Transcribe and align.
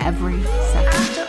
every 0.00 0.42
second. 0.42 1.00
We 1.08 1.24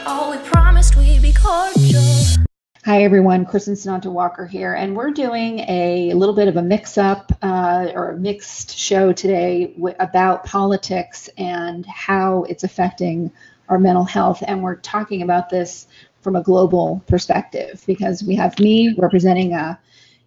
Hi, 2.85 3.03
everyone. 3.03 3.45
Kristin 3.45 3.73
Sunanta 3.73 4.11
Walker 4.11 4.45
here, 4.45 4.73
and 4.73 4.95
we're 4.95 5.11
doing 5.11 5.59
a 5.67 6.13
little 6.13 6.33
bit 6.33 6.47
of 6.47 6.55
a 6.55 6.61
mix 6.61 6.97
up 6.97 7.31
uh, 7.41 7.89
or 7.93 8.11
a 8.11 8.17
mixed 8.17 8.77
show 8.77 9.11
today 9.11 9.73
w- 9.75 9.95
about 9.99 10.45
politics 10.45 11.29
and 11.37 11.85
how 11.85 12.43
it's 12.43 12.63
affecting 12.63 13.29
our 13.67 13.77
mental 13.77 14.05
health. 14.05 14.41
And 14.47 14.63
we're 14.63 14.77
talking 14.77 15.21
about 15.21 15.49
this 15.49 15.87
from 16.21 16.37
a 16.37 16.41
global 16.41 17.03
perspective 17.07 17.83
because 17.85 18.23
we 18.23 18.35
have 18.35 18.57
me 18.57 18.95
representing 18.97 19.53
a 19.53 19.77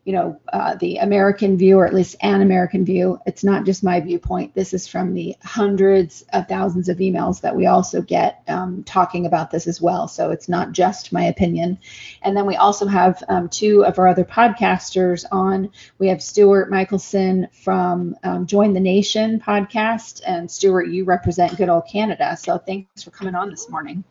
you 0.04 0.12
know, 0.12 0.40
uh, 0.52 0.74
the 0.76 0.96
American 0.96 1.56
view, 1.58 1.78
or 1.78 1.86
at 1.86 1.94
least 1.94 2.16
an 2.22 2.40
American 2.40 2.84
view. 2.84 3.18
It's 3.26 3.44
not 3.44 3.64
just 3.64 3.84
my 3.84 4.00
viewpoint. 4.00 4.54
This 4.54 4.72
is 4.72 4.88
from 4.88 5.14
the 5.14 5.36
hundreds 5.42 6.24
of 6.32 6.48
thousands 6.48 6.88
of 6.88 6.98
emails 6.98 7.40
that 7.42 7.54
we 7.54 7.66
also 7.66 8.00
get 8.00 8.42
um, 8.48 8.82
talking 8.84 9.26
about 9.26 9.50
this 9.50 9.66
as 9.66 9.80
well. 9.80 10.08
So 10.08 10.30
it's 10.30 10.48
not 10.48 10.72
just 10.72 11.12
my 11.12 11.24
opinion. 11.24 11.78
And 12.22 12.36
then 12.36 12.46
we 12.46 12.56
also 12.56 12.86
have 12.86 13.22
um, 13.28 13.48
two 13.48 13.84
of 13.84 13.98
our 13.98 14.08
other 14.08 14.24
podcasters 14.24 15.24
on. 15.30 15.70
We 15.98 16.08
have 16.08 16.22
Stuart 16.22 16.70
Michelson 16.70 17.48
from 17.52 18.16
um, 18.24 18.46
Join 18.46 18.72
the 18.72 18.80
Nation 18.80 19.40
podcast. 19.40 20.22
And 20.26 20.50
Stuart, 20.50 20.88
you 20.88 21.04
represent 21.04 21.56
good 21.56 21.68
old 21.68 21.86
Canada. 21.86 22.36
So 22.36 22.58
thanks 22.58 23.02
for 23.02 23.10
coming 23.10 23.34
on 23.34 23.50
this 23.50 23.68
morning. 23.68 24.04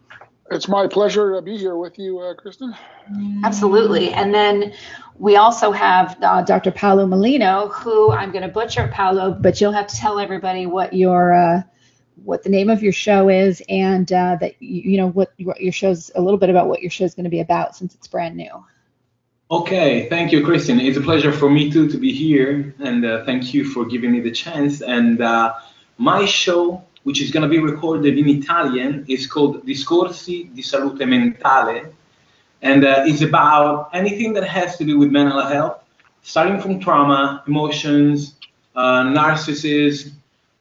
It's 0.52 0.68
my 0.68 0.88
pleasure 0.88 1.36
to 1.36 1.42
be 1.42 1.58
here 1.58 1.76
with 1.76 2.00
you, 2.00 2.20
uh, 2.20 2.34
Kristin. 2.34 2.76
Absolutely. 3.44 4.12
And 4.14 4.34
then 4.34 4.74
we 5.18 5.36
also 5.36 5.72
have 5.72 6.18
uh, 6.22 6.42
Dr. 6.42 6.72
Paolo 6.72 7.06
Molino, 7.06 7.68
who 7.68 8.12
I'm 8.12 8.32
going 8.32 8.42
to 8.42 8.48
butcher, 8.48 8.90
Paolo, 8.92 9.32
but 9.32 9.62
you'll 9.62 9.74
have 9.74 9.88
to 9.88 9.96
tell 9.96 10.20
everybody 10.20 10.66
what 10.66 10.94
your 10.94 11.34
uh, 11.34 11.62
what 12.24 12.44
the 12.44 12.50
name 12.50 12.70
of 12.70 12.84
your 12.84 12.92
show 12.92 13.30
is 13.30 13.62
and 13.70 14.12
uh, 14.12 14.38
that 14.42 14.62
you, 14.62 14.92
you 14.92 14.98
know 14.98 15.10
what, 15.10 15.34
what 15.40 15.62
your 15.62 15.72
show's 15.72 16.12
a 16.16 16.22
little 16.22 16.40
bit 16.40 16.50
about 16.50 16.68
what 16.68 16.81
your 16.81 16.92
show 16.92 17.06
is 17.06 17.14
going 17.14 17.24
to 17.26 17.30
be 17.30 17.40
about 17.40 17.76
since 17.76 17.96
it's 17.96 18.08
brand 18.08 18.36
new. 18.36 18.64
Okay, 19.52 20.08
thank 20.10 20.31
you, 20.31 20.42
Kristin. 20.42 20.84
It's 20.84 20.98
a 20.98 21.02
pleasure 21.02 21.31
for 21.31 21.50
me 21.50 21.72
too 21.72 21.88
to 21.90 21.98
be 21.98 22.14
here, 22.14 22.76
and 22.80 23.04
uh, 23.04 23.26
thank 23.26 23.54
you 23.54 23.66
for 23.66 23.86
giving 23.86 24.12
me 24.12 24.20
the 24.20 24.31
chance. 24.31 24.81
And 24.81 25.22
uh, 25.22 25.56
my 25.98 26.26
show 26.26 26.84
which 27.04 27.22
is 27.22 27.32
going 27.32 27.44
to 27.44 27.50
be 27.50 27.60
recorded 27.60 28.18
in 28.18 28.28
Italian. 28.30 29.06
It's 29.08 29.26
called 29.26 29.66
Discorsi 29.66 30.54
di 30.54 30.62
Salute 30.62 31.06
Mentale, 31.06 31.92
and 32.62 32.84
uh, 32.86 33.04
it's 33.06 33.22
about 33.22 33.90
anything 33.94 34.34
that 34.34 34.44
has 34.44 34.78
to 34.78 34.84
do 34.86 35.00
with 35.00 35.12
mental 35.12 35.42
health, 35.42 35.84
starting 36.24 36.60
from 36.60 36.80
trauma, 36.80 37.44
emotions, 37.48 38.36
uh, 38.76 39.04
narcissism, 39.04 40.12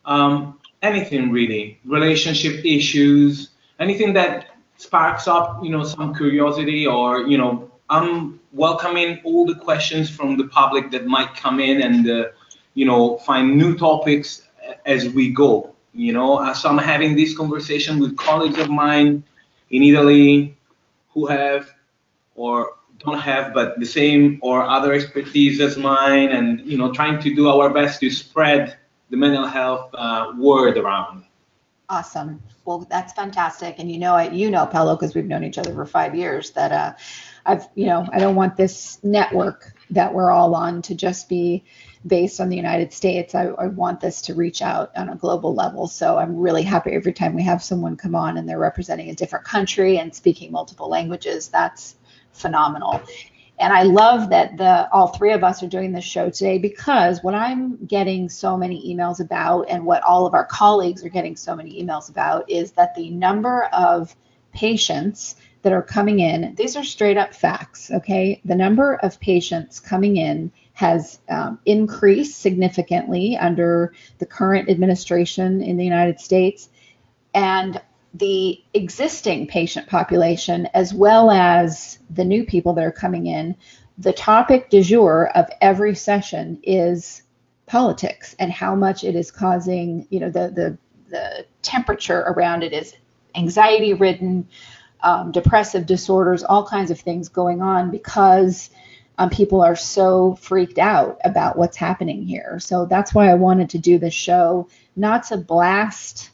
um, 0.05 0.59
anything 0.83 1.31
really, 1.31 1.79
relationship 1.85 2.65
issues, 2.65 3.51
anything 3.81 4.13
that 4.15 4.57
sparks 4.77 5.27
up, 5.27 5.63
you 5.63 5.71
know, 5.71 5.85
some 5.85 6.15
curiosity 6.15 6.87
or, 6.87 7.27
you 7.27 7.37
know, 7.37 7.71
I'm 7.91 8.41
welcoming 8.53 9.21
all 9.25 9.45
the 9.45 9.55
questions 9.55 10.09
from 10.09 10.37
the 10.37 10.47
public 10.49 10.91
that 10.93 11.07
might 11.07 11.35
come 11.35 11.59
in 11.61 11.83
and, 11.83 12.09
uh, 12.09 12.29
you 12.75 12.87
know, 12.87 13.19
find 13.19 13.57
new 13.57 13.77
topics 13.77 14.43
as 14.87 15.09
we 15.09 15.31
go. 15.31 15.75
You 15.95 16.13
know, 16.13 16.39
uh, 16.39 16.55
so 16.55 16.69
I'm 16.69 16.79
having 16.79 17.17
this 17.17 17.37
conversation 17.37 17.99
with 17.99 18.17
colleagues 18.17 18.59
of 18.59 18.69
mine 18.69 19.25
in 19.71 19.83
Italy 19.83 20.57
who 21.11 21.27
have 21.27 21.71
or 22.35 22.75
don't 22.99 23.19
have 23.19 23.55
but 23.55 23.79
the 23.79 23.87
same 23.87 24.39
or 24.43 24.63
other 24.63 24.93
expertise 24.93 25.61
as 25.61 25.77
mine 25.77 26.31
and 26.31 26.61
you 26.61 26.77
know 26.77 26.93
trying 26.93 27.21
to 27.21 27.35
do 27.35 27.49
our 27.49 27.71
best 27.71 28.01
to 28.01 28.11
spread 28.11 28.77
the 29.11 29.17
mental 29.17 29.47
health 29.47 29.91
uh, 29.95 30.33
word 30.37 30.77
around. 30.77 31.25
Awesome. 31.89 32.43
Well 32.65 32.87
that's 32.91 33.13
fantastic. 33.13 33.77
And 33.79 33.91
you 33.91 33.99
know 33.99 34.19
you 34.19 34.51
know 34.51 34.67
Paolo 34.67 34.97
because 34.97 35.15
we've 35.15 35.27
known 35.27 35.45
each 35.45 35.59
other 35.59 35.73
for 35.73 35.87
five 35.87 36.15
years 36.15 36.51
that 36.53 36.73
uh, 36.73 36.93
i've 37.49 37.69
you 37.75 37.87
know 37.87 38.07
i 38.13 38.19
don't 38.19 38.37
want 38.37 38.57
this 38.57 38.99
network 39.03 39.73
that 39.91 40.13
we're 40.13 40.31
all 40.31 40.55
on 40.55 40.83
to 40.83 40.95
just 40.95 41.29
be 41.29 41.65
based 42.07 42.41
on 42.41 42.49
the 42.49 42.57
United 42.57 42.93
States. 42.93 43.35
I, 43.35 43.47
I, 43.47 43.67
want 43.67 44.01
this 44.01 44.23
to 44.23 44.35
reach 44.35 44.63
out 44.63 44.91
on 44.97 45.09
a 45.09 45.17
global 45.17 45.55
level. 45.55 45.87
So 45.87 46.19
I'm 46.19 46.37
really 46.37 46.63
happy 46.63 46.93
every 46.93 47.13
time 47.13 47.35
we 47.35 47.43
have 47.43 47.63
someone 47.63 47.97
come 47.97 48.15
on 48.15 48.37
and 48.37 48.49
they're 48.49 48.59
representing 48.59 49.11
a 49.11 49.15
different 49.15 49.45
country 49.45 49.99
and 49.99 50.15
speaking 50.15 50.53
multiple 50.53 50.89
languages. 50.89 51.49
That's 51.49 51.97
phenomenal. 52.33 53.01
And 53.61 53.73
I 53.73 53.83
love 53.83 54.31
that 54.31 54.57
the 54.57 54.89
all 54.93 55.09
three 55.09 55.33
of 55.33 55.43
us 55.43 55.63
are 55.65 55.69
doing 55.69 55.91
this 55.91 56.05
show 56.05 56.31
today 56.31 56.59
because 56.59 57.25
what 57.25 57.35
I'm 57.35 57.85
getting 57.87 58.29
so 58.29 58.57
many 58.57 58.95
emails 58.95 59.19
about 59.19 59.63
and 59.69 59.85
what 59.85 60.03
all 60.05 60.27
of 60.27 60.35
our 60.35 60.47
colleagues 60.47 61.05
are 61.05 61.09
getting 61.09 61.35
so 61.35 61.57
many 61.57 61.83
emails 61.83 62.09
about 62.09 62.49
is 62.49 62.73
that 62.73 62.95
the 62.95 63.11
number 63.11 63.65
of 63.73 64.15
patients 64.53 65.37
that 65.63 65.73
are 65.73 65.83
coming 65.83 66.21
in, 66.21 66.55
these 66.55 66.77
are 66.77 66.85
straight 66.85 67.17
up 67.17 67.35
facts, 67.35 67.91
okay? 67.91 68.41
The 68.45 68.55
number 68.55 68.95
of 68.95 69.19
patients 69.21 69.81
coming 69.81 70.17
in 70.17 70.53
has 70.75 71.19
um, 71.29 71.59
increased 71.67 72.41
significantly 72.41 73.37
under 73.37 73.93
the 74.19 74.27
current 74.27 74.71
administration 74.71 75.61
in 75.63 75.77
the 75.77 75.85
United 75.85 76.21
States. 76.21 76.69
And 77.35 77.81
the 78.15 78.63
existing 78.75 79.49
patient 79.49 79.89
population, 79.89 80.69
as 80.75 80.95
well 80.95 81.31
as 81.31 81.99
the 82.11 82.25
new 82.25 82.45
people 82.45 82.73
that 82.75 82.85
are 82.85 82.93
coming 82.93 83.27
in, 83.27 83.57
the 83.99 84.13
topic 84.13 84.71
du 84.71 84.83
jour 84.83 85.31
of 85.35 85.47
every 85.61 85.95
session 85.95 86.61
is 86.63 87.23
politics 87.67 88.35
and 88.39 88.53
how 88.53 88.75
much 88.75 89.05
it 89.05 89.15
is 89.15 89.31
causing, 89.31 90.07
you 90.11 90.21
know, 90.21 90.31
the, 90.31 90.51
the, 90.55 90.79
the 91.11 91.47
temperature 91.63 92.21
around 92.21 92.63
it 92.63 92.73
is 92.73 92.95
anxiety 93.35 93.95
ridden, 93.95 94.49
um, 95.03 95.33
depressive 95.33 95.87
disorders, 95.87 96.43
all 96.43 96.67
kinds 96.67 96.91
of 96.91 97.01
things 97.01 97.29
going 97.29 97.63
on 97.63 97.91
because 97.91 98.71
um, 99.19 99.31
people 99.31 99.61
are 99.63 99.77
so 99.77 100.37
freaked 100.37 100.79
out 100.79 101.19
about 101.25 101.59
what's 101.59 101.77
happening 101.77 102.25
here. 102.25 102.59
So 102.61 102.87
that's 102.87 103.13
why 103.13 103.29
I 103.29 103.35
wanted 103.35 103.71
to 103.71 103.79
do 103.79 103.99
this 103.99 104.15
show, 104.15 104.69
not 104.97 105.25
to 105.25 105.37
blast. 105.37 106.31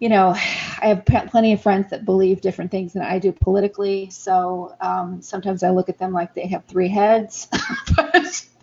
You 0.00 0.08
know, 0.08 0.30
I 0.30 0.88
have 0.88 1.04
plenty 1.06 1.52
of 1.52 1.62
friends 1.62 1.90
that 1.90 2.04
believe 2.04 2.40
different 2.40 2.70
things 2.70 2.92
than 2.92 3.02
I 3.02 3.18
do 3.18 3.32
politically. 3.32 4.10
So 4.10 4.76
um, 4.80 5.22
sometimes 5.22 5.62
I 5.62 5.70
look 5.70 5.88
at 5.88 5.98
them 5.98 6.12
like 6.12 6.34
they 6.34 6.46
have 6.48 6.64
three 6.66 6.88
heads. 6.88 7.48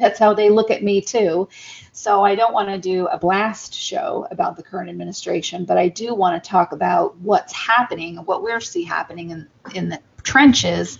that's 0.01 0.19
how 0.19 0.33
they 0.33 0.49
look 0.49 0.71
at 0.71 0.83
me 0.83 0.99
too. 0.99 1.47
So 1.93 2.23
I 2.23 2.35
don't 2.35 2.53
want 2.53 2.69
to 2.69 2.77
do 2.77 3.07
a 3.07 3.17
blast 3.17 3.73
show 3.73 4.27
about 4.31 4.57
the 4.57 4.63
current 4.63 4.89
administration, 4.89 5.63
but 5.63 5.77
I 5.77 5.87
do 5.87 6.13
want 6.13 6.41
to 6.43 6.49
talk 6.49 6.73
about 6.73 7.17
what's 7.19 7.53
happening, 7.53 8.17
what 8.17 8.43
we're 8.43 8.59
see 8.59 8.83
happening 8.83 9.29
in 9.29 9.47
in 9.73 9.89
the 9.89 9.99
trenches, 10.23 10.99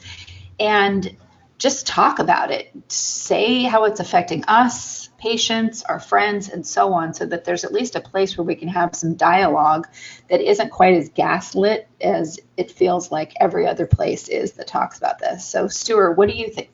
and 0.60 1.16
just 1.58 1.86
talk 1.86 2.20
about 2.20 2.52
it. 2.52 2.72
Say 2.88 3.64
how 3.64 3.84
it's 3.86 4.00
affecting 4.00 4.44
us, 4.46 5.10
patients, 5.22 5.84
our 5.84 6.00
friends, 6.00 6.50
and 6.50 6.66
so 6.66 6.94
on, 6.94 7.14
so 7.14 7.26
that 7.28 7.46
there's 7.46 7.64
at 7.64 7.72
least 7.72 7.96
a 7.96 8.02
place 8.02 8.38
where 8.38 8.46
we 8.46 8.56
can 8.56 8.68
have 8.68 8.96
some 8.96 9.14
dialogue 9.16 9.88
that 10.30 10.42
isn't 10.42 10.72
quite 10.72 10.96
as 10.96 11.10
gaslit 11.10 11.88
as 12.02 12.40
it 12.58 12.72
feels 12.72 13.12
like 13.12 13.34
every 13.40 13.68
other 13.68 13.86
place 13.86 14.28
is 14.30 14.54
that 14.54 14.68
talks 14.68 14.98
about 14.98 15.20
this. 15.20 15.46
So, 15.46 15.68
Stuart, 15.68 16.14
what 16.18 16.28
do 16.30 16.36
you 16.36 16.50
think 16.50 16.70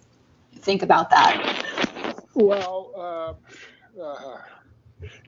think 0.56 0.82
about 0.84 1.10
that? 1.12 1.66
Well, 2.36 2.92
uh, 2.96 4.02
uh, 4.02 4.38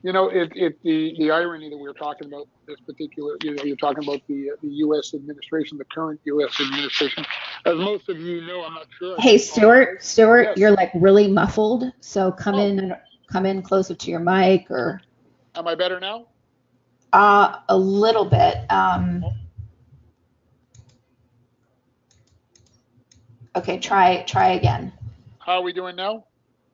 you 0.02 0.12
know, 0.12 0.28
it, 0.28 0.50
it 0.56 0.78
the 0.82 1.14
the 1.18 1.30
irony 1.30 1.68
that 1.70 1.76
we 1.76 1.88
are 1.88 1.94
talking 1.94 2.28
about 2.28 2.48
this 2.66 2.80
particular, 2.86 3.36
you 3.42 3.54
know, 3.54 3.62
you're 3.64 3.76
talking 3.76 4.02
about 4.02 4.20
the 4.28 4.50
uh, 4.50 4.56
the 4.62 4.68
U.S. 4.86 5.14
administration, 5.14 5.78
the 5.78 5.84
current 5.94 6.20
U.S. 6.24 6.60
administration. 6.60 7.24
As 7.66 7.76
most 7.76 8.08
of 8.08 8.18
you 8.18 8.40
know, 8.46 8.64
I'm 8.64 8.74
not 8.74 8.86
sure. 8.98 9.16
Hey, 9.18 9.38
Stuart, 9.38 10.02
Stuart, 10.02 10.42
Yes. 10.42 10.58
you're 10.58 10.70
like 10.72 10.90
really 10.94 11.28
muffled. 11.28 11.84
So 12.00 12.32
come 12.32 12.54
Oh. 12.54 12.66
in 12.66 12.78
and 12.78 12.96
come 13.30 13.46
in 13.46 13.62
closer 13.62 13.94
to 13.94 14.10
your 14.10 14.20
mic 14.20 14.70
or 14.70 15.02
Am 15.54 15.66
I 15.68 15.74
better 15.74 16.00
now? 16.00 16.28
uh, 17.12 17.56
a 17.68 17.76
little 17.76 18.24
bit. 18.24 18.58
Um, 18.70 19.24
okay, 23.56 23.78
try 23.78 24.22
try 24.22 24.48
again. 24.50 24.92
How 25.38 25.54
are 25.58 25.62
we 25.62 25.72
doing 25.72 25.96
now? 25.96 26.24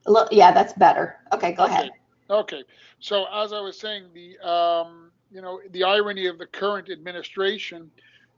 Little, 0.06 0.28
yeah, 0.32 0.52
that's 0.52 0.72
better. 0.74 1.16
Okay, 1.32 1.52
go 1.52 1.64
Okay. 1.64 1.88
ahead. 1.88 1.92
Okay. 2.30 2.64
So 3.00 3.26
as 3.32 3.52
I 3.52 3.60
was 3.60 3.78
saying, 3.80 4.10
the 4.14 4.38
um, 4.46 5.12
you 5.30 5.40
know 5.42 5.60
the 5.70 5.84
irony 5.84 6.26
of 6.26 6.38
the 6.38 6.46
current 6.46 6.88
administration, 6.90 7.90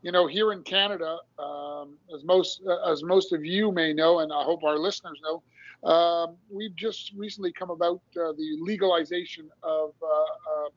you 0.03 0.13
know, 0.13 0.27
here 0.27 0.53
in 0.53 0.63
Canada, 0.63 1.19
um, 1.39 1.99
as 2.15 2.25
most 2.25 2.61
uh, 2.69 2.91
as 2.91 3.03
most 3.03 3.33
of 3.33 3.45
you 3.45 3.73
may 3.73 3.93
know, 3.93 4.21
and 4.21 4.33
I 4.33 4.43
hope 4.43 4.63
our 4.65 4.79
listeners 4.79 5.19
know, 5.23 5.43
um, 5.85 6.37
we've 6.51 6.75
just 6.75 7.13
recently 7.17 7.53
come 7.53 7.71
about 7.71 8.01
uh, 8.17 8.33
the 8.33 8.57
legalization 8.61 9.49
of 9.63 9.91
uh, 10.03 10.07
uh, 10.07 10.69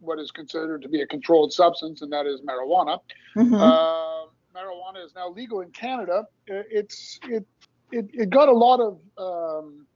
what 0.00 0.18
is 0.18 0.30
considered 0.30 0.82
to 0.82 0.88
be 0.88 1.00
a 1.02 1.06
controlled 1.06 1.52
substance, 1.52 2.02
and 2.02 2.12
that 2.12 2.26
is 2.26 2.40
marijuana. 2.42 2.98
Mhm. 3.34 3.54
Uh, 3.54 4.28
marijuana 4.54 5.04
is 5.04 5.14
now 5.14 5.28
legal 5.30 5.60
in 5.60 5.70
Canada. 5.72 6.26
Uh, 6.50 6.62
It's 6.70 7.18
it 7.28 7.44
it, 7.92 8.06
it 8.12 8.30
got 8.30 8.48
a 8.48 8.52
lot 8.52 8.80
of 8.80 9.00
um, 9.18 9.86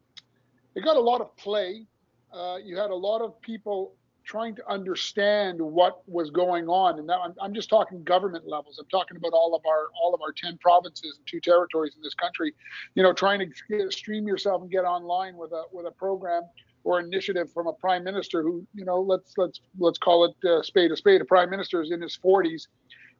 it 0.75 0.85
got 0.85 0.97
a 0.97 1.01
lot 1.01 1.21
of 1.21 1.37
play. 1.37 1.87
Uh, 2.33 2.59
you 2.63 2.77
had 2.77 2.91
a 2.91 2.95
lot 2.95 3.21
of 3.21 3.41
people 3.41 3.95
trying 4.31 4.55
to 4.55 4.71
understand 4.71 5.61
what 5.61 6.09
was 6.09 6.31
going 6.31 6.69
on, 6.69 7.01
and 7.01 7.11
I'm, 7.11 7.35
I'm 7.43 7.53
just 7.53 7.69
talking 7.69 8.05
government 8.05 8.47
levels. 8.47 8.79
I'm 8.79 8.89
talking 8.89 9.17
about 9.17 9.33
all 9.33 9.57
of 9.57 9.63
our 9.67 9.89
all 10.01 10.15
of 10.15 10.21
our 10.23 10.33
ten 10.33 10.57
provinces 10.59 11.17
and 11.19 11.27
two 11.27 11.41
territories 11.41 11.95
in 11.97 12.03
this 12.03 12.15
country. 12.15 12.55
You 12.95 13.03
know, 13.03 13.13
trying 13.13 13.41
to 13.41 13.47
get, 13.69 13.93
stream 13.93 14.29
yourself 14.29 14.63
and 14.63 14.71
get 14.71 14.85
online 14.85 15.37
with 15.37 15.51
a 15.51 15.65
with 15.73 15.87
a 15.87 15.91
program 15.91 16.45
or 16.85 17.01
initiative 17.01 17.53
from 17.53 17.67
a 17.67 17.73
prime 17.73 18.05
minister 18.05 18.43
who, 18.43 18.65
you 18.73 18.85
know, 18.85 19.01
let's 19.01 19.35
let's 19.37 19.61
let's 19.81 19.99
call 19.99 20.25
it 20.25 20.49
uh, 20.49 20.63
spade 20.63 20.93
a 20.93 20.97
spade. 20.97 21.21
A 21.21 21.25
prime 21.25 21.51
minister 21.51 21.83
is 21.83 21.91
in 21.91 22.01
his 22.01 22.17
40s. 22.25 22.69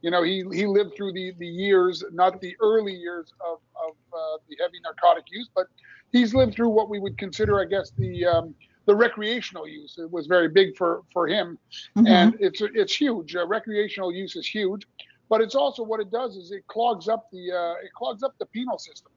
You 0.03 0.13
know, 0.13 0.23
he 0.23 0.45
he 0.53 0.67
lived 0.67 0.95
through 0.97 1.13
the 1.13 1.33
the 1.39 1.47
years, 1.47 2.05
not 2.13 2.41
the 2.41 2.55
early 2.61 2.95
years 2.95 3.33
of 3.45 3.59
of 3.75 3.97
uh, 4.13 4.39
the 4.49 4.57
heavy 4.61 4.79
narcotic 4.85 5.25
use, 5.29 5.51
but 5.57 5.67
he's 6.13 6.35
lived 6.35 6.55
through 6.55 6.69
what 6.69 6.89
we 6.89 7.01
would 7.01 7.19
consider, 7.19 7.61
I 7.61 7.65
guess, 7.65 7.91
the 7.99 8.27
um, 8.27 8.55
the 8.91 8.97
recreational 8.97 9.69
use. 9.69 9.95
It 9.99 10.11
was 10.11 10.27
very 10.27 10.49
big 10.49 10.77
for 10.77 11.03
for 11.13 11.29
him, 11.29 11.59
Mhm. 11.97 12.09
and 12.09 12.37
it's 12.41 12.61
it's 12.61 12.95
huge. 13.05 13.37
Uh, 13.37 13.47
recreational 13.47 14.11
use 14.13 14.35
is 14.35 14.47
huge, 14.59 14.83
but 15.29 15.41
it's 15.41 15.55
also 15.55 15.85
what 15.85 16.01
it 16.01 16.11
does 16.11 16.37
is 16.37 16.51
it 16.51 16.67
clogs 16.67 17.07
up 17.07 17.31
the 17.31 17.45
uh, 17.53 17.85
it 17.87 17.93
clogs 17.95 18.25
up 18.25 18.35
the 18.41 18.47
penal 18.47 18.79
system, 18.79 19.13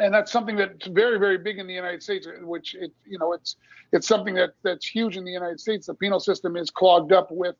and 0.00 0.12
that's 0.12 0.32
something 0.32 0.56
that's 0.56 0.88
very 0.88 1.16
very 1.16 1.38
big 1.38 1.60
in 1.60 1.66
the 1.68 1.78
United 1.84 2.02
States. 2.02 2.26
Which 2.42 2.74
it 2.74 2.90
you 3.06 3.18
know 3.20 3.32
it's 3.34 3.54
it's 3.92 4.08
something 4.08 4.34
that 4.34 4.50
that's 4.64 4.84
huge 4.84 5.16
in 5.16 5.24
the 5.24 5.36
United 5.42 5.60
States. 5.60 5.86
The 5.86 5.94
penal 5.94 6.18
system 6.18 6.56
is 6.56 6.68
clogged 6.70 7.12
up 7.12 7.30
with 7.30 7.54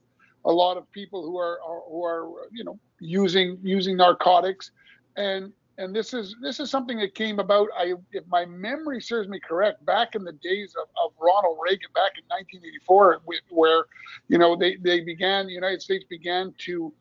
a 0.44 0.52
lot 0.52 0.76
of 0.76 0.90
people 0.90 1.23
who 1.23 1.38
are, 1.38 1.56
are 1.69 1.82
who 1.88 2.05
are 2.05 2.49
you 2.50 2.64
know 2.64 2.76
using 2.99 3.61
using 3.62 3.96
narcotics, 3.96 4.73
and 5.17 5.52
and 5.78 5.94
this 5.94 6.12
is 6.12 6.34
this 6.42 6.60
is 6.60 6.70
something 6.70 6.98
that 6.98 7.14
came 7.14 7.38
about. 7.38 7.69
I, 7.78 7.94
if 8.12 8.26
my 8.26 8.44
memory 8.44 9.00
serves 9.00 9.28
me 9.28 9.40
correct, 9.40 9.84
back 9.86 10.14
in 10.14 10.25
the 10.25 10.32
days 10.32 10.75
of, 10.80 10.88
of 11.02 11.12
Ronald 11.20 11.58
Reagan, 11.62 11.88
back 11.94 12.12
in 12.19 12.25
1984, 12.28 13.20
where 13.50 13.84
you 14.28 14.38
know 14.38 14.56
they 14.56 14.76
they 14.76 15.00
began, 15.00 15.46
the 15.46 15.52
United 15.52 15.80
States 15.80 16.04
began 16.10 16.52
to 16.58 16.92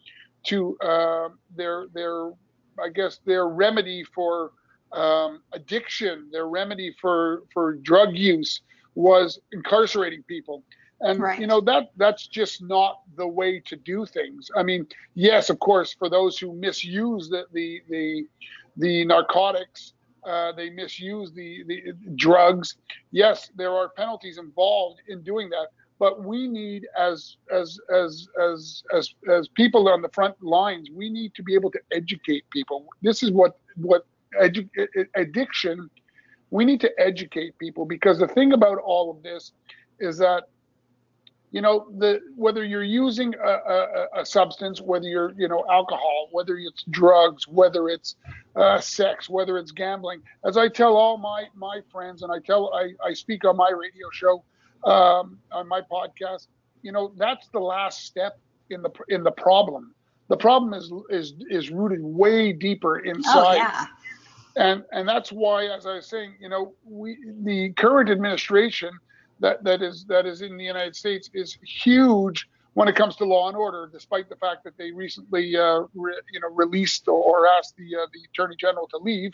to 0.46 0.78
uh, 0.80 1.30
their 1.56 1.88
their 1.94 2.30
I 2.82 2.90
guess 2.94 3.20
their 3.26 3.48
remedy 3.50 4.04
for 4.04 4.52
um, 4.92 5.42
addiction, 5.54 6.30
their 6.32 6.48
remedy 6.48 6.96
for 7.02 7.44
for 7.54 7.74
drug 7.74 8.16
use 8.16 8.62
was 8.96 9.40
incarcerating 9.52 10.24
people. 10.24 10.64
And 11.02 11.20
Right. 11.20 11.40
you 11.40 11.46
know 11.46 11.62
that 11.62 11.92
that's 11.98 12.28
just 12.28 12.62
not 12.64 13.02
the 13.18 13.28
way 13.28 13.60
to 13.60 13.76
do 13.76 14.06
things. 14.06 14.50
I 14.56 14.64
mean, 14.64 14.88
yes, 15.14 15.50
of 15.50 15.60
course, 15.60 15.94
for 15.94 16.10
those 16.10 16.40
who 16.40 16.54
misuse 16.54 17.30
the 17.30 17.46
the 17.54 17.82
the, 17.90 18.28
the 18.78 19.06
narcotics, 19.06 19.94
uh, 20.26 20.52
they 20.52 20.70
misuse 20.70 21.32
the 21.34 21.64
the 21.68 21.94
drugs. 22.16 22.76
Yes, 23.12 23.50
there 23.56 23.72
are 23.72 23.90
penalties 23.90 24.38
involved 24.38 25.00
in 25.08 25.24
doing 25.24 25.50
that. 25.50 25.68
But 26.00 26.24
we 26.24 26.48
need, 26.48 26.86
as 26.98 27.38
as 27.52 27.80
as 27.94 28.28
as 28.40 28.84
as 28.94 29.14
as 29.32 29.48
people 29.50 29.90
on 29.90 30.02
the 30.02 30.10
front 30.10 30.36
lines, 30.44 30.90
we 30.94 31.10
need 31.10 31.34
to 31.36 31.44
be 31.44 31.56
able 31.56 31.72
to 31.72 31.80
educate 31.92 32.44
people. 32.52 32.86
This 33.02 33.24
is 33.24 33.32
what 33.32 33.58
what 33.76 34.06
edu- 34.40 34.70
addiction. 35.16 35.90
We 36.52 36.66
need 36.66 36.82
to 36.82 36.92
educate 37.00 37.58
people 37.58 37.86
because 37.86 38.20
the 38.20 38.28
thing 38.28 38.54
about 38.54 38.78
all 38.78 39.10
of 39.12 39.24
this 39.24 39.52
is 40.00 40.18
that 40.20 40.44
you 41.52 41.62
know 41.62 41.88
the 41.98 42.20
whether 42.36 42.64
you're 42.64 42.84
using 42.84 43.34
a, 43.36 43.48
a, 43.50 44.08
a 44.22 44.26
substance 44.26 44.82
whether 44.82 45.08
you're 45.08 45.34
you 45.38 45.48
know 45.48 45.64
alcohol 45.72 46.28
whether 46.32 46.58
it's 46.58 46.84
drugs 46.90 47.48
whether 47.48 47.90
it's 47.90 48.16
uh, 48.56 48.80
sex 48.80 49.30
whether 49.30 49.58
it's 49.58 49.72
gambling 49.72 50.22
as 50.46 50.58
i 50.58 50.68
tell 50.68 50.96
all 50.98 51.18
my 51.18 51.46
my 51.56 51.80
friends 51.92 52.22
and 52.22 52.32
i 52.32 52.40
tell 52.46 52.74
i, 52.74 52.90
I 53.06 53.14
speak 53.14 53.46
on 53.46 53.56
my 53.56 53.70
radio 53.70 54.08
show 54.12 54.44
um, 54.84 55.40
on 55.52 55.68
my 55.68 55.82
podcast 55.82 56.48
you 56.82 56.92
know 56.92 57.14
that's 57.18 57.48
the 57.50 57.60
last 57.60 58.06
step 58.06 58.40
in 58.70 58.82
the 58.82 58.92
in 59.10 59.24
the 59.24 59.32
problem 59.32 59.94
the 60.30 60.38
problem 60.38 60.74
is 60.74 60.92
is 61.10 61.34
is 61.50 61.72
rooted 61.72 62.04
way 62.04 62.52
deeper 62.52 63.00
inside 63.00 63.38
Oh 63.38 63.54
yeah. 63.54 63.86
and 64.58 64.84
and 64.92 65.08
that's 65.08 65.32
why 65.32 65.66
as 65.66 65.86
i 65.86 65.96
was 65.96 66.06
saying 66.08 66.34
you 66.42 66.50
know 66.50 66.74
we 66.86 67.18
the 67.44 67.72
current 67.74 68.10
administration 68.10 68.92
that 69.40 69.64
that 69.64 69.82
is 69.82 70.06
that 70.06 70.26
is 70.26 70.42
in 70.42 70.58
the 70.58 70.64
united 70.64 70.96
states 70.96 71.30
is 71.34 71.58
huge 71.64 72.48
when 72.74 72.88
it 72.88 72.96
comes 72.96 73.16
to 73.16 73.26
law 73.26 73.48
and 73.48 73.58
order 73.58 73.90
despite 73.92 74.30
the 74.30 74.36
fact 74.36 74.64
that 74.64 74.78
they 74.78 74.92
recently 74.92 75.56
uh, 75.56 75.82
re, 75.96 76.14
you 76.32 76.40
know 76.40 76.50
released 76.52 77.08
or 77.08 77.48
asked 77.48 77.76
the 77.78 77.96
uh, 77.96 78.06
the 78.14 78.20
attorney 78.30 78.56
general 78.60 78.88
to 78.88 78.98
leave. 78.98 79.32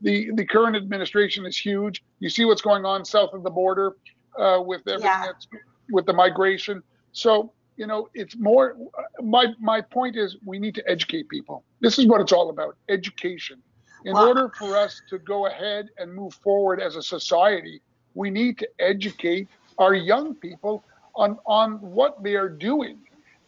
The 0.00 0.30
the 0.34 0.44
current 0.44 0.76
administration 0.76 1.44
is 1.44 1.56
huge. 1.56 2.04
You 2.20 2.28
see 2.30 2.44
what's 2.44 2.62
going 2.62 2.84
on 2.84 3.04
south 3.04 3.32
of 3.32 3.42
the 3.42 3.50
border 3.50 3.96
uh, 4.38 4.60
with 4.64 4.82
everything 4.86 5.06
Yeah. 5.10 5.26
that's 5.26 5.46
with 5.90 6.06
the 6.06 6.12
migration. 6.12 6.82
So 7.10 7.52
you 7.76 7.86
know 7.88 8.08
it's 8.14 8.36
more 8.36 8.76
my 9.20 9.46
my 9.58 9.80
point 9.80 10.14
is 10.16 10.36
we 10.44 10.60
need 10.60 10.76
to 10.76 10.88
educate 10.88 11.28
people. 11.28 11.64
This 11.80 11.98
is 11.98 12.06
what 12.06 12.20
it's 12.20 12.32
all 12.32 12.48
about 12.50 12.76
education. 12.88 13.60
In 14.04 14.12
Well- 14.14 14.28
order 14.28 14.52
for 14.56 14.76
us 14.76 15.02
to 15.10 15.18
go 15.18 15.46
ahead 15.46 15.88
and 15.98 16.14
move 16.14 16.34
forward 16.34 16.80
as 16.80 16.94
a 16.94 17.02
society, 17.02 17.80
we 18.14 18.30
need 18.30 18.58
to 18.58 18.68
educate 18.78 19.48
our 19.78 19.94
young 19.94 20.34
people 20.34 20.84
on 21.14 21.38
on 21.46 21.80
what 21.80 22.22
they 22.22 22.34
are 22.34 22.48
doing, 22.48 22.98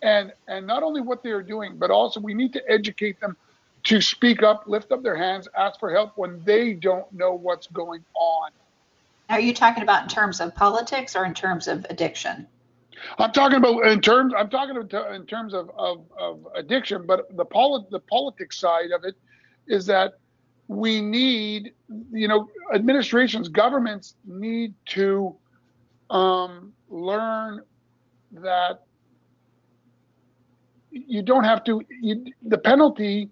and 0.02 0.32
and 0.48 0.66
not 0.66 0.82
only 0.82 1.00
what 1.00 1.22
they 1.22 1.30
are 1.30 1.42
doing, 1.42 1.76
but 1.76 1.90
also 1.90 2.20
we 2.20 2.34
need 2.34 2.52
to 2.52 2.70
educate 2.70 3.20
them 3.20 3.36
to 3.84 4.00
speak 4.00 4.42
up, 4.42 4.64
lift 4.66 4.90
up 4.90 5.02
their 5.02 5.16
hands, 5.16 5.48
ask 5.56 5.78
for 5.78 5.92
help 5.92 6.12
when 6.16 6.42
they 6.44 6.72
don't 6.72 7.10
know 7.12 7.34
what's 7.34 7.68
going 7.68 8.04
on. 8.14 8.50
Are 9.28 9.40
you 9.40 9.54
talking 9.54 9.82
about 9.82 10.02
in 10.04 10.08
terms 10.08 10.40
of 10.40 10.54
politics 10.54 11.16
or 11.16 11.24
in 11.24 11.34
terms 11.34 11.68
of 11.68 11.86
addiction? 11.90 12.46
I'm 13.18 13.32
talking 13.32 13.58
about 13.58 13.86
in 13.86 14.00
terms. 14.00 14.32
I'm 14.36 14.48
talking 14.48 14.76
about 14.76 15.14
in 15.14 15.26
terms 15.26 15.54
of, 15.54 15.70
of, 15.76 16.04
of 16.18 16.46
addiction, 16.54 17.06
but 17.06 17.36
the 17.36 17.44
polit, 17.44 17.90
the 17.90 18.00
politics 18.00 18.58
side 18.58 18.90
of 18.90 19.04
it 19.04 19.14
is 19.66 19.86
that 19.86 20.14
we 20.68 21.00
need, 21.00 21.72
you 22.12 22.28
know, 22.28 22.48
administrations, 22.74 23.48
governments 23.48 24.16
need 24.26 24.74
to 24.86 25.36
um, 26.10 26.72
learn 26.88 27.62
that 28.32 28.80
you 30.90 31.22
don't 31.22 31.44
have 31.44 31.62
to. 31.64 31.82
You, 32.00 32.24
the 32.42 32.58
penalty, 32.58 33.30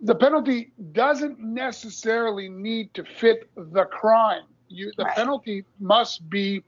the 0.00 0.14
penalty 0.14 0.72
doesn't 0.92 1.38
necessarily 1.40 2.48
need 2.48 2.92
to 2.94 3.04
fit 3.04 3.48
the 3.56 3.84
crime. 3.84 4.42
You, 4.68 4.92
the 4.96 5.04
Right. 5.04 5.16
penalty 5.16 5.64
must 5.78 6.28
be 6.28 6.62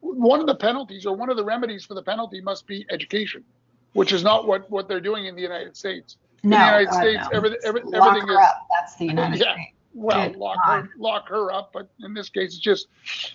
one 0.00 0.40
of 0.40 0.46
the 0.46 0.54
penalties 0.54 1.04
or 1.04 1.14
one 1.14 1.28
of 1.30 1.36
the 1.36 1.44
remedies 1.44 1.84
for 1.84 1.94
the 1.94 2.02
penalty 2.02 2.40
must 2.40 2.66
be 2.66 2.86
education, 2.90 3.44
which 3.92 4.12
is 4.12 4.22
not 4.22 4.46
what, 4.46 4.70
what 4.70 4.88
they're 4.88 5.00
doing 5.00 5.26
in 5.26 5.34
the 5.34 5.42
United 5.42 5.76
States. 5.76 6.16
No, 6.42 6.56
the 6.58 6.64
United 6.64 6.86
God, 6.90 7.00
States, 7.00 7.22
no. 7.30 7.36
everything- 7.36 7.58
every- 7.64 7.82
Lock 7.82 8.06
everything 8.08 8.28
her 8.28 8.34
is- 8.40 8.46
up. 8.46 8.66
That's 8.70 8.94
the 8.96 9.04
United 9.06 9.40
Yeah. 9.40 9.52
States. 9.54 9.72
well, 9.94 10.28
Good 10.28 10.36
lock 10.38 10.56
God. 10.64 10.82
her, 10.84 10.90
lock 10.98 11.28
her 11.28 11.52
up. 11.52 11.70
But 11.72 11.88
in 12.02 12.14
this 12.14 12.28
case, 12.28 12.50
it's 12.54 12.58
just, 12.58 12.86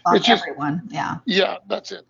Fuck 0.03 0.15
it's 0.17 0.25
just, 0.25 0.43
everyone. 0.47 0.81
Yeah. 0.89 1.17
yeah, 1.25 1.57
that's 1.67 1.91
it. 1.91 2.05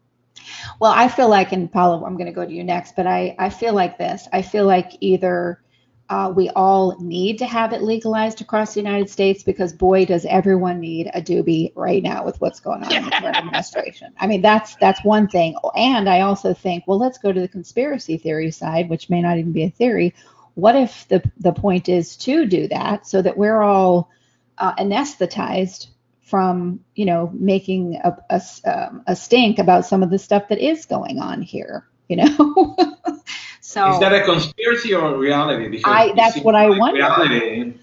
Well, 0.79 0.91
I 0.95 1.07
feel 1.07 1.29
like, 1.29 1.51
and 1.53 1.71
Paolo, 1.71 2.05
I'm 2.05 2.13
going 2.15 2.27
to 2.27 2.31
go 2.31 2.45
to 2.45 2.51
you 2.51 2.63
next, 2.63 2.95
but 2.95 3.07
I, 3.07 3.35
I 3.39 3.49
feel 3.49 3.73
like 3.73 3.97
this. 3.97 4.27
I 4.31 4.41
feel 4.41 4.65
like 4.65 4.91
either 5.01 5.61
uh, 6.07 6.31
we 6.35 6.49
all 6.51 6.95
need 6.99 7.39
to 7.39 7.47
have 7.47 7.73
it 7.73 7.81
legalized 7.81 8.39
across 8.39 8.75
the 8.75 8.79
United 8.79 9.09
States 9.09 9.41
because 9.41 9.73
boy, 9.73 10.05
does 10.05 10.23
everyone 10.25 10.79
need 10.79 11.09
a 11.15 11.21
doobie 11.21 11.71
right 11.75 12.03
now 12.03 12.23
with 12.23 12.39
what's 12.41 12.59
going 12.59 12.83
on 12.83 12.93
in 12.93 13.05
the 13.05 13.09
current 13.09 13.35
administration. 13.37 14.13
I 14.19 14.27
mean, 14.27 14.43
that's 14.43 14.75
that's 14.75 15.03
one 15.03 15.27
thing. 15.27 15.55
And 15.75 16.07
I 16.07 16.21
also 16.21 16.53
think, 16.53 16.83
well, 16.85 16.99
let's 16.99 17.17
go 17.17 17.31
to 17.33 17.41
the 17.41 17.47
conspiracy 17.47 18.17
theory 18.19 18.51
side, 18.51 18.87
which 18.87 19.09
may 19.09 19.19
not 19.23 19.39
even 19.39 19.51
be 19.51 19.63
a 19.63 19.69
theory. 19.71 20.13
What 20.55 20.75
if 20.75 21.07
the 21.07 21.21
the 21.39 21.53
point 21.53 21.87
is 21.89 22.17
to 22.17 22.45
do 22.45 22.67
that 22.69 23.07
so 23.07 23.21
that 23.21 23.37
we're 23.37 23.61
all 23.61 24.09
uh, 24.57 24.73
anesthetized 24.75 25.87
from 26.21 26.79
you 26.95 27.05
know 27.05 27.29
making 27.33 27.95
a, 28.03 28.17
a, 28.29 28.41
um, 28.65 29.03
a 29.07 29.15
stink 29.15 29.59
about 29.59 29.85
some 29.85 30.01
of 30.01 30.09
the 30.09 30.17
stuff 30.17 30.47
that 30.47 30.57
is 30.59 30.85
going 30.85 31.19
on 31.19 31.41
here 31.41 31.85
you 32.09 32.15
know 32.17 32.75
so 33.61 33.91
Is 33.91 33.99
that 33.99 34.13
a 34.13 34.23
conspiracy 34.23 34.93
or 34.93 35.17
reality? 35.17 35.67
Because 35.67 35.83
I- 35.93 36.13
that's 36.15 36.39
what 36.39 36.55
I 36.55 36.67
like 36.67 36.79
wonder. 36.79 36.97
Reality. 36.97 37.73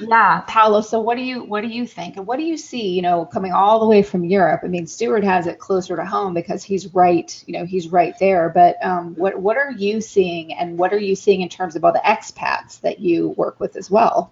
Yeah 0.00 0.42
paolo 0.46 0.80
so 0.80 1.00
what 1.00 1.16
do 1.16 1.22
you 1.22 1.44
what 1.44 1.62
do 1.62 1.68
you 1.68 1.86
think? 1.86 2.16
And 2.16 2.26
what 2.26 2.38
do 2.38 2.44
you 2.44 2.56
see 2.56 2.90
you 2.90 3.02
know 3.02 3.24
coming 3.24 3.52
all 3.52 3.80
the 3.80 3.86
way 3.86 4.02
from 4.02 4.24
europe? 4.24 4.60
I 4.64 4.68
mean 4.68 4.86
Stuart 4.86 5.24
has 5.24 5.46
it 5.46 5.58
closer 5.58 5.96
to 5.96 6.04
home 6.04 6.34
because 6.34 6.62
he's 6.62 6.94
right 6.94 7.42
you 7.46 7.54
know 7.54 7.64
he's 7.64 7.88
right 7.88 8.14
there 8.20 8.48
but 8.48 8.76
um, 8.84 9.14
what 9.16 9.38
what 9.38 9.56
are 9.56 9.72
you 9.72 10.00
seeing 10.00 10.54
and 10.54 10.78
what 10.78 10.92
are 10.92 10.98
you 10.98 11.16
seeing 11.16 11.40
in 11.40 11.48
terms 11.48 11.76
of 11.76 11.84
all 11.84 11.92
the 11.92 12.02
expats 12.04 12.80
that 12.80 13.00
you 13.00 13.30
work 13.30 13.58
with 13.60 13.76
as 13.76 13.90
well? 13.90 14.30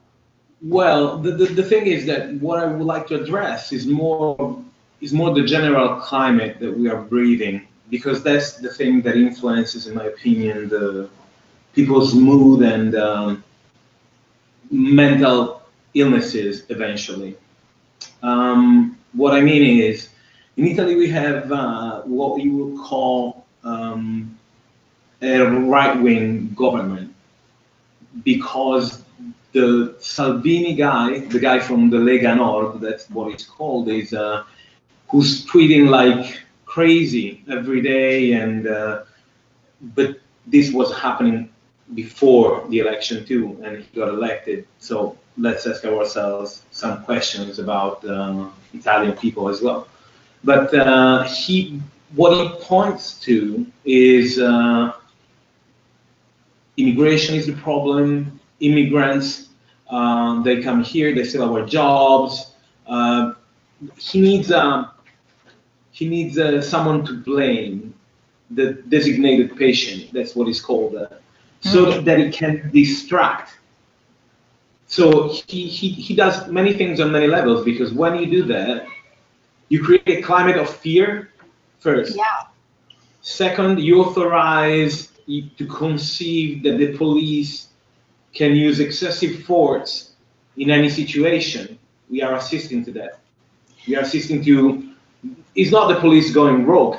Well, 0.63 1.19
the, 1.19 1.33
the, 1.33 1.47
the 1.47 1.63
thing 1.65 1.87
is 1.87 2.07
that 2.07 2.35
what 2.35 2.61
I 2.61 2.67
would 2.67 2.87
like 2.87 3.09
to 3.09 3.21
address 3.21 3.73
is 3.73 3.87
more 3.87 4.63
is 5.01 5.13
more 5.13 5.35
the 5.35 5.43
general 5.43 5.97
climate 6.01 6.61
that 6.61 6.73
we 6.73 6.89
are 6.89 7.03
breathing 7.03 7.67
because 7.91 8.23
that's 8.23 8.53
the 8.59 8.69
thing 8.69 9.03
that 9.03 9.17
influences, 9.17 9.89
in 9.89 9.97
my 9.97 10.05
opinion, 10.05 10.69
the 10.69 11.11
people's 11.75 12.15
mood 12.15 12.63
and 12.63 12.95
um, 12.95 13.43
mental 14.71 15.63
illnesses 15.95 16.65
eventually. 16.69 17.37
Um, 18.23 18.99
what 19.13 19.35
I 19.35 19.41
mean 19.41 19.81
is, 19.81 20.09
in 20.57 20.67
Italy 20.67 20.97
we 20.97 21.09
have 21.11 21.51
uh, 21.51 22.03
what 22.03 22.43
you 22.43 22.57
would 22.57 22.81
call 22.81 23.47
um, 23.65 24.39
a 25.21 25.41
right-wing 25.41 26.55
government 26.55 27.15
because 28.25 29.03
the 29.53 29.95
Salvini 30.01 30.75
guy, 30.75 31.21
the 31.21 31.39
guy 31.39 31.59
from 31.59 31.91
the 31.91 31.99
Lega 31.99 32.37
Nord, 32.37 32.81
that's 32.81 33.09
what 33.11 33.33
it's 33.33 33.45
called, 33.45 33.89
is 33.89 34.13
uh, 34.15 34.45
who's 35.09 35.47
tweeting 35.47 35.89
like 35.89 36.41
crazy 36.65 37.45
every 37.51 37.83
day, 37.83 38.33
and 38.33 38.67
uh, 38.67 39.03
but 39.95 40.19
this 40.47 40.73
was 40.73 40.95
happening 40.97 41.52
before 41.95 42.67
the 42.69 42.79
election 42.79 43.25
too, 43.25 43.59
and 43.63 43.83
he 43.83 44.01
got 44.01 44.09
elected. 44.09 44.67
So 44.79 45.19
let's 45.39 45.67
ask 45.67 45.85
ourselves 45.85 46.63
some 46.71 47.05
questions 47.05 47.59
about 47.59 48.05
uh, 48.05 48.49
Italian 48.73 49.17
people 49.17 49.49
as 49.49 49.63
well. 49.63 49.89
But 50.45 50.75
uh, 50.75 51.25
he, 51.25 51.81
what 52.15 52.33
he 52.37 52.49
points 52.65 53.19
to 53.21 53.67
is 53.85 54.39
uh, 54.39 54.93
immigration 56.77 57.35
is 57.35 57.47
the 57.47 57.55
problem. 57.55 58.41
Immigrants, 58.61 59.49
uh, 59.91 60.43
they 60.43 60.63
come 60.63 60.83
here, 60.83 61.15
they 61.15 61.25
steal 61.25 61.45
our 61.45 61.65
jobs. 61.67 62.55
Uh, 62.87 63.35
he 63.99 64.21
needs 64.21 64.51
uh, 64.53 64.89
he 65.93 66.09
needs 66.09 66.39
uh, 66.39 66.61
someone 66.63 67.05
to 67.05 67.15
blame, 67.19 67.95
the 68.51 68.73
designated 68.89 69.57
patient. 69.57 70.13
That's 70.13 70.35
what 70.35 70.49
it's 70.49 70.61
called, 70.61 70.97
uh, 70.97 71.07
so 71.63 71.99
hmm. 71.99 72.05
that 72.05 72.21
it 72.21 72.35
can 72.35 72.71
distract. 72.73 73.59
So 74.87 75.29
he, 75.49 75.67
he, 75.67 75.89
he 75.89 76.15
does 76.15 76.49
many 76.49 76.75
things 76.75 77.01
on 77.01 77.11
many 77.11 77.27
levels 77.27 77.65
because 77.65 77.93
when 77.93 78.19
you 78.19 78.27
do 78.31 78.43
that, 78.45 78.87
you 79.69 79.83
create 79.83 80.07
a 80.07 80.21
climate 80.21 80.59
of 80.59 80.69
fear 80.69 81.31
first. 81.81 82.15
yeah 82.17 82.53
Second, 83.23 83.79
you 83.81 84.03
authorize 84.03 85.09
to 85.29 85.67
conceive 85.69 86.65
that 86.65 86.79
the 86.79 86.97
police 86.97 87.69
can 88.35 88.57
use 88.57 88.81
excessive 88.81 89.45
force 89.45 90.15
in 90.57 90.71
any 90.71 90.89
situation. 90.89 91.79
We 92.11 92.21
are 92.21 92.35
assisting 92.35 92.85
to 92.87 92.93
that. 92.93 93.21
We 93.87 93.95
are 93.97 94.03
assisting 94.03 94.45
to. 94.45 94.91
It's 95.55 95.71
not 95.71 95.87
the 95.87 96.01
police 96.01 96.33
going 96.33 96.67
rogue, 96.67 96.97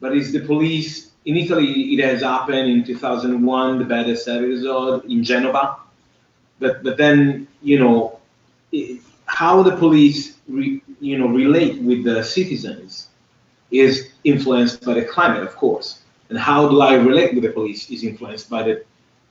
but 0.00 0.16
it's 0.16 0.32
the 0.32 0.40
police. 0.40 1.11
In 1.24 1.36
Italy, 1.36 1.94
it 1.94 2.04
has 2.04 2.22
happened 2.22 2.70
in 2.70 2.84
2001, 2.84 3.78
the 3.78 3.84
baddest 3.84 4.28
episode 4.28 5.04
in 5.04 5.22
Genova. 5.24 5.76
But 6.60 6.82
but 6.84 6.96
then 6.98 7.48
you 7.62 7.78
know 7.78 8.18
i- 8.74 8.98
how 9.26 9.62
the 9.62 9.76
police 9.76 10.38
re, 10.48 10.80
you 11.00 11.18
know 11.18 11.28
relate 11.28 11.82
with 11.82 12.04
the 12.04 12.22
citizens 12.22 13.08
is 13.70 14.10
influenced 14.24 14.78
by 14.78 14.88
the 14.88 14.96
climate, 14.98 15.36
of 15.36 15.50
course. 15.50 15.90
And 16.24 16.32
how 16.32 16.62
do 16.62 16.76
I 16.76 16.88
relate 16.94 17.34
with 17.34 17.42
the 17.44 17.50
police 17.50 17.90
is 17.90 18.02
influenced 18.02 18.48
by 18.50 18.62
the, 18.62 18.82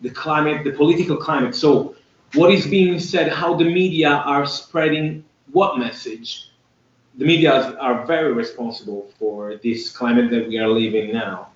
the 0.02 0.10
climate, 0.10 0.64
the 0.64 0.72
political 0.72 1.18
climate. 1.18 1.56
So, 1.56 1.96
what 2.34 2.52
is 2.52 2.68
being 2.68 3.00
said, 3.00 3.32
how 3.32 3.54
the 3.56 3.66
media 3.66 4.10
are 4.10 4.46
spreading 4.46 5.24
what 5.52 5.78
message? 5.80 6.50
The 7.18 7.26
media 7.26 7.76
are 7.80 8.06
very 8.06 8.34
responsible 8.34 9.10
for 9.20 9.56
this 9.64 9.90
climate 9.92 10.32
that 10.32 10.48
we 10.50 10.58
are 10.60 10.70
living 10.70 11.14
now. 11.14 11.51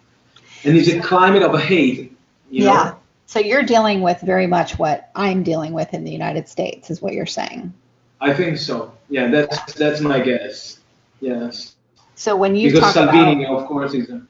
And 0.63 0.77
it's 0.77 0.87
a 0.87 0.99
climate 0.99 1.43
of 1.43 1.59
hate, 1.59 2.11
you 2.49 2.61
know? 2.65 2.65
yeah 2.65 2.93
so 3.27 3.39
you're 3.39 3.63
dealing 3.63 4.01
with 4.01 4.21
very 4.21 4.45
much 4.47 4.77
what 4.77 5.09
i'm 5.15 5.43
dealing 5.43 5.73
with 5.73 5.93
in 5.93 6.03
the 6.03 6.11
united 6.11 6.47
states 6.47 6.89
is 6.89 7.01
what 7.01 7.13
you're 7.13 7.25
saying 7.25 7.73
I 8.21 8.33
think 8.33 8.57
so. 8.57 8.93
Yeah, 9.09 9.27
that's 9.29 9.73
that's 9.73 9.99
my 9.99 10.19
guess. 10.19 10.79
Yes. 11.19 11.75
so 12.15 12.35
when 12.35 12.55
you 12.55 12.69
because 12.71 12.93
talk 12.93 13.03
about 13.03 13.13
Salvini, 13.13 13.45
of 13.45 13.65
course, 13.67 13.93
is 13.93 14.09
a, 14.09 14.21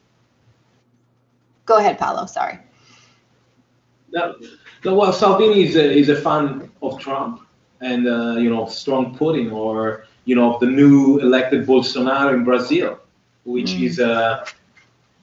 go 1.64 1.76
ahead 1.78 1.96
paolo 1.98 2.26
sorry 2.26 2.58
no, 4.12 4.34
well, 4.84 5.12
Salvini 5.12 5.64
is 5.64 5.76
a, 5.76 5.92
is 5.92 6.08
a 6.08 6.16
fan 6.16 6.70
of 6.82 6.98
Trump 6.98 7.40
and 7.80 8.06
uh, 8.08 8.36
you 8.38 8.48
know 8.50 8.66
strong 8.66 9.16
Putin, 9.16 9.52
or 9.52 10.04
you 10.24 10.34
know 10.34 10.58
the 10.60 10.66
new 10.66 11.18
elected 11.20 11.66
Bolsonaro 11.66 12.34
in 12.34 12.44
Brazil, 12.44 12.98
which 13.44 13.70
Mm. 13.72 13.82
is 13.82 14.00
uh, 14.00 14.44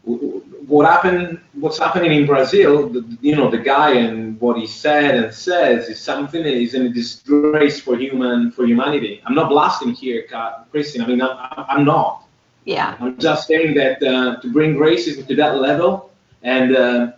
w- 0.05 0.21
w- 0.41 0.52
what 0.67 0.85
happened. 0.85 1.39
What's 1.53 1.79
happening 1.79 2.11
in 2.13 2.25
Brazil? 2.25 2.89
The, 2.89 3.05
you 3.21 3.35
know 3.35 3.49
the 3.49 3.57
guy 3.57 3.91
and 3.93 4.39
what 4.39 4.57
he 4.57 4.67
said 4.67 5.15
and 5.15 5.33
says 5.33 5.89
is 5.89 5.99
something 5.99 6.43
that 6.43 6.53
is 6.53 6.73
a 6.73 6.89
disgrace 6.89 7.79
for 7.81 7.97
human 7.97 8.51
for 8.51 8.65
humanity. 8.65 9.21
I'm 9.25 9.35
not 9.35 9.49
blasting 9.49 9.91
here, 9.91 10.25
Christian. 10.71 11.01
I 11.01 11.07
mean, 11.07 11.21
I'm, 11.21 11.37
I'm 11.73 11.85
not. 11.85 12.25
yeah 12.65 12.95
I'm 12.99 13.17
just 13.19 13.47
saying 13.47 13.75
that 13.75 14.01
uh, 14.01 14.39
to 14.41 14.47
bring 14.51 14.75
racism 14.75 15.27
to 15.27 15.35
that 15.35 15.53
level 15.59 16.11
and 16.43 16.75
uh, 16.75 17.11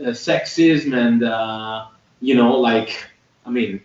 uh, 0.00 0.14
sexism 0.26 0.94
and 0.94 1.24
uh, 1.24 1.86
you 2.20 2.34
know 2.34 2.52
like 2.70 2.90
I 3.46 3.50
mean, 3.50 3.80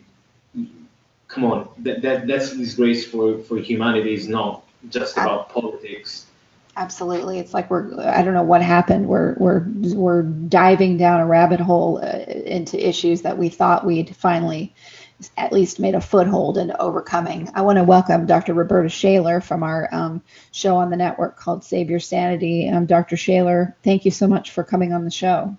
come 1.27 1.43
on, 1.45 1.69
that, 1.79 2.01
that 2.01 2.27
that's 2.27 2.51
a 2.51 2.57
disgrace 2.57 3.05
for 3.05 3.39
for 3.39 3.57
humanity. 3.57 4.13
Is 4.13 4.27
not 4.27 4.63
just 4.89 5.17
about 5.17 5.49
politics. 5.49 6.28
Absolutely. 6.79 7.39
It's 7.39 7.53
like 7.53 7.69
we're, 7.69 7.99
I 7.99 8.23
don't 8.23 8.33
know 8.33 8.41
what 8.43 8.61
happened. 8.61 9.05
We're, 9.05 9.33
we're, 9.33 9.65
we're 9.67 10.21
diving 10.21 10.95
down 10.95 11.19
a 11.19 11.25
rabbit 11.25 11.59
hole 11.59 11.99
uh, 12.01 12.19
into 12.29 12.79
issues 12.79 13.23
that 13.23 13.37
we 13.37 13.49
thought 13.49 13.85
we'd 13.85 14.15
finally 14.15 14.73
at 15.35 15.51
least 15.51 15.81
made 15.81 15.93
a 15.93 15.99
foothold 15.99 16.57
into 16.57 16.81
overcoming. 16.81 17.49
I 17.53 17.63
want 17.63 17.79
to 17.79 17.83
welcome 17.83 18.25
Dr. 18.25 18.53
Rhoberta 18.55 18.89
Shaler 18.89 19.41
from 19.41 19.61
our 19.61 19.89
um, 19.91 20.21
show 20.53 20.77
on 20.77 20.89
the 20.89 20.95
network 20.95 21.35
called 21.35 21.65
Save 21.65 21.89
Your 21.89 21.99
Sanity. 21.99 22.69
Um, 22.69 22.85
Dr. 22.85 23.17
Shaler, 23.17 23.75
thank 23.83 24.05
you 24.05 24.11
so 24.11 24.27
much 24.27 24.51
for 24.51 24.63
coming 24.63 24.93
on 24.93 25.03
the 25.03 25.11
show. 25.11 25.57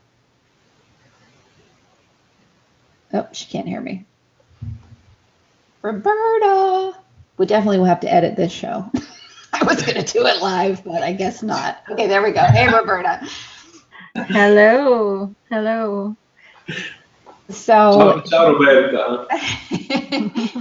Oh, 3.12 3.28
she 3.32 3.44
can't 3.44 3.68
hear 3.68 3.82
me. 3.82 4.06
Rhoberta. 5.82 6.94
We 7.36 7.44
definitely 7.44 7.76
will 7.76 7.84
have 7.84 8.00
to 8.00 8.10
edit 8.10 8.36
this 8.36 8.52
show. 8.52 8.90
I 9.60 9.64
was 9.64 9.82
going 9.82 10.02
to 10.02 10.12
do 10.12 10.26
it 10.26 10.40
live, 10.40 10.82
but 10.84 11.02
I 11.02 11.12
guess 11.12 11.42
not. 11.42 11.82
Okay, 11.90 12.06
there 12.06 12.22
we 12.22 12.32
go. 12.32 12.42
Hey, 12.42 12.66
Rhoberta. 12.66 13.28
Hello. 14.14 15.34
Hello. 15.50 16.16
So, 17.50 17.74
Ciao, 17.74 18.20
ciao 18.20 18.54
Rhoberta. 18.54 19.26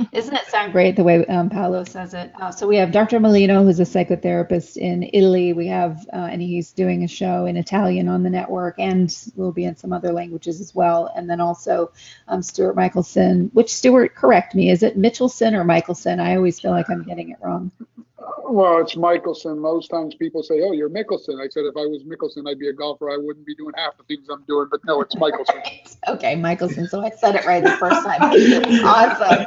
Isn't 0.12 0.36
it 0.36 0.46
sound 0.48 0.72
great 0.72 0.96
the 0.96 1.04
way 1.04 1.24
um, 1.28 1.50
Paolo 1.50 1.84
says 1.84 2.14
it? 2.16 2.32
Uh, 2.42 2.52
so 2.52 2.68
we 2.68 2.78
have 2.78 2.92
Dr. 2.92 3.20
Molino, 3.20 3.64
who's 3.64 3.80
a 3.80 3.84
psychotherapist 3.84 4.76
in 4.76 5.08
Italy. 5.14 5.54
We 5.54 5.68
have, 5.68 6.00
uh, 6.12 6.28
and 6.32 6.42
he's 6.42 6.72
doing 6.72 7.04
a 7.04 7.08
show 7.08 7.46
in 7.46 7.58
Italian 7.58 8.10
on 8.10 8.24
the 8.24 8.30
network, 8.30 8.80
and 8.80 9.16
will 9.36 9.52
be 9.52 9.66
in 9.66 9.76
some 9.76 9.94
other 9.94 10.12
languages 10.12 10.60
as 10.62 10.74
well. 10.74 11.12
And 11.16 11.30
then 11.30 11.40
also 11.40 11.92
um, 12.28 12.42
Stuart 12.42 12.76
Michelson. 12.76 13.52
Which 13.54 13.74
Stuart, 13.74 14.16
correct 14.16 14.56
me, 14.56 14.72
is 14.72 14.82
it 14.82 14.98
Mitchelson 14.98 15.54
or 15.54 15.64
Michelson? 15.64 16.20
I 16.20 16.36
always 16.36 16.60
feel 16.60 16.72
like 16.72 16.90
I'm 16.90 17.04
getting 17.04 17.30
it 17.30 17.38
wrong. 17.40 17.72
Well, 18.50 18.80
it's 18.80 18.96
Michelson. 18.96 19.60
Most 19.60 19.90
times 19.90 20.16
people 20.16 20.42
say, 20.42 20.62
"Oh, 20.62 20.72
you're 20.72 20.90
Mickelson." 20.90 21.40
I 21.40 21.48
said, 21.50 21.66
if 21.66 21.78
I 21.78 21.86
was 21.86 22.04
Mickelson, 22.04 22.50
I'd 22.50 22.58
be 22.58 22.68
a 22.68 22.74
golfer. 22.74 23.10
I 23.10 23.18
wouldn't 23.18 23.46
be 23.46 23.56
doing 23.56 23.74
half 23.78 23.96
the 23.98 24.04
things 24.04 24.28
I'm 24.30 24.44
doing. 24.48 24.68
But 24.72 24.82
no, 24.86 25.02
it's 25.02 25.16
Michelson. 25.16 25.62
okay, 26.08 26.36
Michelson. 26.36 26.88
So 26.88 27.02
I 27.02 27.12
said 27.12 27.36
it 27.36 27.46
right 27.46 27.64
the 27.64 27.72
first 27.78 28.04
time. 28.04 28.22
awesome. 28.86 29.46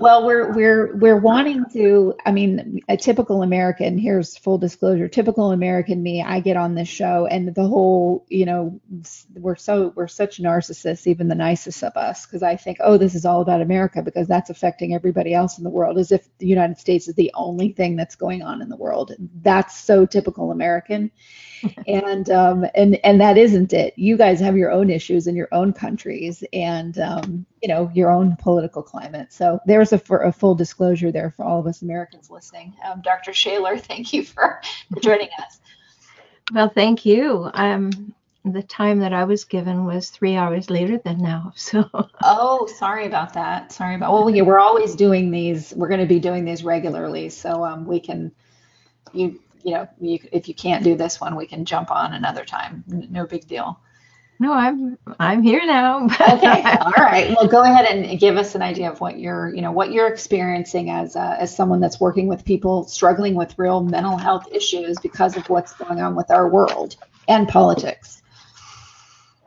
Well, 0.00 0.26
we're 0.26 0.52
we're 0.52 0.96
we're 0.96 1.20
wanting 1.20 1.64
to. 1.72 2.14
I 2.26 2.32
mean, 2.32 2.80
a 2.88 2.96
typical 2.96 3.42
American. 3.42 3.96
Here's 3.96 4.36
full 4.36 4.58
disclosure. 4.58 5.08
Typical 5.08 5.52
American 5.52 6.02
me. 6.02 6.22
I 6.22 6.40
get 6.40 6.56
on 6.56 6.74
this 6.74 6.88
show, 6.88 7.26
and 7.26 7.54
the 7.54 7.66
whole, 7.66 8.26
you 8.28 8.44
know, 8.44 8.80
we're 9.34 9.56
so 9.56 9.92
we're 9.94 10.08
such 10.08 10.38
narcissists, 10.38 11.06
even 11.06 11.28
the 11.28 11.34
nicest 11.34 11.84
of 11.84 11.96
us, 11.96 12.26
because 12.26 12.42
I 12.42 12.56
think, 12.56 12.78
oh, 12.80 12.98
this 12.98 13.14
is 13.14 13.24
all 13.24 13.40
about 13.40 13.62
America 13.62 14.02
because 14.02 14.26
that's 14.26 14.50
affecting 14.50 14.94
everybody 14.94 15.32
else 15.32 15.58
in 15.58 15.64
the 15.64 15.70
world, 15.70 15.96
as 15.96 16.10
if 16.10 16.26
the 16.38 16.46
United 16.46 16.78
States 16.78 17.08
is 17.08 17.14
the 17.14 17.30
only 17.34 17.72
thing 17.72 17.85
that's 17.94 18.16
going 18.16 18.42
on 18.42 18.60
in 18.60 18.68
the 18.68 18.76
world. 18.76 19.12
That's 19.42 19.78
so 19.78 20.04
typical 20.04 20.50
American, 20.50 21.12
and 21.86 22.28
um, 22.30 22.66
and 22.74 22.98
and 23.04 23.20
that 23.20 23.38
isn't 23.38 23.72
it. 23.72 23.94
You 23.96 24.16
guys 24.16 24.40
have 24.40 24.56
your 24.56 24.72
own 24.72 24.90
issues 24.90 25.28
in 25.28 25.36
your 25.36 25.48
own 25.52 25.72
countries, 25.72 26.42
and 26.52 26.98
um, 26.98 27.46
you 27.62 27.68
know 27.68 27.90
your 27.94 28.10
own 28.10 28.36
political 28.36 28.82
climate. 28.82 29.32
So 29.32 29.60
there's 29.66 29.92
a, 29.92 29.98
for 29.98 30.22
a 30.22 30.32
full 30.32 30.54
disclosure 30.56 31.12
there 31.12 31.30
for 31.30 31.44
all 31.44 31.60
of 31.60 31.66
us 31.66 31.82
Americans 31.82 32.30
listening. 32.30 32.74
Um, 32.84 33.02
Dr. 33.02 33.32
Shaler, 33.32 33.78
thank 33.78 34.12
you 34.12 34.24
for, 34.24 34.60
for 34.92 35.00
joining 35.00 35.28
us. 35.40 35.60
Well, 36.52 36.68
thank 36.68 37.04
you. 37.04 37.50
Um, 37.54 38.14
the 38.52 38.62
time 38.62 39.00
that 39.00 39.12
I 39.12 39.24
was 39.24 39.44
given 39.44 39.84
was 39.84 40.10
three 40.10 40.36
hours 40.36 40.70
later 40.70 40.98
than 40.98 41.22
now. 41.22 41.52
So. 41.66 41.88
Oh, 42.22 42.66
sorry 42.66 43.06
about 43.06 43.32
that. 43.34 43.72
Sorry 43.72 43.94
about. 43.96 44.12
Well, 44.12 44.30
yeah, 44.30 44.42
we're 44.42 44.58
always 44.60 44.94
doing 44.94 45.30
these. 45.30 45.72
We're 45.76 45.88
going 45.88 46.00
to 46.00 46.06
be 46.06 46.20
doing 46.20 46.44
these 46.44 46.62
regularly, 46.64 47.28
so 47.28 47.64
um, 47.64 47.86
we 47.86 48.00
can. 48.00 48.32
You 49.12 49.40
you 49.64 49.72
know, 49.72 49.88
you, 50.00 50.20
if 50.30 50.46
you 50.46 50.54
can't 50.54 50.84
do 50.84 50.94
this 50.94 51.20
one, 51.20 51.34
we 51.34 51.46
can 51.46 51.64
jump 51.64 51.90
on 51.90 52.14
another 52.14 52.44
time. 52.44 52.84
No 52.86 53.26
big 53.26 53.48
deal. 53.48 53.80
No, 54.38 54.52
I'm 54.52 54.98
I'm 55.18 55.42
here 55.42 55.64
now. 55.66 56.04
okay, 56.20 56.62
all 56.62 56.92
right. 56.92 57.34
Well, 57.36 57.48
go 57.48 57.62
ahead 57.62 57.86
and 57.86 58.18
give 58.20 58.36
us 58.36 58.54
an 58.54 58.62
idea 58.62 58.90
of 58.90 59.00
what 59.00 59.18
you're, 59.18 59.52
you 59.54 59.62
know, 59.62 59.72
what 59.72 59.92
you're 59.92 60.08
experiencing 60.08 60.90
as 60.90 61.16
uh, 61.16 61.36
as 61.40 61.54
someone 61.54 61.80
that's 61.80 61.98
working 61.98 62.28
with 62.28 62.44
people 62.44 62.84
struggling 62.84 63.34
with 63.34 63.58
real 63.58 63.82
mental 63.82 64.16
health 64.16 64.46
issues 64.52 64.98
because 65.00 65.36
of 65.36 65.48
what's 65.48 65.72
going 65.72 66.00
on 66.00 66.14
with 66.14 66.30
our 66.30 66.48
world 66.48 66.96
and 67.28 67.48
politics. 67.48 68.22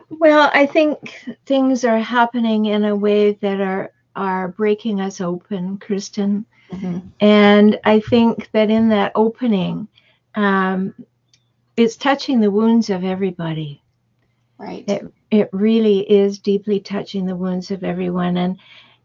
Well, 0.09 0.49
I 0.53 0.65
think 0.65 1.37
things 1.45 1.85
are 1.85 1.99
happening 1.99 2.65
in 2.65 2.85
a 2.85 2.95
way 2.95 3.33
that 3.33 3.61
are 3.61 3.91
are 4.15 4.49
breaking 4.49 4.99
us 4.99 5.21
open, 5.21 5.77
Kristin. 5.77 6.45
Mm-hmm. 6.71 6.99
And 7.19 7.79
I 7.83 7.99
think 7.99 8.49
that 8.51 8.69
in 8.69 8.89
that 8.89 9.11
opening, 9.15 9.87
um, 10.35 10.93
it's 11.77 11.95
touching 11.95 12.39
the 12.39 12.51
wounds 12.51 12.89
of 12.89 13.03
everybody. 13.03 13.81
Right. 14.57 14.83
It 14.87 15.13
it 15.31 15.49
really 15.53 15.99
is 16.11 16.39
deeply 16.39 16.79
touching 16.79 17.25
the 17.25 17.35
wounds 17.35 17.71
of 17.71 17.83
everyone, 17.83 18.37
and 18.37 18.57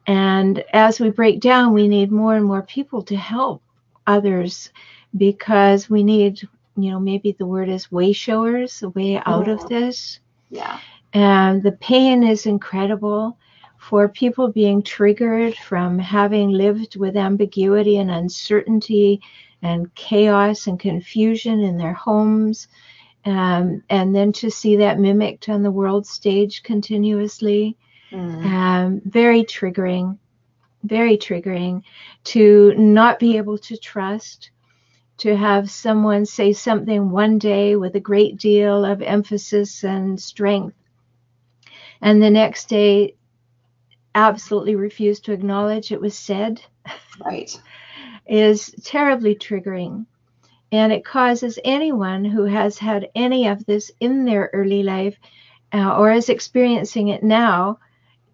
and 0.07 0.65
as 0.73 1.01
we 1.01 1.11
break 1.11 1.41
down, 1.41 1.73
we 1.73 1.87
need 1.87 2.11
more 2.11 2.35
and 2.37 2.45
more 2.45 2.63
people 2.63 3.03
to 3.05 3.17
help 3.17 3.63
others 4.07 4.71
because 5.17 5.89
we 5.89 6.03
need, 6.03 6.43
you 6.77 6.91
know, 6.91 6.99
maybe 6.99 7.33
the 7.33 7.47
word 7.47 7.69
is 7.69 7.93
way 7.93 8.13
showers, 8.13 8.83
a 8.83 8.89
way 8.91 9.21
out 9.25 9.49
of 9.49 9.67
this. 9.69 10.19
Yeah. 10.51 10.81
And 11.15 11.63
the 11.63 11.73
pain 11.73 12.25
is 12.25 12.45
incredible 12.45 13.39
for 13.79 14.09
people 14.09 14.49
being 14.49 14.83
triggered 14.83 15.55
from 15.55 15.99
having 15.99 16.51
lived 16.51 16.97
with 16.97 17.17
ambiguity 17.17 17.99
and 17.99 18.11
uncertainty 18.11 19.21
and 19.63 19.95
chaos 19.95 20.67
and 20.67 20.79
confusion 20.79 21.61
in 21.61 21.79
their 21.79 21.93
homes. 21.93 22.67
Um, 23.25 23.83
and 23.89 24.15
then 24.15 24.33
to 24.33 24.51
see 24.51 24.77
that 24.77 24.99
mimicked 24.99 25.49
on 25.49 25.63
the 25.63 25.71
world 25.71 26.07
stage 26.07 26.63
continuously. 26.63 27.77
Mm. 28.11 28.45
Um, 28.45 29.03
very 29.05 29.45
triggering, 29.45 30.19
very 30.83 31.17
triggering 31.17 31.83
to 32.25 32.75
not 32.77 33.19
be 33.19 33.37
able 33.37 33.59
to 33.59 33.77
trust, 33.77 34.51
to 35.19 35.37
have 35.37 35.71
someone 35.71 36.27
say 36.27 36.53
something 36.53 37.11
one 37.11 37.39
day 37.39 37.77
with 37.77 37.95
a 37.95 38.01
great 38.01 38.37
deal 38.37 38.85
of 38.85 39.01
emphasis 39.01 39.85
and 39.85 40.21
strength, 40.21 40.77
and 42.05 42.23
the 42.23 42.31
next 42.31 42.69
day 42.69 43.17
absolutely 44.15 44.77
refuse 44.77 45.21
to 45.21 45.33
acknowledge 45.33 45.91
it 45.91 46.01
was 46.01 46.17
said. 46.17 46.61
Right. 47.25 47.61
is 48.27 48.75
terribly 48.85 49.35
triggering. 49.35 50.07
And 50.71 50.93
it 50.93 51.05
causes 51.05 51.59
anyone 51.65 52.25
who 52.25 52.45
has 52.45 52.79
had 52.79 53.09
any 53.15 53.49
of 53.49 53.65
this 53.65 53.91
in 54.01 54.25
their 54.25 54.51
early 54.53 54.83
life 54.83 55.17
uh, 55.73 55.97
or 55.97 56.13
is 56.13 56.29
experiencing 56.29 57.09
it 57.09 57.23
now 57.23 57.79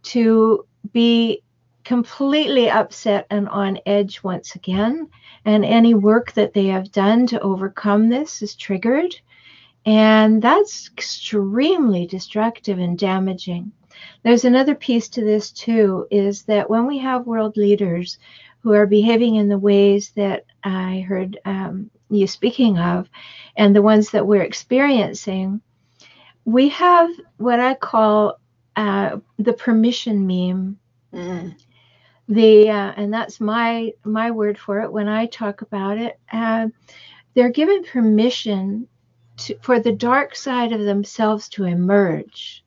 to 0.02 0.66
be 0.92 1.42
completely 1.84 2.70
upset 2.70 3.26
and 3.30 3.48
on 3.48 3.78
edge 3.86 4.22
once 4.22 4.56
again. 4.56 5.08
And 5.44 5.64
any 5.64 5.94
work 5.94 6.32
that 6.32 6.54
they 6.54 6.66
have 6.66 6.92
done 6.92 7.26
to 7.28 7.40
overcome 7.40 8.08
this 8.08 8.42
is 8.42 8.56
triggered. 8.56 9.14
And 9.86 10.42
that's 10.42 10.88
extremely 10.88 12.06
destructive 12.06 12.78
and 12.78 12.98
damaging. 12.98 13.72
There's 14.22 14.44
another 14.44 14.74
piece 14.74 15.08
to 15.10 15.24
this, 15.24 15.50
too, 15.50 16.06
is 16.10 16.42
that 16.44 16.68
when 16.68 16.86
we 16.86 16.98
have 16.98 17.26
world 17.26 17.56
leaders 17.56 18.18
who 18.60 18.72
are 18.72 18.86
behaving 18.86 19.36
in 19.36 19.48
the 19.48 19.58
ways 19.58 20.10
that 20.16 20.44
I 20.62 21.04
heard 21.08 21.38
um, 21.44 21.90
you 22.10 22.26
speaking 22.26 22.78
of, 22.78 23.08
and 23.56 23.74
the 23.74 23.82
ones 23.82 24.10
that 24.10 24.26
we're 24.26 24.42
experiencing, 24.42 25.62
we 26.44 26.68
have 26.70 27.10
what 27.38 27.60
I 27.60 27.74
call 27.74 28.38
uh, 28.76 29.18
the 29.38 29.52
permission 29.52 30.26
meme. 30.26 30.78
Mm. 31.12 31.56
The 32.28 32.70
uh, 32.70 32.92
and 32.96 33.12
that's 33.12 33.40
my 33.40 33.92
my 34.04 34.30
word 34.30 34.56
for 34.56 34.80
it 34.80 34.92
when 34.92 35.08
I 35.08 35.26
talk 35.26 35.62
about 35.62 35.98
it. 35.98 36.18
Uh, 36.32 36.68
they're 37.34 37.50
given 37.50 37.82
permission 37.84 38.86
to, 39.40 39.56
for 39.60 39.80
the 39.80 39.92
dark 39.92 40.34
side 40.36 40.72
of 40.72 40.80
themselves 40.80 41.48
to 41.50 41.64
emerge 41.64 42.64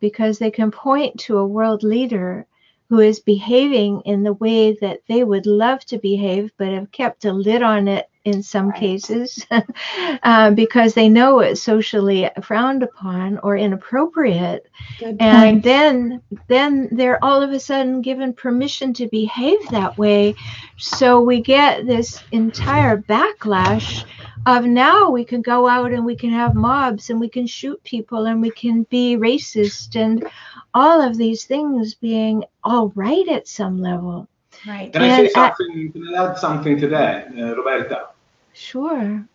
because 0.00 0.38
they 0.38 0.50
can 0.50 0.70
point 0.70 1.18
to 1.18 1.38
a 1.38 1.46
world 1.46 1.82
leader 1.82 2.46
who 2.88 3.00
is 3.00 3.20
behaving 3.20 4.02
in 4.04 4.22
the 4.22 4.34
way 4.34 4.72
that 4.80 5.00
they 5.08 5.24
would 5.24 5.46
love 5.46 5.84
to 5.86 5.98
behave, 5.98 6.52
but 6.56 6.68
have 6.68 6.92
kept 6.92 7.24
a 7.24 7.32
lid 7.32 7.62
on 7.62 7.88
it 7.88 8.08
in 8.24 8.42
some 8.42 8.70
right. 8.70 8.80
cases 8.80 9.46
uh, 10.22 10.50
because 10.52 10.94
they 10.94 11.08
know 11.08 11.40
it's 11.40 11.62
socially 11.62 12.28
frowned 12.42 12.82
upon 12.82 13.38
or 13.38 13.56
inappropriate. 13.56 14.66
Good 14.98 15.16
and 15.20 15.56
point. 15.56 15.64
then 15.64 16.22
then 16.48 16.88
they're 16.92 17.22
all 17.22 17.42
of 17.42 17.50
a 17.50 17.60
sudden 17.60 18.00
given 18.00 18.32
permission 18.32 18.94
to 18.94 19.08
behave 19.08 19.58
that 19.70 19.96
way. 19.98 20.34
So 20.78 21.20
we 21.20 21.40
get 21.40 21.86
this 21.86 22.22
entire 22.32 22.98
backlash 22.98 24.04
of 24.46 24.64
now 24.64 25.10
we 25.10 25.24
can 25.24 25.42
go 25.42 25.68
out 25.68 25.92
and 25.92 26.04
we 26.04 26.16
can 26.16 26.30
have 26.30 26.54
mobs 26.54 27.10
and 27.10 27.20
we 27.20 27.28
can 27.28 27.46
shoot 27.46 27.82
people 27.84 28.26
and 28.26 28.42
we 28.42 28.50
can 28.50 28.82
be 28.84 29.16
racist 29.16 29.96
and 29.96 30.26
all 30.74 31.00
of 31.00 31.16
these 31.16 31.44
things 31.44 31.94
being 31.94 32.44
all 32.62 32.88
right 32.94 33.28
at 33.28 33.48
some 33.48 33.80
level. 33.80 34.28
Right. 34.66 34.92
Can 34.92 35.02
I 35.02 35.16
say 35.16 35.28
something? 35.28 35.92
can 35.92 36.14
I 36.14 36.30
add 36.30 36.38
something 36.38 36.80
to 36.80 36.88
that, 36.88 37.28
uh, 37.28 37.54
Rhoberta? 37.54 38.08
Sure. 38.54 39.26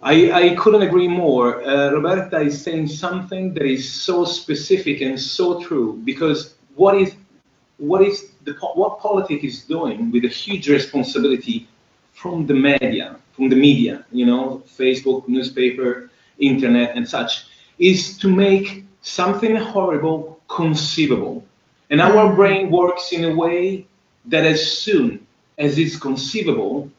I, 0.00 0.32
I 0.32 0.54
couldn't 0.54 0.82
agree 0.82 1.08
more. 1.08 1.62
Uh, 1.62 1.90
Rhoberta 1.90 2.44
is 2.44 2.62
saying 2.62 2.88
something 2.88 3.52
that 3.54 3.64
is 3.64 3.90
so 3.90 4.24
specific 4.24 5.00
and 5.00 5.20
so 5.20 5.60
true 5.62 6.00
because 6.04 6.54
what 6.74 6.96
is 6.96 7.14
what 7.78 8.02
is 8.02 8.30
the 8.44 8.52
what 8.74 9.00
politics 9.00 9.44
is 9.44 9.64
doing 9.64 10.10
with 10.10 10.24
a 10.24 10.28
huge 10.28 10.68
responsibility 10.68 11.66
from 12.12 12.46
the 12.46 12.54
media, 12.54 13.16
from 13.32 13.48
the 13.48 13.56
media, 13.56 14.04
you 14.12 14.24
know, 14.24 14.62
Facebook, 14.78 15.26
newspaper, 15.26 16.10
internet, 16.38 16.96
and 16.96 17.08
such, 17.08 17.46
is 17.78 18.16
to 18.18 18.28
make 18.28 18.84
something 19.02 19.56
horrible 19.56 20.40
conceivable. 20.48 21.44
And 21.90 22.00
our 22.00 22.30
mm. 22.30 22.36
brain 22.36 22.70
works 22.70 23.12
in 23.12 23.24
a 23.24 23.34
way 23.34 23.86
that 24.26 24.44
as 24.44 24.70
soon 24.70 25.26
as 25.58 25.78
it's 25.78 25.96
conceivable, 25.96 26.90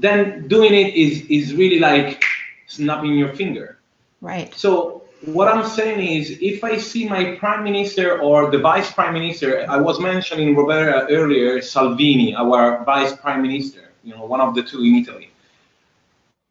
then 0.00 0.48
doing 0.48 0.72
it 0.72 0.94
is, 0.94 1.26
is 1.26 1.54
really 1.54 1.78
like 1.78 2.24
snapping 2.66 3.14
your 3.14 3.34
finger. 3.34 3.78
Right. 4.20 4.52
So 4.54 5.04
what 5.26 5.48
I'm 5.48 5.66
saying 5.68 6.00
is, 6.00 6.38
if 6.40 6.64
I 6.64 6.78
see 6.78 7.08
my 7.08 7.36
prime 7.36 7.62
minister 7.62 8.18
or 8.20 8.50
the 8.50 8.58
vice 8.58 8.90
prime 8.92 9.12
minister, 9.12 9.66
I 9.68 9.76
was 9.76 10.00
mentioning 10.00 10.54
Rhoberta 10.54 11.06
earlier, 11.10 11.60
Salvini, 11.60 12.34
our 12.34 12.82
vice 12.84 13.14
prime 13.14 13.42
minister, 13.42 13.90
you 14.02 14.14
know, 14.14 14.24
one 14.24 14.40
of 14.40 14.54
the 14.54 14.62
two 14.62 14.82
in 14.82 14.96
Italy. 14.96 15.30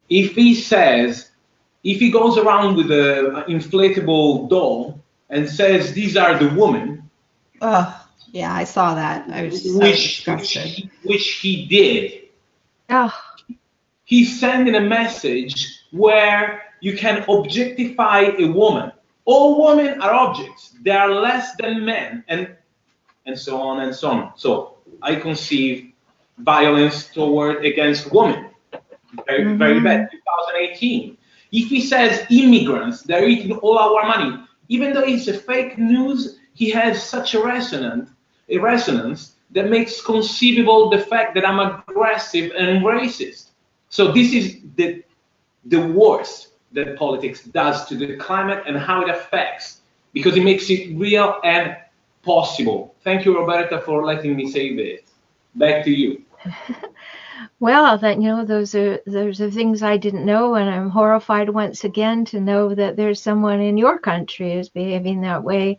If 0.08 0.34
he 0.34 0.54
says, 0.54 1.30
if 1.82 1.98
he 1.98 2.10
goes 2.10 2.38
around 2.38 2.76
with 2.76 2.90
an 2.92 3.42
inflatable 3.48 4.48
doll 4.48 5.00
and 5.28 5.48
says 5.48 5.92
these 5.92 6.16
are 6.16 6.38
the 6.38 6.48
women, 6.54 7.10
Oh, 7.62 8.06
yeah, 8.32 8.54
I 8.54 8.64
saw 8.64 8.94
that. 8.94 9.28
I 9.28 9.44
was 9.44 9.64
so 9.64 9.78
which, 9.78 10.24
which, 10.26 10.86
which 11.02 11.28
he 11.42 11.66
did, 11.66 12.20
Oh, 12.88 13.14
he's 14.10 14.40
sending 14.40 14.74
a 14.74 14.80
message 14.80 15.84
where 15.92 16.64
you 16.80 16.96
can 16.96 17.24
objectify 17.28 18.22
a 18.38 18.46
woman. 18.46 18.90
All 19.24 19.64
women 19.64 20.02
are 20.02 20.12
objects. 20.12 20.74
They 20.82 20.90
are 20.90 21.08
less 21.08 21.54
than 21.60 21.84
men, 21.84 22.24
and 22.26 22.56
and 23.26 23.38
so 23.38 23.60
on 23.60 23.80
and 23.84 23.94
so 23.94 24.10
on. 24.10 24.32
So 24.36 24.78
I 25.00 25.14
conceive 25.14 25.92
violence 26.38 27.08
toward 27.08 27.64
against 27.64 28.10
women. 28.12 28.50
Very, 29.26 29.44
mm-hmm. 29.44 29.58
very 29.58 29.80
bad. 29.80 30.10
2018. 30.10 31.16
If 31.52 31.68
he 31.68 31.80
says 31.80 32.26
immigrants, 32.30 33.02
they're 33.02 33.28
eating 33.28 33.56
all 33.58 33.78
our 33.78 34.06
money, 34.06 34.44
even 34.68 34.92
though 34.92 35.06
it's 35.12 35.28
a 35.28 35.34
fake 35.34 35.78
news, 35.78 36.38
he 36.54 36.70
has 36.70 37.02
such 37.02 37.34
a 37.34 37.42
resonance, 37.42 38.10
a 38.48 38.58
resonance 38.58 39.36
that 39.50 39.68
makes 39.68 40.00
conceivable 40.00 40.90
the 40.90 40.98
fact 40.98 41.34
that 41.34 41.46
I'm 41.46 41.60
aggressive 41.60 42.52
and 42.56 42.82
racist. 42.84 43.49
So 43.90 44.12
this 44.12 44.32
is 44.32 44.58
the 44.76 45.02
the 45.66 45.80
worst 45.88 46.48
that 46.72 46.96
politics 46.96 47.44
does 47.44 47.86
to 47.86 47.96
the 47.96 48.16
climate 48.16 48.62
and 48.66 48.78
how 48.78 49.02
it 49.02 49.10
affects, 49.10 49.82
because 50.12 50.36
it 50.36 50.44
makes 50.44 50.70
it 50.70 50.96
real 50.96 51.40
and 51.44 51.76
possible. 52.22 52.94
Thank 53.02 53.24
you, 53.24 53.34
Rhoberta, 53.34 53.82
for 53.82 54.04
letting 54.06 54.36
me 54.36 54.50
say 54.50 54.74
this. 54.76 55.00
Back 55.56 55.84
to 55.84 55.90
you. 55.90 56.22
well, 57.60 57.98
that 57.98 58.20
you 58.20 58.28
know, 58.28 58.44
those 58.44 58.74
are 58.76 59.00
those 59.06 59.40
are 59.40 59.50
things 59.50 59.82
I 59.82 59.96
didn't 59.96 60.24
know, 60.24 60.54
and 60.54 60.70
I'm 60.70 60.90
horrified 60.90 61.50
once 61.50 61.82
again 61.82 62.24
to 62.26 62.40
know 62.40 62.74
that 62.74 62.96
there's 62.96 63.20
someone 63.20 63.60
in 63.60 63.76
your 63.76 63.98
country 63.98 64.52
is 64.52 64.68
behaving 64.68 65.22
that 65.22 65.42
way. 65.42 65.78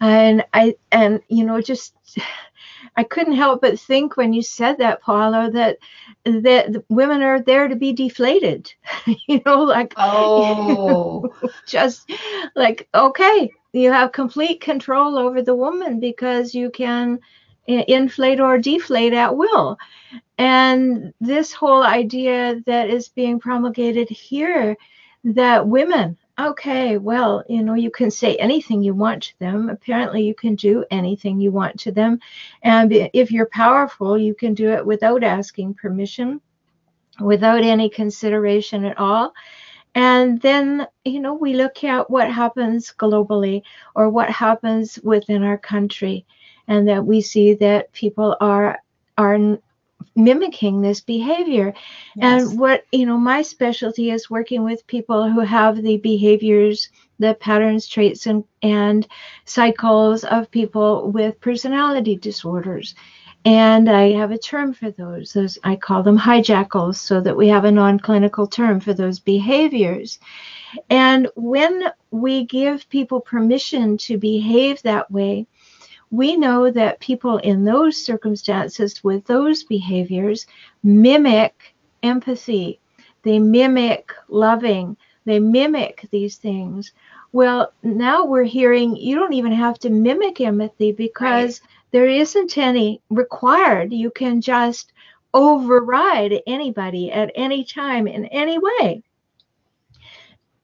And 0.00 0.44
I 0.52 0.74
and 0.90 1.20
you 1.28 1.44
know, 1.44 1.60
just 1.60 1.94
I 2.96 3.04
couldn't 3.04 3.36
help 3.36 3.60
but 3.60 3.78
think 3.78 4.16
when 4.16 4.32
you 4.32 4.42
said 4.42 4.78
that, 4.78 5.02
Paula, 5.02 5.50
that 5.52 5.78
that 6.24 6.72
the 6.72 6.84
women 6.88 7.22
are 7.22 7.40
there 7.40 7.68
to 7.68 7.76
be 7.76 7.92
deflated. 7.92 8.72
you 9.28 9.40
know, 9.44 9.62
like 9.62 9.94
Oh, 9.96 11.28
just 11.66 12.10
like 12.54 12.88
okay 12.94 13.50
you 13.72 13.92
have 13.92 14.12
complete 14.12 14.60
control 14.60 15.18
over 15.18 15.42
the 15.42 15.54
woman 15.54 16.00
because 16.00 16.54
you 16.54 16.70
can 16.70 17.18
inflate 17.66 18.40
or 18.40 18.58
deflate 18.58 19.12
at 19.12 19.36
will 19.36 19.76
and 20.38 21.12
this 21.20 21.52
whole 21.52 21.82
idea 21.82 22.60
that 22.66 22.88
is 22.88 23.08
being 23.08 23.40
promulgated 23.40 24.08
here 24.08 24.76
that 25.24 25.66
women 25.66 26.16
okay 26.38 26.98
well 26.98 27.42
you 27.48 27.62
know 27.62 27.74
you 27.74 27.90
can 27.90 28.10
say 28.10 28.36
anything 28.36 28.82
you 28.82 28.94
want 28.94 29.22
to 29.22 29.38
them. 29.38 29.70
Apparently 29.70 30.22
you 30.22 30.34
can 30.34 30.54
do 30.54 30.84
anything 30.90 31.40
you 31.40 31.50
want 31.50 31.78
to 31.80 31.92
them. 31.92 32.18
And 32.62 32.92
if 33.12 33.30
you're 33.30 33.46
powerful 33.46 34.18
you 34.18 34.34
can 34.34 34.54
do 34.54 34.70
it 34.70 34.84
without 34.84 35.24
asking 35.24 35.74
permission 35.74 36.40
without 37.20 37.62
any 37.62 37.88
consideration 37.88 38.84
at 38.84 38.98
all. 38.98 39.34
And 39.94 40.40
then, 40.42 40.86
you 41.04 41.20
know, 41.20 41.34
we 41.34 41.54
look 41.54 41.82
at 41.82 42.10
what 42.10 42.30
happens 42.30 42.92
globally 42.98 43.62
or 43.94 44.10
what 44.10 44.28
happens 44.28 44.98
within 45.02 45.42
our 45.42 45.56
country, 45.56 46.26
and 46.68 46.86
that 46.88 47.04
we 47.04 47.20
see 47.22 47.54
that 47.54 47.92
people 47.92 48.36
are 48.40 48.78
are 49.16 49.58
mimicking 50.14 50.80
this 50.80 51.00
behavior. 51.00 51.74
yes. 52.16 52.42
And 52.42 52.58
what, 52.58 52.84
you 52.92 53.06
know, 53.06 53.18
my 53.18 53.42
specialty 53.42 54.10
is 54.10 54.30
working 54.30 54.64
with 54.64 54.86
people 54.86 55.30
who 55.30 55.40
have 55.40 55.82
the 55.82 55.98
behaviors, 55.98 56.88
the 57.18 57.34
patterns, 57.34 57.86
traits, 57.86 58.26
and, 58.26 58.44
and 58.62 59.06
cycles 59.44 60.24
of 60.24 60.50
people 60.50 61.10
with 61.10 61.40
personality 61.40 62.16
disorders. 62.16 62.94
And 63.44 63.88
I 63.88 64.10
have 64.12 64.32
a 64.32 64.38
term 64.38 64.74
for 64.74 64.90
those. 64.90 65.32
Those 65.32 65.56
I 65.62 65.76
call 65.76 66.02
them 66.02 66.18
hijackals, 66.18 66.96
so 66.96 67.20
that 67.20 67.36
we 67.36 67.46
have 67.46 67.64
a 67.64 67.70
non-clinical 67.70 68.48
term 68.48 68.80
for 68.80 68.92
those 68.92 69.20
behaviors. 69.20 70.18
And 70.90 71.28
when 71.36 71.84
we 72.10 72.44
give 72.44 72.88
people 72.88 73.20
permission 73.20 73.98
to 73.98 74.18
behave 74.18 74.82
that 74.82 75.08
way, 75.12 75.46
we 76.10 76.36
know 76.36 76.70
that 76.70 77.00
people 77.00 77.38
in 77.38 77.64
those 77.64 78.02
circumstances 78.02 79.02
with 79.02 79.24
those 79.26 79.64
behaviors 79.64 80.46
mimic 80.82 81.74
empathy, 82.02 82.80
they 83.22 83.38
mimic 83.38 84.12
loving, 84.28 84.96
they 85.24 85.40
mimic 85.40 86.06
these 86.10 86.36
things. 86.36 86.92
Well, 87.32 87.72
now 87.82 88.24
we're 88.24 88.44
hearing 88.44 88.96
you 88.96 89.16
don't 89.16 89.32
even 89.32 89.52
have 89.52 89.78
to 89.80 89.90
mimic 89.90 90.40
empathy 90.40 90.92
because 90.92 91.60
there 91.90 92.06
isn't 92.06 92.56
any 92.56 93.00
required. 93.10 93.92
You 93.92 94.10
can 94.10 94.40
just 94.40 94.92
override 95.34 96.40
anybody 96.46 97.10
at 97.10 97.30
any 97.34 97.64
time 97.64 98.06
in 98.06 98.26
any 98.26 98.58
way. 98.58 99.02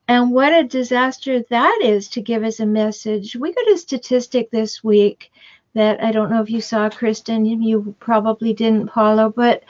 And 0.09 0.33
what 0.33 0.53
a 0.53 0.65
disaster 0.65 1.43
that 1.49 1.79
is 1.83 2.09
to 2.11 2.21
give 2.21 2.43
us 2.43 2.61
a 2.61 2.67
message. 2.67 3.37
We 3.37 3.53
got 3.55 3.69
a 3.71 3.79
statistic 3.79 4.51
this 4.51 4.83
week 4.83 5.31
that 5.75 6.03
I 6.03 6.13
don't 6.13 6.31
know 6.31 6.43
if 6.43 6.51
you 6.51 6.61
saw, 6.61 6.89
Kristin, 6.91 7.47
you 7.65 7.95
probably 7.99 8.53
didn't, 8.53 8.89
Paula, 8.89 9.31
but 9.31 9.63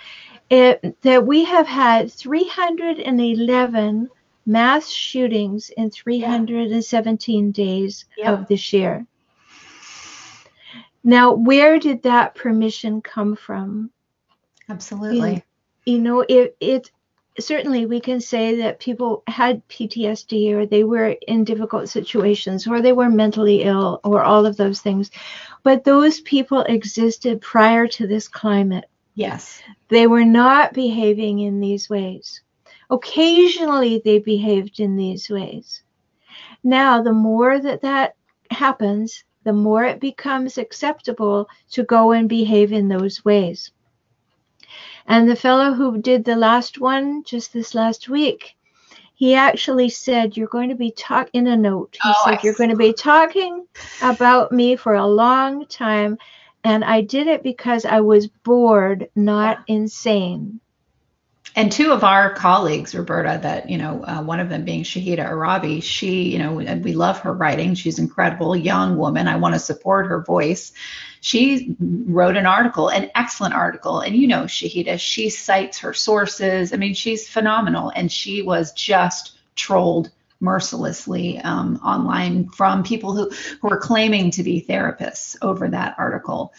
it, 0.50 1.00
that 1.02 1.24
we 1.26 1.44
have 1.44 1.66
had 1.66 2.10
311 2.10 4.08
mass 4.46 4.88
shootings 4.90 5.70
in 5.76 5.90
317 5.90 7.52
days 7.52 8.04
Yeah. 8.16 8.32
of 8.32 8.48
this 8.48 8.72
year. 8.72 9.06
Now, 11.04 11.32
where 11.32 11.78
did 11.78 12.02
that 12.02 12.34
permission 12.34 13.00
come 13.02 13.36
from? 13.36 13.90
Absolutely. 14.68 15.44
you 15.84 15.98
know 15.98 16.20
it 16.28 16.56
it 16.60 16.90
certainly 17.38 17.86
we 17.86 18.00
can 18.00 18.20
say 18.20 18.56
that 18.56 18.80
people 18.80 19.22
had 19.26 19.66
PTSD 19.68 20.52
or 20.52 20.66
they 20.66 20.84
were 20.84 21.16
in 21.26 21.44
difficult 21.44 21.88
situations 21.88 22.66
or 22.66 22.80
they 22.80 22.92
were 22.92 23.08
mentally 23.08 23.62
ill 23.62 24.00
or 24.04 24.22
all 24.22 24.44
of 24.44 24.56
those 24.56 24.80
things. 24.80 25.10
But 25.62 25.84
those 25.84 26.20
people 26.20 26.60
existed 26.62 27.40
prior 27.40 27.86
to 27.88 28.06
this 28.06 28.28
climate. 28.28 28.84
Yes. 29.14 29.62
they 29.88 30.06
were 30.06 30.24
not 30.24 30.72
behaving 30.72 31.40
in 31.40 31.60
these 31.60 31.90
ways. 31.90 32.40
Occasionally 32.88 34.00
they 34.02 34.18
behaved 34.18 34.80
in 34.80 34.96
these 34.96 35.28
ways. 35.28 35.82
Now 36.64 37.02
the 37.02 37.12
more 37.12 37.58
that 37.58 37.82
that 37.82 38.16
happens 38.50 39.24
the 39.44 39.52
more 39.52 39.84
it 39.84 40.00
becomes 40.00 40.56
acceptable 40.56 41.48
to 41.72 41.82
go 41.82 42.12
and 42.12 42.28
behave 42.28 42.72
in 42.72 42.88
those 42.88 43.24
ways 43.24 43.70
and 45.06 45.28
the 45.28 45.36
fellow 45.36 45.72
who 45.72 45.98
did 46.00 46.24
the 46.24 46.36
last 46.36 46.80
one 46.80 47.24
just 47.24 47.52
this 47.52 47.74
last 47.74 48.08
week, 48.08 48.56
he 49.14 49.34
actually 49.34 49.88
said, 49.88 50.36
You're 50.36 50.48
going 50.48 50.68
to 50.70 50.74
be 50.74 50.90
talking 50.90 51.42
in 51.42 51.46
a 51.46 51.56
note. 51.56 51.98
He 52.02 52.08
Oh, 52.08 52.22
said, 52.24 52.38
I 52.38 52.40
You're 52.42 52.54
going 52.54 52.70
to 52.70 52.76
be 52.76 52.92
talking 52.92 53.66
about 54.02 54.52
me 54.52 54.76
for 54.76 54.94
a 54.94 55.06
long 55.06 55.66
time. 55.66 56.18
And 56.64 56.84
I 56.84 57.00
did 57.02 57.26
it 57.26 57.42
because 57.42 57.84
I 57.84 58.00
was 58.00 58.26
bored, 58.28 59.08
not 59.14 59.58
insane. 59.66 60.60
And 61.54 61.70
two 61.70 61.92
of 61.92 62.02
our 62.02 62.32
colleagues, 62.34 62.94
Rhoberta, 62.94 63.42
that 63.42 63.68
you 63.68 63.76
know, 63.76 64.02
uh, 64.04 64.22
one 64.22 64.40
of 64.40 64.48
them 64.48 64.64
being 64.64 64.84
Shahida 64.84 65.18
Arabi, 65.18 65.80
she, 65.80 66.30
you 66.32 66.38
know, 66.38 66.58
and 66.60 66.82
we 66.82 66.94
love 66.94 67.18
her 67.20 67.32
writing. 67.32 67.74
She's 67.74 67.98
incredible 67.98 68.56
young 68.56 68.96
woman. 68.96 69.28
I 69.28 69.36
want 69.36 69.54
to 69.54 69.58
support 69.58 70.06
her 70.06 70.22
voice. 70.22 70.72
She 71.20 71.76
wrote 71.78 72.36
an 72.36 72.46
article, 72.46 72.88
an 72.88 73.10
excellent 73.14 73.54
article, 73.54 74.00
and 74.00 74.16
you 74.16 74.26
know, 74.26 74.44
Shahida, 74.44 74.98
she 74.98 75.28
cites 75.28 75.78
her 75.80 75.92
sources. 75.92 76.72
I 76.72 76.76
mean, 76.76 76.94
she's 76.94 77.28
phenomenal, 77.28 77.92
and 77.94 78.10
she 78.10 78.42
was 78.42 78.72
just 78.72 79.36
trolled 79.54 80.10
mercilessly 80.40 81.38
um, 81.38 81.80
online 81.84 82.48
from 82.48 82.82
people 82.82 83.14
who 83.14 83.30
who 83.60 83.68
were 83.68 83.78
claiming 83.78 84.30
to 84.32 84.42
be 84.42 84.64
therapists 84.66 85.36
over 85.42 85.68
that 85.68 85.94
article. 85.98 86.52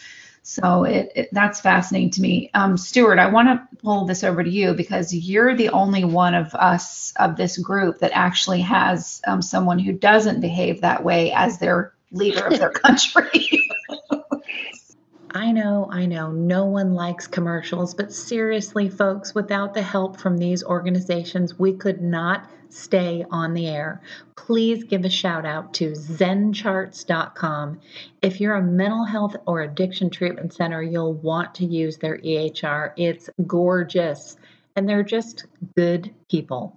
So 0.46 0.84
it, 0.84 1.10
it 1.14 1.28
that's 1.32 1.62
fascinating 1.62 2.10
to 2.10 2.20
me. 2.20 2.50
Um, 2.52 2.76
Stuart, 2.76 3.18
I 3.18 3.30
want 3.30 3.48
to 3.48 3.76
pull 3.78 4.04
this 4.04 4.22
over 4.22 4.44
to 4.44 4.50
you 4.50 4.74
because 4.74 5.12
you're 5.12 5.56
the 5.56 5.70
only 5.70 6.04
one 6.04 6.34
of 6.34 6.54
us 6.54 7.14
of 7.18 7.36
this 7.36 7.56
group 7.56 8.00
that 8.00 8.12
actually 8.12 8.60
has 8.60 9.22
um, 9.26 9.40
someone 9.40 9.78
who 9.78 9.92
doesn't 9.94 10.42
behave 10.42 10.82
that 10.82 11.02
way 11.02 11.32
as 11.32 11.58
their 11.58 11.94
leader 12.12 12.46
of 12.46 12.58
their 12.58 12.70
country. 12.84 13.70
I 15.30 15.50
know, 15.50 15.88
I 15.90 16.04
know, 16.04 16.30
no 16.30 16.66
one 16.66 16.92
likes 16.92 17.26
commercials, 17.26 17.94
but 17.94 18.12
seriously, 18.12 18.90
folks, 18.90 19.34
without 19.34 19.72
the 19.72 19.82
help 19.82 20.20
from 20.20 20.36
these 20.36 20.62
organizations, 20.62 21.58
we 21.58 21.72
could 21.72 22.02
not 22.02 22.50
stay 22.74 23.24
on 23.30 23.54
the 23.54 23.66
air. 23.66 24.02
Please 24.36 24.84
give 24.84 25.04
a 25.04 25.10
shout 25.10 25.46
out 25.46 25.72
to 25.74 25.92
zencharts.com. 25.92 27.80
If 28.22 28.40
you're 28.40 28.56
a 28.56 28.62
mental 28.62 29.04
health 29.04 29.36
or 29.46 29.62
addiction 29.62 30.10
treatment 30.10 30.52
center, 30.52 30.82
you'll 30.82 31.14
want 31.14 31.54
to 31.56 31.64
use 31.64 31.98
their 31.98 32.18
EHR. 32.18 32.92
It's 32.96 33.30
gorgeous, 33.46 34.36
and 34.76 34.88
they're 34.88 35.02
just 35.02 35.46
good 35.76 36.14
people 36.30 36.76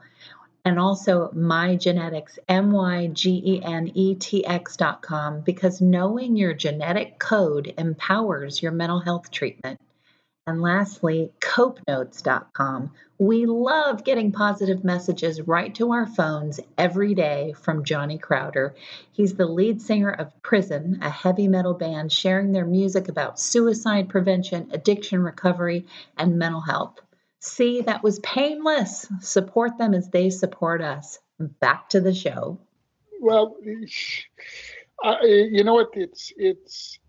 and 0.67 0.79
also 0.79 1.29
mygenetics, 1.29 2.37
M 2.49 2.73
Y 2.73 3.07
G 3.13 3.41
E 3.45 3.63
N 3.63 3.89
E 3.93 4.15
T 4.15 4.45
X.com, 4.45 5.39
because 5.39 5.79
knowing 5.79 6.35
your 6.35 6.53
genetic 6.53 7.19
code 7.19 7.73
empowers 7.77 8.61
your 8.61 8.73
mental 8.73 8.99
health 8.99 9.31
treatment. 9.31 9.79
And 10.45 10.61
lastly, 10.61 11.31
copenotes.com. 11.39 12.91
We 13.19 13.47
love 13.47 14.03
getting 14.03 14.31
positive 14.31 14.83
messages 14.83 15.41
right 15.41 15.73
to 15.75 15.91
our 15.91 16.05
phones 16.05 16.59
every 16.77 17.15
day 17.15 17.53
from 17.59 17.83
Johnny 17.83 18.19
Crowder. 18.19 18.75
He's 19.11 19.33
the 19.33 19.47
lead 19.47 19.81
singer 19.81 20.11
of 20.11 20.39
Prison, 20.43 20.99
a 21.01 21.09
heavy 21.09 21.47
metal 21.47 21.73
band 21.73 22.11
sharing 22.11 22.51
their 22.51 22.65
music 22.65 23.07
about 23.07 23.39
suicide 23.39 24.07
prevention, 24.09 24.69
addiction 24.71 25.23
recovery, 25.23 25.87
and 26.15 26.37
mental 26.37 26.61
health. 26.61 26.99
See, 27.39 27.81
that 27.81 28.03
was 28.03 28.19
painless. 28.19 29.07
Support 29.21 29.79
them 29.79 29.95
as 29.95 30.09
they 30.09 30.29
support 30.29 30.81
us. 30.81 31.17
Back 31.39 31.89
to 31.89 32.01
the 32.01 32.13
show. 32.13 32.59
Well, 33.19 33.55
I, 35.03 35.23
you 35.23 35.63
know 35.63 35.73
what? 35.73 35.89
It's 35.93 36.31
it's. 36.37 36.99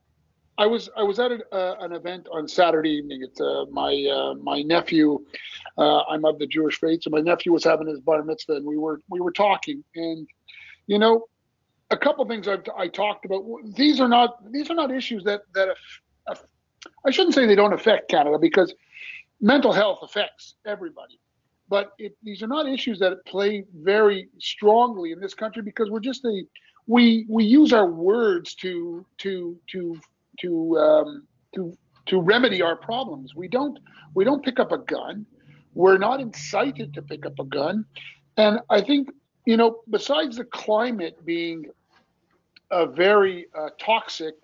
I 0.58 0.66
was 0.66 0.90
I 0.96 1.04
was 1.04 1.20
at 1.20 1.30
a, 1.30 1.54
uh, 1.54 1.76
an 1.80 1.92
event 1.92 2.26
on 2.32 2.48
Saturday 2.48 2.90
evening. 2.90 3.22
It's 3.22 3.40
uh, 3.40 3.64
my 3.70 3.94
uh, 4.12 4.34
my 4.34 4.62
nephew. 4.62 5.24
Uh, 5.78 6.00
I'm 6.02 6.24
of 6.24 6.38
the 6.40 6.46
Jewish 6.46 6.80
faith, 6.80 7.04
so 7.04 7.10
my 7.10 7.20
nephew 7.20 7.52
was 7.52 7.62
having 7.62 7.86
his 7.86 8.00
bar 8.00 8.22
mitzvah, 8.24 8.56
and 8.56 8.66
we 8.66 8.76
were 8.76 9.00
we 9.08 9.20
were 9.20 9.30
talking, 9.30 9.84
and 9.94 10.26
you 10.88 10.98
know, 10.98 11.26
a 11.90 11.96
couple 11.96 12.26
things 12.26 12.48
I've, 12.48 12.64
I 12.76 12.88
talked 12.88 13.24
about. 13.24 13.44
These 13.76 14.00
are 14.00 14.08
not 14.08 14.52
these 14.52 14.68
are 14.68 14.74
not 14.74 14.90
issues 14.90 15.22
that 15.24 15.42
that 15.54 15.76
I 17.06 17.10
shouldn't 17.10 17.34
say 17.34 17.46
they 17.46 17.54
don't 17.54 17.72
affect 17.72 18.10
Canada 18.10 18.38
because 18.38 18.74
mental 19.40 19.72
health 19.72 20.00
affects 20.02 20.56
everybody. 20.66 21.20
But 21.68 21.92
it, 21.98 22.16
these 22.22 22.42
are 22.42 22.46
not 22.46 22.66
issues 22.68 22.98
that 22.98 23.24
play 23.26 23.64
very 23.74 24.28
strongly 24.38 25.12
in 25.12 25.20
this 25.20 25.34
country 25.34 25.62
because 25.62 25.90
we're 25.90 26.00
just 26.00 26.24
a 26.24 26.42
we 26.86 27.26
we 27.28 27.44
use 27.44 27.72
our 27.72 27.86
words 27.86 28.54
to 28.56 29.04
to 29.18 29.56
to 29.68 30.00
to 30.40 30.78
um, 30.78 31.26
to 31.54 31.76
to 32.06 32.20
remedy 32.20 32.62
our 32.62 32.76
problems. 32.76 33.34
We 33.34 33.48
don't 33.48 33.78
we 34.14 34.24
don't 34.24 34.44
pick 34.44 34.58
up 34.58 34.72
a 34.72 34.78
gun. 34.78 35.26
We're 35.74 35.98
not 35.98 36.20
incited 36.20 36.94
to 36.94 37.02
pick 37.02 37.26
up 37.26 37.38
a 37.38 37.44
gun. 37.44 37.84
And 38.36 38.60
I 38.70 38.80
think 38.80 39.08
you 39.46 39.56
know 39.56 39.80
besides 39.90 40.36
the 40.36 40.44
climate 40.44 41.24
being 41.24 41.66
a 42.70 42.86
very 42.86 43.46
uh, 43.58 43.70
toxic 43.80 44.34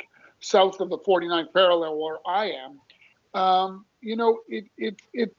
south 0.41 0.81
of 0.81 0.91
the 0.91 0.99
49th 0.99 1.53
parallel 1.53 1.99
where 1.99 2.19
I 2.27 2.53
am, 2.53 3.41
um, 3.41 3.85
you 4.01 4.17
know, 4.17 4.41
it, 4.49 4.65
it, 4.77 4.97
it, 5.13 5.37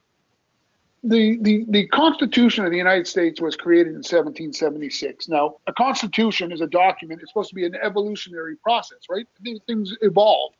the, 1.08 1.38
the, 1.41 1.65
the 1.70 1.88
Constitution 1.88 2.65
of 2.65 2.72
the 2.72 2.78
United 2.78 3.08
States 3.08 3.39
was 3.39 3.56
created 3.56 3.89
in 3.89 3.98
1776. 3.98 5.30
Now, 5.30 5.58
a 5.68 5.74
constitution 5.74 6.52
is 6.52 6.62
a 6.62 6.68
document. 6.68 7.22
It's 7.22 7.32
supposed 7.32 7.50
to 7.50 7.56
be 7.56 7.65
an 7.65 7.76
evolutionary 7.76 8.56
process, 8.58 9.00
right? 9.10 9.28
Things 9.68 9.94
evolve. 10.02 10.54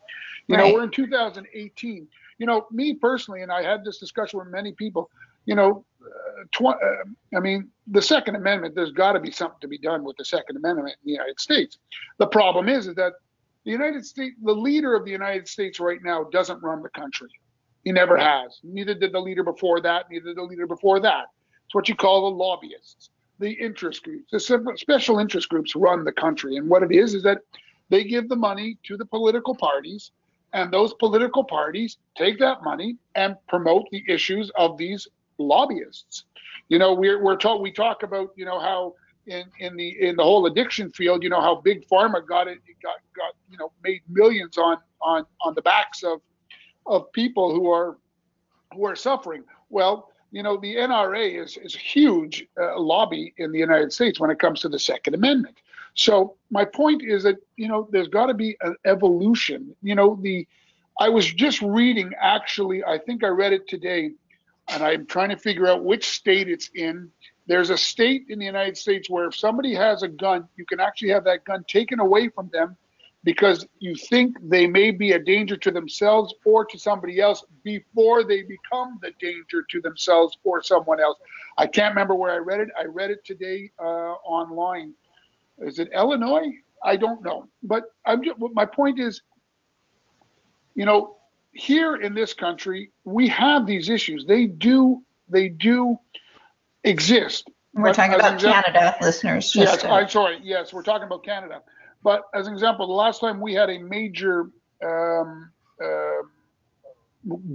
You 0.47 0.55
right. 0.55 0.67
know, 0.67 0.73
we're 0.73 0.84
in 0.84 0.91
2018. 0.91 2.08
You 2.38 2.45
know, 2.45 2.67
me 2.71 2.93
personally, 2.93 3.41
and 3.41 3.51
I 3.51 3.63
had 3.63 3.84
this 3.84 3.97
discussion 3.97 4.39
with 4.39 4.49
many 4.49 4.73
people. 4.73 5.10
You 5.45 5.55
know, 5.55 5.86
uh, 6.03 6.43
tw- 6.51 6.75
uh, 6.75 7.36
I 7.36 7.39
mean, 7.39 7.69
the 7.88 8.01
Second 8.01 8.36
Amendment. 8.36 8.75
There's 8.75 8.91
got 8.91 9.13
to 9.13 9.19
be 9.19 9.31
something 9.31 9.60
to 9.62 9.67
be 9.67 9.77
done 9.77 10.03
with 10.03 10.17
the 10.17 10.25
Second 10.25 10.58
Amendment 10.58 10.89
in 10.89 11.05
the 11.05 11.12
United 11.13 11.39
States. 11.39 11.77
The 12.19 12.27
problem 12.27 12.69
is, 12.69 12.88
is 12.88 12.95
that 12.95 13.13
the 13.63 13.71
United 13.71 14.05
States, 14.05 14.36
the 14.43 14.53
leader 14.53 14.95
of 14.95 15.05
the 15.05 15.12
United 15.12 15.47
States 15.47 15.79
right 15.79 15.99
now, 16.03 16.25
doesn't 16.25 16.62
run 16.62 16.84
the 16.84 16.89
country. 16.89 17.29
He 17.85 17.91
never 17.91 18.17
has. 18.17 18.59
Neither 18.63 18.95
did 18.95 19.13
the 19.13 19.19
leader 19.19 19.43
before 19.43 19.79
that, 19.81 20.09
neither 20.09 20.25
did 20.25 20.37
the 20.37 20.43
leader 20.43 20.67
before 20.67 20.99
that. 21.01 21.27
It's 21.65 21.75
what 21.75 21.87
you 21.87 21.95
call 21.95 22.29
the 22.29 22.35
lobbyists, 22.35 23.11
the 23.39 23.51
interest 23.51 24.03
groups. 24.03 24.31
The 24.31 24.75
special 24.75 25.19
interest 25.19 25.49
groups 25.49 25.75
run 25.75 26.03
the 26.03 26.11
country. 26.11 26.57
And 26.57 26.67
what 26.67 26.83
it 26.83 26.91
is 26.91 27.13
is 27.13 27.23
that 27.23 27.39
they 27.89 28.03
give 28.03 28.27
the 28.27 28.35
money 28.35 28.77
to 28.83 28.97
the 28.97 29.05
political 29.05 29.55
parties, 29.55 30.11
and 30.53 30.73
those 30.73 30.95
political 30.95 31.43
parties 31.43 31.97
take 32.17 32.39
that 32.39 32.63
money 32.63 32.97
and 33.13 33.35
promote 33.47 33.85
the 33.91 34.03
issues 34.07 34.51
of 34.57 34.77
these 34.77 35.07
lobbyists. 35.37 36.25
You 36.69 36.79
know, 36.79 36.93
we're, 36.93 37.23
we're 37.23 37.35
talk, 37.35 37.61
we 37.61 37.71
talk 37.71 38.01
about, 38.01 38.29
you 38.35 38.45
know, 38.45 38.59
how 38.59 38.95
in, 39.27 39.43
in 39.59 39.75
the 39.75 40.07
in 40.07 40.15
the 40.15 40.23
whole 40.23 40.45
addiction 40.45 40.91
field, 40.91 41.23
you 41.23 41.29
know, 41.29 41.41
how 41.41 41.55
big 41.55 41.87
pharma 41.87 42.25
got 42.27 42.47
it 42.47 42.59
got 42.81 42.97
got 43.15 43.33
you 43.49 43.57
know 43.57 43.71
made 43.83 44.01
millions 44.07 44.57
on 44.57 44.77
on 45.01 45.25
on 45.41 45.55
the 45.55 45.61
backs 45.63 46.03
of 46.03 46.21
of 46.85 47.11
people 47.11 47.53
who 47.53 47.69
are 47.69 47.97
who 48.73 48.85
are 48.85 48.95
suffering. 48.95 49.43
Well, 49.69 50.09
you 50.31 50.43
know, 50.43 50.57
the 50.57 50.75
NRA 50.75 51.41
is 51.41 51.57
is 51.57 51.75
a 51.75 51.79
huge 51.79 52.45
uh, 52.59 52.79
lobby 52.79 53.33
in 53.37 53.51
the 53.51 53.59
United 53.59 53.93
States 53.93 54.19
when 54.19 54.29
it 54.29 54.39
comes 54.39 54.61
to 54.61 54.69
the 54.69 54.79
Second 54.79 55.15
Amendment. 55.15 55.57
So 55.93 56.35
my 56.51 56.65
point 56.65 57.03
is 57.03 57.23
that 57.23 57.37
you 57.55 57.67
know 57.67 57.87
there's 57.91 58.09
got 58.09 58.27
to 58.27 58.33
be 58.33 58.57
an 58.61 58.75
evolution. 58.85 59.75
You 59.81 59.95
know, 59.95 60.19
the 60.21 60.47
I 60.99 61.09
was 61.09 61.25
just 61.25 61.61
reading 61.61 62.13
actually, 62.19 62.83
I 62.83 62.97
think 62.97 63.23
I 63.23 63.27
read 63.27 63.53
it 63.53 63.67
today, 63.67 64.11
and 64.69 64.83
I'm 64.83 65.05
trying 65.05 65.29
to 65.29 65.37
figure 65.37 65.67
out 65.67 65.83
which 65.83 66.07
state 66.09 66.49
it's 66.49 66.69
in. 66.73 67.09
There's 67.47 67.69
a 67.69 67.77
state 67.77 68.25
in 68.29 68.39
the 68.39 68.45
United 68.45 68.75
States 68.75 69.09
where 69.09 69.25
if 69.25 69.35
somebody 69.35 69.73
has 69.75 70.03
a 70.03 70.07
gun, 70.07 70.47
you 70.55 70.65
can 70.65 70.79
actually 70.79 71.09
have 71.09 71.23
that 71.25 71.45
gun 71.45 71.63
taken 71.67 71.99
away 71.99 72.29
from 72.29 72.49
them 72.51 72.75
because 73.25 73.67
you 73.79 73.95
think 73.95 74.38
they 74.41 74.67
may 74.67 74.91
be 74.91 75.13
a 75.13 75.19
danger 75.19 75.57
to 75.57 75.71
themselves 75.71 76.33
or 76.45 76.63
to 76.63 76.77
somebody 76.77 77.19
else 77.19 77.43
before 77.63 78.23
they 78.23 78.43
become 78.43 78.99
the 79.01 79.11
danger 79.19 79.65
to 79.69 79.81
themselves 79.81 80.38
or 80.43 80.61
someone 80.63 81.01
else. 81.01 81.17
I 81.57 81.65
can't 81.65 81.93
remember 81.93 82.13
where 82.13 82.31
I 82.31 82.38
read 82.38 82.61
it. 82.61 82.69
I 82.79 82.85
read 82.85 83.09
it 83.09 83.25
today 83.25 83.71
uh, 83.79 84.13
online. 84.23 84.93
Is 85.57 85.79
it 85.79 85.89
Illinois? 85.93 86.51
I 86.83 86.97
don't 86.97 87.23
know. 87.23 87.47
But 87.63 87.85
I'm 88.05 88.23
just, 88.23 88.38
my 88.53 88.65
point 88.65 88.99
is, 88.99 89.21
you 90.75 90.85
know, 90.85 91.17
here 91.51 91.95
in 91.95 92.13
this 92.13 92.33
country, 92.33 92.91
we 93.05 93.27
have 93.29 93.65
these 93.65 93.89
issues. 93.89 94.25
They 94.25 94.45
do, 94.45 95.01
they 95.29 95.47
do 95.49 95.97
exist. 96.83 97.49
We're 97.73 97.91
talking 97.91 98.13
about 98.13 98.35
example, 98.35 98.71
Canada, 98.71 98.97
listeners. 99.01 99.55
Yes, 99.55 99.81
to... 99.81 99.89
I'm 99.89 100.07
sorry. 100.09 100.39
Yes, 100.43 100.71
we're 100.71 100.83
talking 100.83 101.07
about 101.07 101.23
Canada. 101.25 101.61
But 102.05 102.25
as 102.35 102.45
an 102.45 102.53
example, 102.53 102.85
the 102.85 102.93
last 102.93 103.19
time 103.19 103.41
we 103.41 103.55
had 103.55 103.71
a 103.71 103.79
major 103.79 104.51
um, 104.85 105.49
uh, 105.83 106.21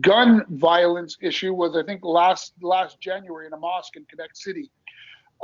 gun 0.00 0.44
violence 0.48 1.16
issue 1.22 1.54
was, 1.54 1.76
I 1.76 1.84
think, 1.84 2.04
last 2.04 2.54
last 2.60 3.00
January 3.00 3.46
in 3.46 3.52
a 3.52 3.56
mosque 3.56 3.94
in 3.94 4.04
Quebec 4.06 4.30
City. 4.34 4.68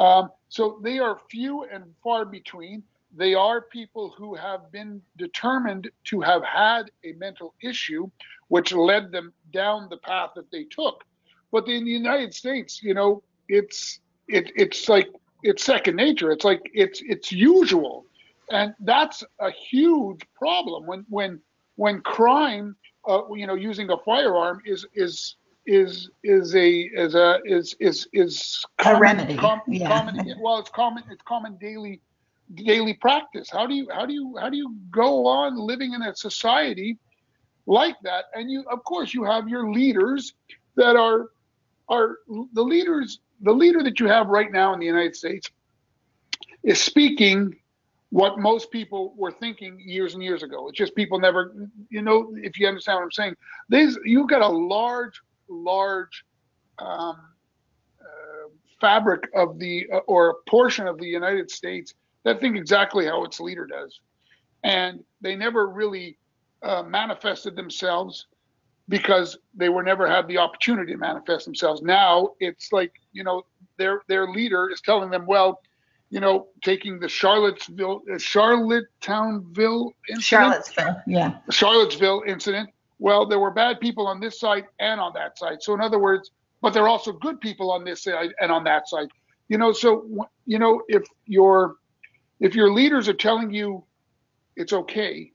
Um, 0.01 0.31
so 0.49 0.81
they 0.83 0.99
are 0.99 1.21
few 1.31 1.63
and 1.73 1.85
far 2.03 2.25
between. 2.25 2.83
They 3.17 3.33
are 3.35 3.61
people 3.61 4.13
who 4.19 4.35
have 4.35 4.73
been 4.73 5.01
determined 5.17 5.89
to 6.07 6.21
have 6.23 6.43
had 6.43 6.91
a 7.05 7.13
mental 7.13 7.55
issue, 7.63 8.11
which 8.49 8.73
led 8.73 9.13
them 9.13 9.33
down 9.53 9.89
the 9.89 9.99
path 9.99 10.31
that 10.35 10.51
they 10.51 10.65
took. 10.65 11.05
But 11.53 11.69
in 11.69 11.85
the 11.85 11.93
United 11.93 12.35
States, 12.35 12.83
you 12.83 12.93
know, 12.93 13.23
it's 13.49 14.01
it, 14.27 14.51
it's 14.57 14.89
like 14.89 15.11
it's 15.45 15.63
second 15.63 15.95
nature. 15.95 16.33
It's 16.33 16.45
like 16.45 16.69
it's 16.75 17.01
it's 17.07 17.31
usual 17.31 18.06
and 18.51 18.75
that's 18.81 19.25
a 19.41 19.51
huge 19.51 20.21
problem 20.35 20.87
when 20.87 21.05
when 21.09 21.41
when 21.77 22.01
crime, 22.01 22.77
uh, 23.07 23.23
you 23.35 23.47
know, 23.47 23.55
using 23.55 23.91
a 23.91 23.97
firearm 23.99 24.63
is 24.65 24.87
is 24.95 25.37
is 25.67 26.11
is 26.23 26.55
a 26.55 26.81
is 26.95 27.15
a 27.15 27.41
is 27.45 27.75
is 27.81 28.09
is 28.13 28.65
common, 28.79 28.97
a 28.97 29.01
remedy. 29.01 29.37
Com, 29.37 29.61
yeah. 29.69 29.89
Common, 29.89 30.35
well, 30.41 30.59
it's 30.59 30.71
common 30.71 31.03
it's 31.11 31.23
common 31.23 31.57
daily 31.57 32.01
daily 32.55 32.95
practice. 32.95 33.49
How 33.51 33.67
do 33.67 33.75
you 33.75 33.89
how 33.93 34.07
do 34.07 34.13
you 34.13 34.37
how 34.41 34.49
do 34.49 34.57
you 34.57 34.75
go 34.91 35.27
on 35.27 35.57
living 35.57 35.93
in 35.93 36.03
a 36.03 36.15
society 36.15 36.99
like 37.67 37.97
that? 38.03 38.27
And 38.35 38.51
you 38.51 38.65
of 38.71 38.85
course 38.85 39.13
you 39.13 39.25
have 39.25 39.49
your 39.49 39.71
leaders 39.71 40.35
that 40.77 40.97
are 40.97 41.27
are 41.89 42.19
the 42.53 42.63
leaders 42.63 43.21
the 43.43 43.53
leader 43.53 43.83
that 43.83 44.01
you 44.01 44.07
have 44.07 44.29
right 44.29 44.51
now 44.51 44.73
in 44.73 44.81
the 44.81 44.87
United 44.87 45.15
States 45.15 45.51
is 46.63 46.81
speaking 46.81 47.55
what 48.11 48.39
most 48.39 48.71
people 48.71 49.15
were 49.17 49.33
thinking 49.33 49.81
years 49.81 50.15
and 50.15 50.23
years 50.23 50.43
ago. 50.43 50.69
It's 50.69 50.79
just 50.79 50.95
people 50.95 51.19
never, 51.19 51.55
you 51.91 52.03
know, 52.03 52.33
if 52.37 52.59
you 52.59 52.69
understand 52.69 52.97
what 52.97 53.05
I'm 53.05 53.13
saying. 53.13 53.37
these 53.69 53.99
you've 54.05 54.29
got 54.29 54.43
a 54.43 54.49
large, 54.49 55.21
large 55.49 56.25
um, 56.79 57.17
uh, 58.01 58.49
fabric 58.81 59.25
of 59.35 59.59
the 59.59 59.87
uh, 59.93 59.99
or 60.07 60.31
a 60.31 60.35
portion 60.51 60.87
of 60.87 60.99
the 60.99 61.07
United 61.07 61.51
States 61.51 61.95
that 62.25 62.41
think 62.41 62.57
exactly 62.57 63.07
how 63.07 63.25
its 63.25 63.41
leader 63.41 63.67
does, 63.67 64.01
and 64.63 65.03
they 65.21 65.35
never 65.35 65.69
really 65.69 66.19
uh, 66.63 66.83
manifested 66.83 67.57
themselves 67.57 68.27
because 68.89 69.37
they 69.55 69.69
were 69.69 69.83
never 69.83 70.09
had 70.09 70.29
the 70.29 70.39
opportunity 70.39 70.93
to 70.93 70.99
manifest 70.99 71.45
themselves. 71.45 71.83
Now 71.83 72.31
it's 72.39 72.73
like 72.73 72.93
you 73.13 73.25
know 73.25 73.45
their 73.79 74.03
their 74.09 74.29
leader 74.29 74.71
is 74.71 74.81
telling 74.81 75.11
them, 75.11 75.27
well, 75.27 75.61
you 76.11 76.21
know, 76.21 76.49
taking 76.63 77.01
the 77.01 77.09
Charlottesville, 77.09 78.03
uh, 78.11 78.15
Charlottetownville 78.15 79.91
incident, 80.09 80.23
Charlottesville. 80.23 81.03
Yeah. 81.07 81.39
Charlottesville 81.51 82.23
incident. 82.27 82.71
Well, 82.99 83.27
there 83.27 83.39
were 83.39 83.51
bad 83.51 83.81
people 83.81 84.07
on 84.07 84.21
this 84.21 84.41
side 84.41 84.65
and 84.79 85.01
on 85.01 85.13
that 85.15 85.39
side. 85.39 85.63
So 85.63 85.75
in 85.75 85.81
other 85.81 85.99
words, 85.99 86.31
but 86.63 86.73
there 86.73 86.85
are 86.85 86.89
also 86.89 87.13
good 87.13 87.41
people 87.41 87.71
on 87.71 87.85
this 87.85 88.03
side 88.05 88.33
and 88.41 88.51
on 88.51 88.65
that 88.65 88.89
side. 88.89 89.09
You 89.49 89.59
know, 89.59 89.73
so 89.73 90.29
you 90.47 90.59
know 90.59 90.83
if 90.89 91.05
your 91.27 91.77
if 92.41 92.55
your 92.55 92.73
leaders 92.73 93.09
are 93.09 93.15
telling 93.15 93.53
you 93.53 93.85
it's 94.57 94.73
okay, 94.73 95.33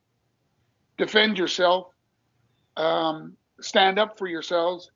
defend 0.97 1.38
yourself, 1.38 1.88
um, 2.77 3.38
stand 3.60 3.99
up 3.99 4.17
for 4.17 4.27
yourselves. 4.27 4.91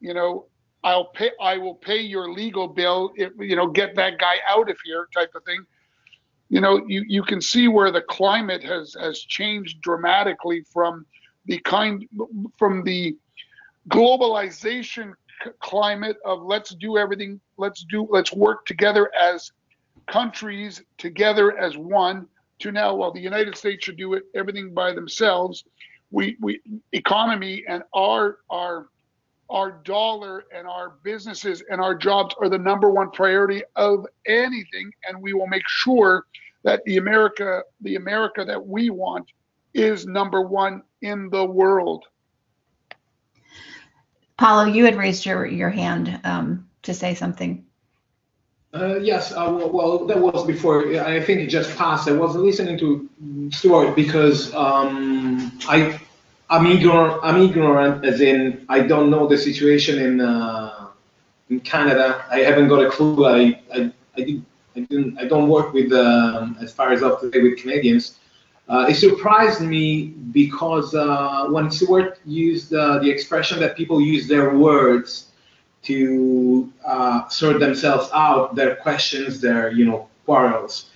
You 0.00 0.14
know, 0.14 0.46
I'll 0.84 1.06
pay. 1.06 1.30
I 1.40 1.56
will 1.56 1.74
pay 1.74 2.00
your 2.00 2.30
legal 2.30 2.68
bill. 2.68 3.12
If, 3.16 3.32
you 3.38 3.56
know, 3.56 3.66
get 3.66 3.96
that 3.96 4.18
guy 4.18 4.36
out 4.46 4.70
of 4.70 4.76
here, 4.84 5.08
type 5.14 5.34
of 5.34 5.42
thing. 5.44 5.64
You 6.50 6.60
know, 6.60 6.84
you 6.86 7.04
you 7.08 7.22
can 7.22 7.40
see 7.40 7.68
where 7.68 7.90
the 7.90 8.02
climate 8.02 8.62
has 8.62 8.94
has 9.00 9.18
changed 9.18 9.80
dramatically 9.80 10.62
from 10.72 11.06
the 11.46 11.58
kind 11.60 12.06
from 12.58 12.84
the 12.84 13.16
globalization 13.88 15.14
climate 15.60 16.16
of 16.24 16.42
let's 16.42 16.74
do 16.74 16.96
everything 16.96 17.40
let's 17.58 17.84
do 17.90 18.06
let's 18.10 18.32
work 18.32 18.64
together 18.66 19.10
as 19.20 19.52
countries 20.06 20.82
together 20.96 21.58
as 21.58 21.76
one 21.76 22.26
to 22.58 22.72
now 22.72 22.94
well 22.94 23.12
the 23.12 23.20
united 23.20 23.56
states 23.56 23.84
should 23.84 23.96
do 23.96 24.14
it 24.14 24.24
everything 24.34 24.72
by 24.72 24.92
themselves 24.92 25.64
we 26.10 26.36
we 26.40 26.60
economy 26.92 27.64
and 27.68 27.82
our 27.92 28.38
our 28.48 28.88
our 29.50 29.72
dollar 29.84 30.44
and 30.54 30.66
our 30.66 30.94
businesses 31.02 31.62
and 31.70 31.80
our 31.80 31.94
jobs 31.94 32.34
are 32.40 32.48
the 32.48 32.58
number 32.58 32.90
one 32.90 33.10
priority 33.10 33.62
of 33.76 34.06
anything 34.26 34.90
and 35.06 35.20
we 35.20 35.32
will 35.32 35.46
make 35.46 35.66
sure 35.68 36.26
that 36.62 36.82
the 36.84 36.96
america 36.96 37.62
the 37.82 37.96
america 37.96 38.44
that 38.44 38.66
we 38.66 38.90
want 38.90 39.26
is 39.74 40.06
number 40.06 40.40
one 40.42 40.82
in 41.02 41.28
the 41.30 41.44
world 41.44 42.04
Paolo, 44.36 44.64
you 44.64 44.84
had 44.84 44.96
raised 44.96 45.24
your 45.24 45.46
your 45.46 45.70
hand 45.70 46.20
um, 46.24 46.68
to 46.82 46.92
say 46.92 47.14
something. 47.14 47.64
Uh, 48.74 48.98
yes, 48.98 49.30
uh, 49.30 49.46
well, 49.56 49.70
well, 49.70 50.06
that 50.06 50.18
was 50.18 50.44
before. 50.44 50.88
I 51.00 51.22
think 51.22 51.40
it 51.40 51.46
just 51.46 51.76
passed. 51.76 52.08
I 52.08 52.12
was 52.12 52.34
listening 52.34 52.76
to 52.78 53.08
Stuart 53.52 53.94
because 53.94 54.52
um, 54.52 55.56
I, 55.68 56.00
I'm 56.50 56.66
ignorant. 56.66 57.20
I'm 57.22 57.40
ignorant, 57.40 58.04
as 58.04 58.20
in 58.20 58.66
I 58.68 58.80
don't 58.80 59.10
know 59.10 59.26
the 59.26 59.38
situation 59.38 59.98
in 59.98 60.20
uh, 60.20 60.88
in 61.48 61.60
Canada. 61.60 62.24
I 62.30 62.40
haven't 62.40 62.68
got 62.68 62.84
a 62.84 62.90
clue. 62.90 63.26
I 63.26 63.60
I, 63.72 63.92
I, 64.16 64.20
did, 64.22 64.44
I 64.76 64.80
didn't. 64.80 65.18
I 65.18 65.24
don't 65.26 65.48
work 65.48 65.72
with 65.72 65.92
um, 65.92 66.56
as 66.60 66.72
far 66.72 66.92
as 66.92 67.02
up 67.02 67.20
to 67.20 67.30
date 67.30 67.42
with 67.42 67.58
Canadians. 67.58 68.18
Uh, 68.68 68.86
it 68.88 68.94
surprised 68.94 69.60
me 69.60 70.06
because 70.32 70.94
uh, 70.94 71.46
when 71.50 71.70
Stuart 71.70 72.18
used 72.24 72.72
uh, 72.72 72.98
the 72.98 73.10
expression 73.10 73.60
that 73.60 73.76
people 73.76 74.00
use 74.00 74.26
their 74.26 74.56
words 74.56 75.32
to 75.82 76.72
uh, 76.86 77.28
sort 77.28 77.60
themselves 77.60 78.08
out, 78.14 78.54
their 78.54 78.76
questions, 78.76 79.40
their 79.40 79.70
you 79.72 79.84
know 79.84 80.08
quarrels, 80.24 80.90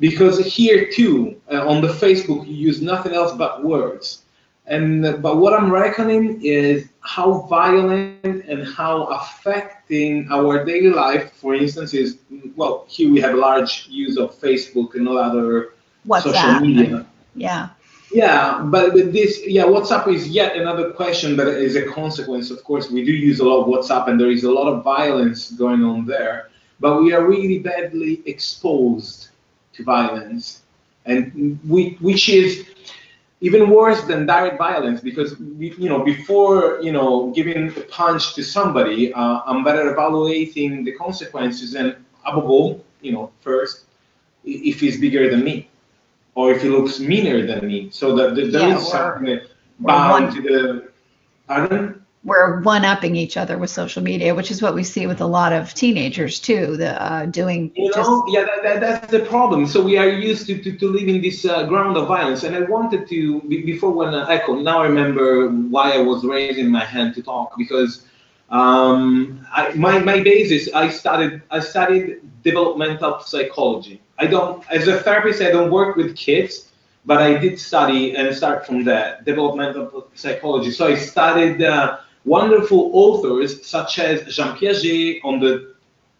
because 0.00 0.38
here 0.44 0.90
too 0.90 1.40
uh, 1.50 1.66
on 1.66 1.80
the 1.80 1.88
Facebook 1.88 2.46
you 2.46 2.54
use 2.54 2.82
nothing 2.82 3.14
else 3.14 3.32
but 3.32 3.64
words, 3.64 4.23
and 4.66 5.22
but 5.22 5.36
what 5.36 5.52
I'm 5.52 5.70
reckoning 5.70 6.40
is 6.42 6.88
how 7.00 7.42
violent 7.42 8.24
and 8.24 8.66
how 8.66 9.04
affecting 9.04 10.26
our 10.30 10.64
daily 10.64 10.88
life. 10.88 11.32
For 11.34 11.54
instance, 11.54 11.92
is 11.92 12.18
well 12.56 12.86
here 12.88 13.10
we 13.10 13.20
have 13.20 13.34
a 13.34 13.36
large 13.36 13.86
use 13.88 14.16
of 14.16 14.34
Facebook 14.40 14.94
and 14.94 15.06
all 15.08 15.18
other 15.18 15.74
WhatsApp. 16.08 16.22
social 16.22 16.60
media. 16.60 17.06
Yeah. 17.34 17.68
Yeah, 18.12 18.62
but 18.62 18.92
with 18.92 19.12
this, 19.12 19.40
yeah, 19.44 19.64
WhatsApp 19.64 20.06
is 20.14 20.28
yet 20.28 20.56
another 20.56 20.92
question 20.92 21.34
but 21.36 21.46
that 21.46 21.58
is 21.58 21.74
a 21.74 21.84
consequence. 21.84 22.50
Of 22.50 22.62
course, 22.62 22.88
we 22.88 23.04
do 23.04 23.10
use 23.10 23.40
a 23.40 23.44
lot 23.44 23.62
of 23.62 23.66
WhatsApp, 23.66 24.08
and 24.08 24.20
there 24.20 24.30
is 24.30 24.44
a 24.44 24.52
lot 24.52 24.72
of 24.72 24.84
violence 24.84 25.50
going 25.50 25.82
on 25.82 26.06
there. 26.06 26.50
But 26.78 27.02
we 27.02 27.12
are 27.12 27.26
really 27.26 27.58
badly 27.58 28.22
exposed 28.26 29.30
to 29.72 29.82
violence, 29.82 30.62
and 31.06 31.58
we, 31.66 31.96
which 32.00 32.28
is 32.28 32.66
even 33.40 33.70
worse 33.70 34.02
than 34.04 34.26
direct 34.26 34.58
violence 34.58 35.00
because 35.00 35.36
you 35.58 35.88
know 35.88 36.02
before 36.04 36.78
you 36.80 36.92
know 36.92 37.30
giving 37.32 37.68
a 37.68 37.80
punch 37.82 38.34
to 38.34 38.42
somebody, 38.42 39.12
uh, 39.12 39.40
I'm 39.46 39.64
better 39.64 39.90
evaluating 39.92 40.84
the 40.84 40.92
consequences 40.92 41.74
and 41.74 41.96
above 42.24 42.48
all, 42.50 42.84
you 43.00 43.12
know, 43.12 43.30
first 43.40 43.84
if 44.44 44.80
he's 44.80 45.00
bigger 45.00 45.30
than 45.30 45.44
me 45.44 45.68
or 46.34 46.52
if 46.52 46.62
he 46.62 46.68
looks 46.68 47.00
meaner 47.00 47.46
than 47.46 47.66
me. 47.66 47.88
So 47.90 48.14
that 48.16 48.34
there 48.36 48.46
Yeah, 48.50 48.76
is 48.76 48.88
something 48.88 49.40
bound 49.80 50.34
to 50.34 50.42
the. 50.42 50.88
Pardon? 51.48 52.03
We're 52.24 52.62
one 52.62 52.86
upping 52.86 53.16
each 53.16 53.36
other 53.36 53.58
with 53.58 53.68
social 53.68 54.02
media, 54.02 54.34
which 54.34 54.50
is 54.50 54.62
what 54.62 54.74
we 54.74 54.82
see 54.82 55.06
with 55.06 55.20
a 55.20 55.26
lot 55.26 55.52
of 55.52 55.74
teenagers 55.74 56.40
too. 56.40 56.78
The 56.78 57.00
uh, 57.00 57.26
doing 57.26 57.70
You 57.76 57.92
just 57.92 58.08
know, 58.08 58.24
yeah, 58.28 58.44
that, 58.44 58.62
that, 58.62 58.80
that's 58.80 59.12
the 59.12 59.20
problem. 59.20 59.66
So 59.66 59.82
we 59.82 59.98
are 59.98 60.08
used 60.08 60.46
to, 60.46 60.58
to, 60.62 60.72
to 60.78 60.88
live 60.88 61.06
in 61.06 61.20
this 61.20 61.44
uh, 61.44 61.64
ground 61.66 61.98
of 61.98 62.08
violence. 62.08 62.42
And 62.42 62.56
I 62.56 62.60
wanted 62.60 63.06
to, 63.08 63.40
before 63.42 63.90
when 63.90 64.14
uh, 64.14 64.24
Echo, 64.24 64.54
now 64.54 64.80
I 64.80 64.86
remember 64.86 65.48
why 65.48 65.92
I 65.92 65.98
was 65.98 66.24
raising 66.24 66.70
my 66.70 66.84
hand 66.84 67.14
to 67.16 67.22
talk 67.22 67.58
because 67.58 68.06
um, 68.48 69.46
I, 69.52 69.74
my, 69.74 69.98
my 69.98 70.22
basis, 70.22 70.72
I 70.72 70.88
studied, 70.88 71.42
I 71.50 71.60
studied 71.60 72.20
developmental 72.42 73.20
psychology. 73.20 74.00
I 74.18 74.28
don't, 74.28 74.64
as 74.70 74.88
a 74.88 74.98
therapist, 75.00 75.42
I 75.42 75.50
don't 75.50 75.70
work 75.70 75.96
with 75.96 76.16
kids, 76.16 76.70
but 77.04 77.20
I 77.20 77.36
did 77.36 77.58
study 77.58 78.16
and 78.16 78.34
start 78.34 78.64
from 78.64 78.84
that 78.84 79.26
developmental 79.26 80.08
psychology. 80.14 80.70
So 80.70 80.86
I 80.86 80.94
studied 80.94 81.60
uh, 81.60 81.98
wonderful 82.24 82.90
authors 82.92 83.66
such 83.66 83.98
as 83.98 84.34
Jean 84.34 84.56
Piaget 84.56 85.20
on 85.24 85.40
the 85.40 85.74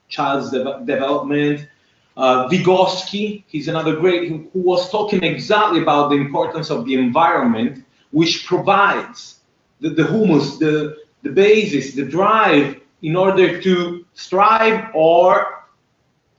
child's 0.08 0.50
de- 0.50 0.82
development. 0.84 1.68
Uh, 2.16 2.48
Vygotsky, 2.48 3.42
he's 3.48 3.68
another 3.68 3.96
great, 3.96 4.28
who, 4.28 4.48
who 4.52 4.60
was 4.60 4.90
talking 4.90 5.22
exactly 5.22 5.82
about 5.82 6.10
the 6.10 6.16
importance 6.16 6.70
of 6.70 6.84
the 6.84 6.94
environment, 6.94 7.84
which 8.12 8.46
provides 8.46 9.40
the, 9.80 9.90
the 9.90 10.06
humus, 10.06 10.56
the, 10.58 10.96
the 11.22 11.30
basis, 11.30 11.94
the 11.94 12.04
drive 12.04 12.80
in 13.02 13.16
order 13.16 13.60
to 13.60 14.06
strive 14.14 14.90
or 14.94 15.64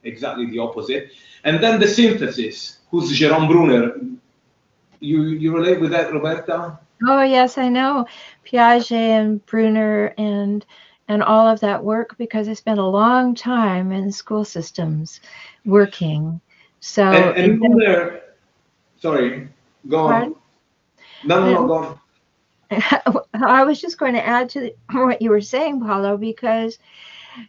exactly 0.03 0.49
the 0.49 0.59
opposite. 0.59 1.11
And 1.43 1.61
then 1.61 1.79
the 1.79 1.87
synthesis, 1.87 2.79
who's 2.89 3.11
Jerome 3.11 3.47
Bruner. 3.47 3.99
You, 5.01 5.23
you 5.23 5.53
relate 5.53 5.79
with 5.79 5.91
that, 5.91 6.09
Rhoberta? 6.11 6.79
Oh 7.03 7.21
yes, 7.23 7.57
I 7.57 7.69
know 7.69 8.05
Piaget 8.45 8.91
and 8.91 9.45
Bruner 9.45 10.13
and 10.17 10.65
and 11.07 11.21
all 11.21 11.47
of 11.47 11.59
that 11.59 11.83
work 11.83 12.17
because 12.17 12.47
I 12.47 12.53
spent 12.53 12.79
a 12.79 12.85
long 12.85 13.35
time 13.35 13.91
in 13.91 14.11
school 14.11 14.43
systems 14.45 15.21
working. 15.65 16.41
So 16.79 17.03
and, 17.03 17.37
and 17.37 17.59
Bruner, 17.59 18.21
sorry, 18.97 19.49
go 19.87 19.99
on. 19.99 20.35
No, 21.23 21.39
no, 21.39 21.53
no, 21.53 21.67
go 21.67 21.73
on. 21.73 21.99
I 23.33 23.63
was 23.63 23.79
just 23.79 23.97
going 23.97 24.13
to 24.13 24.25
add 24.25 24.49
to 24.51 24.71
what 24.91 25.21
you 25.21 25.29
were 25.29 25.41
saying, 25.41 25.81
Paolo, 25.81 26.17
because, 26.17 26.79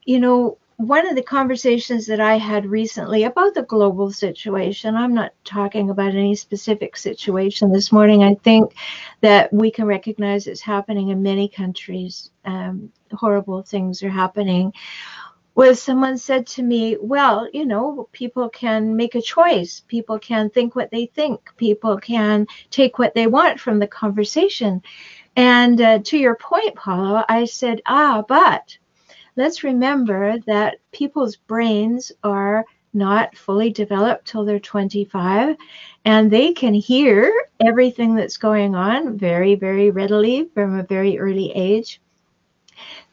you 0.04 0.20
know, 0.20 0.59
one 0.76 1.08
of 1.08 1.16
the 1.16 1.22
conversations 1.22 2.06
that 2.06 2.20
I 2.20 2.36
had 2.36 2.66
recently 2.66 3.24
about 3.24 3.54
the 3.54 3.62
global 3.62 4.10
situation, 4.12 4.94
I'm 4.94 5.14
not 5.14 5.32
talking 5.44 5.88
about 5.88 6.14
any 6.14 6.34
specific 6.34 6.96
situation 6.96 7.72
this 7.72 7.92
morning. 7.92 8.22
I 8.22 8.34
think 8.34 8.74
that 9.22 9.50
we 9.52 9.70
can 9.70 9.86
recognize 9.86 10.46
it's 10.46 10.60
happening 10.60 11.08
in 11.08 11.22
many 11.22 11.48
countries. 11.48 12.30
Um, 12.44 12.92
horrible 13.12 13.62
things 13.62 14.02
are 14.02 14.10
happening. 14.10 14.74
Was 15.54 15.82
someone 15.82 16.18
said 16.18 16.46
to 16.48 16.62
me, 16.62 16.98
Well, 17.00 17.48
you 17.54 17.64
know, 17.64 18.10
people 18.12 18.50
can 18.50 18.94
make 18.94 19.14
a 19.14 19.22
choice. 19.22 19.82
People 19.88 20.18
can 20.18 20.50
think 20.50 20.76
what 20.76 20.90
they 20.90 21.06
think. 21.06 21.40
People 21.56 21.96
can 21.96 22.46
take 22.70 22.98
what 22.98 23.14
they 23.14 23.26
want 23.26 23.58
from 23.58 23.78
the 23.78 23.86
conversation. 23.86 24.82
And 25.36 25.80
uh, 25.80 25.98
to 26.04 26.18
your 26.18 26.34
point, 26.34 26.74
Paolo, 26.74 27.24
I 27.28 27.46
said, 27.46 27.80
ah, 27.86 28.22
but 28.26 28.76
let's 29.37 29.64
remember 29.64 30.38
that 30.46 30.79
people's 30.92 31.37
brains 31.37 32.12
are 32.25 32.64
not 32.94 33.37
fully 33.37 33.70
developed 33.70 34.27
till 34.27 34.44
they're 34.44 34.59
25 34.59 35.57
and 36.07 36.31
they 36.31 36.53
can 36.53 36.72
hear 36.72 37.33
everything 37.61 38.14
that's 38.14 38.38
going 38.38 38.75
on 38.75 39.18
very, 39.18 39.55
very 39.55 39.90
readily 39.90 40.49
from 40.55 40.78
a 40.78 40.82
very 40.82 41.18
early 41.18 41.53
age. 41.53 42.01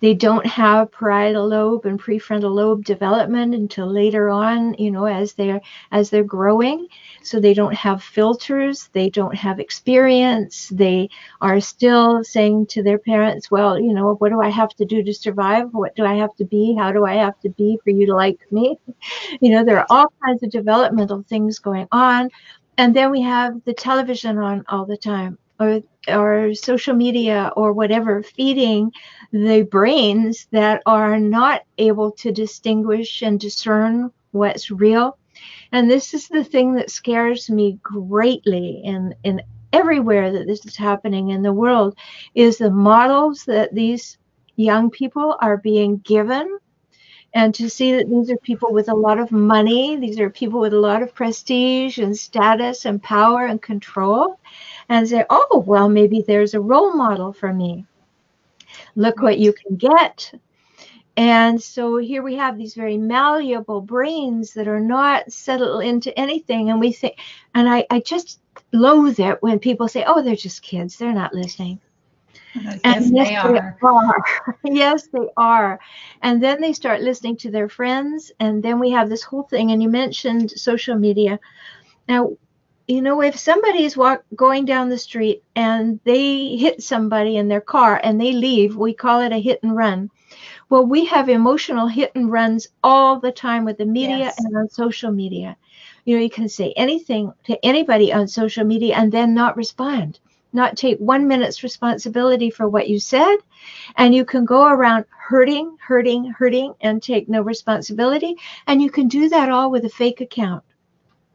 They 0.02 0.14
don't 0.14 0.46
have 0.46 0.92
parietal 0.92 1.48
lobe 1.48 1.86
and 1.86 2.00
prefrontal 2.00 2.54
lobe 2.54 2.84
development 2.86 3.56
until 3.56 3.88
later 3.88 4.30
on, 4.30 4.74
you 4.76 4.92
know, 4.92 5.06
as 5.06 5.34
they're 5.34 5.62
as 5.92 6.10
they're 6.10 6.24
growing. 6.24 6.88
So 7.24 7.40
they 7.40 7.54
don't 7.54 7.74
have 7.76 8.04
filters, 8.04 8.90
they 8.94 9.10
don't 9.10 9.36
have 9.36 9.60
experience. 9.60 10.70
They 10.70 11.10
are 11.42 11.60
still 11.60 12.24
saying 12.24 12.68
to 12.68 12.84
their 12.84 13.00
parents, 13.00 13.50
"Well, 13.52 13.80
you 13.80 13.94
know, 13.94 14.16
what 14.16 14.30
do 14.30 14.42
I 14.42 14.50
have 14.50 14.70
to 14.76 14.86
do 14.86 15.04
to 15.04 15.14
survive? 15.14 15.70
What 15.74 15.96
do 15.96 16.06
I 16.06 16.16
have 16.16 16.36
to 16.36 16.46
be? 16.46 16.76
How 16.78 16.92
do 16.92 17.06
I 17.06 17.16
have 17.16 17.40
to 17.42 17.50
be 17.50 17.80
for 17.84 17.90
you 17.92 18.06
to 18.08 18.16
like 18.16 18.40
me?" 18.52 18.78
You 19.42 19.52
know, 19.52 19.64
there 19.64 19.80
are 19.80 19.88
all 19.90 20.12
kinds 20.24 20.44
of 20.44 20.52
developmental 20.52 21.24
things 21.28 21.60
going 21.60 21.88
on. 21.92 22.30
And 22.78 22.96
then 22.96 23.12
we 23.12 23.22
have 23.22 23.64
the 23.66 23.74
television 23.74 24.38
on 24.38 24.64
all 24.70 24.86
the 24.86 24.98
time 24.98 25.38
or 25.64 25.82
or 26.08 26.54
social 26.54 26.94
media 26.96 27.52
or 27.56 27.72
whatever 27.74 28.22
feeding 28.24 28.92
the 29.32 29.64
brains 29.64 30.48
that 30.52 30.82
are 30.86 31.20
not 31.20 31.64
able 31.78 32.12
to 32.12 32.32
distinguish 32.32 33.22
and 33.22 33.40
discern 33.40 34.12
what's 34.32 34.70
real. 34.70 35.18
And 35.72 35.90
this 35.90 36.14
is 36.14 36.28
the 36.28 36.44
thing 36.44 36.74
that 36.76 36.92
scares 36.92 37.50
me 37.50 37.80
greatly 37.82 38.82
in 38.84 39.16
in 39.24 39.42
everywhere 39.72 40.32
that 40.32 40.46
this 40.46 40.66
is 40.66 40.76
happening 40.76 41.30
in 41.30 41.42
the 41.42 41.54
world 41.54 41.98
is 42.36 42.58
the 42.58 42.70
models 42.70 43.46
that 43.46 43.74
these 43.74 44.18
young 44.56 44.92
people 44.92 45.36
are 45.42 45.58
being 45.58 45.98
given. 45.98 46.60
And 47.36 47.56
to 47.56 47.68
see 47.68 47.94
that 47.94 48.08
these 48.08 48.30
are 48.30 48.38
people 48.38 48.72
with 48.72 48.90
a 48.90 48.96
lot 48.96 49.18
of 49.18 49.32
money 49.32 49.96
these 49.96 50.20
are 50.20 50.30
people 50.30 50.60
with 50.60 50.74
a 50.74 50.80
lot 50.80 51.02
of 51.02 51.16
prestige 51.16 51.98
and 51.98 52.16
status 52.16 52.86
and 52.86 53.02
power 53.02 53.48
and 53.48 53.60
control 53.60 54.40
and 54.90 55.08
say, 55.08 55.26
oh, 55.30 55.64
well, 55.66 55.90
maybe 55.90 56.24
there's 56.26 56.54
a 56.54 56.60
role 56.60 56.94
model 56.94 57.34
for 57.34 57.54
me. 57.54 57.86
Look 58.96 59.22
what 59.22 59.40
you 59.40 59.54
can 59.54 59.76
get. 59.76 60.34
And 61.16 61.62
so 61.62 61.98
here 61.98 62.24
we 62.24 62.36
have 62.36 62.58
these 62.58 62.74
very 62.74 62.98
malleable 62.98 63.82
brains 63.82 64.54
that 64.54 64.68
are 64.68 64.80
not 64.80 65.32
settled 65.32 65.84
into 65.84 66.18
anything. 66.20 66.72
And 66.72 66.80
we 66.80 66.92
think, 66.92 67.18
and 67.54 67.70
I, 67.70 67.86
I 67.92 68.00
just 68.00 68.40
loathe 68.72 69.20
it 69.20 69.42
when 69.42 69.60
people 69.60 69.88
say, 69.88 70.04
oh, 70.08 70.24
they're 70.24 70.36
just 70.36 70.64
kids, 70.64 70.98
they're 70.98 71.14
not 71.14 71.34
listening. 71.34 71.80
Yes, 72.56 72.80
and 72.84 73.16
yes, 73.16 73.30
they, 73.30 73.36
are. 73.36 73.78
they 73.82 73.88
are. 73.88 74.60
yes, 74.64 75.08
they 75.08 75.28
are. 75.38 75.80
And 76.22 76.42
then 76.42 76.62
they 76.62 76.74
start 76.74 77.02
listening 77.02 77.38
to 77.38 77.52
their 77.52 77.70
friends. 77.70 78.32
And 78.40 78.62
then 78.62 78.80
we 78.80 78.92
have 78.92 79.10
this 79.10 79.24
whole 79.24 79.44
thing. 79.44 79.72
And 79.72 79.82
you 79.82 79.90
mentioned 79.90 80.52
social 80.52 80.96
media. 80.96 81.40
Now, 82.08 82.36
you 82.88 83.02
know, 83.02 83.22
if 83.22 83.38
somebody's 83.38 83.96
walk 83.96 84.24
going 84.36 84.66
down 84.66 84.90
the 84.90 84.98
street 84.98 85.44
and 85.56 86.00
they 86.04 86.58
hit 86.58 86.84
somebody 86.84 87.38
in 87.38 87.48
their 87.48 87.62
car 87.62 88.00
and 88.04 88.20
they 88.20 88.34
leave, 88.34 88.76
we 88.76 88.94
call 88.94 89.22
it 89.22 89.32
a 89.32 89.38
hit 89.38 89.64
and 89.64 89.76
run. 89.76 90.10
Well, 90.70 90.86
we 90.86 91.06
have 91.06 91.30
emotional 91.30 91.88
hit 91.88 92.12
and 92.16 92.32
runs 92.32 92.68
all 92.84 93.20
the 93.20 93.32
time 93.32 93.64
with 93.64 93.78
the 93.78 93.86
media 93.86 94.18
yes. 94.18 94.40
and 94.40 94.58
on 94.58 94.70
social 94.70 95.12
media. 95.12 95.56
You 96.04 96.18
know, 96.18 96.24
you 96.24 96.30
can 96.30 96.50
say 96.50 96.74
anything 96.76 97.32
to 97.46 97.64
anybody 97.66 98.12
on 98.12 98.28
social 98.28 98.66
media 98.66 98.96
and 98.96 99.12
then 99.12 99.34
not 99.34 99.56
respond, 99.56 100.20
not 100.52 100.76
take 100.76 100.98
one 100.98 101.28
minute's 101.28 101.64
responsibility 101.64 102.50
for 102.50 102.68
what 102.68 102.90
you 102.90 103.00
said. 103.00 103.38
And 103.96 104.14
you 104.14 104.26
can 104.26 104.44
go 104.44 104.66
around 104.66 105.06
hurting, 105.10 105.78
hurting, 105.80 106.26
hurting, 106.32 106.74
and 106.82 107.02
take 107.02 107.30
no 107.30 107.42
responsibility. 107.42 108.36
And 108.68 108.82
you 108.82 108.90
can 108.90 109.08
do 109.08 109.30
that 109.30 109.50
all 109.50 109.72
with 109.72 109.86
a 109.86 109.90
fake 109.90 110.20
account. 110.20 110.64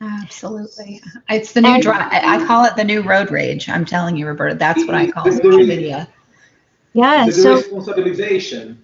Absolutely. 0.01 1.01
It's 1.29 1.53
the 1.53 1.61
new 1.61 1.81
drive. 1.83 2.11
I 2.13 2.45
call 2.47 2.65
it 2.65 2.77
the 2.77 2.85
new 2.85 3.03
road 3.03 3.31
rage. 3.31 3.69
I'm 3.69 3.85
telling 3.85 4.17
you, 4.17 4.27
Rhoberta, 4.27 4.59
that's 4.59 4.85
what 4.87 4.95
I 4.95 5.11
call 5.11 5.31
social 5.31 5.59
media. 5.59 6.09
Yeah. 6.93 7.27
The 7.27 7.33
so 7.33 7.57
responsabilization, 7.57 8.79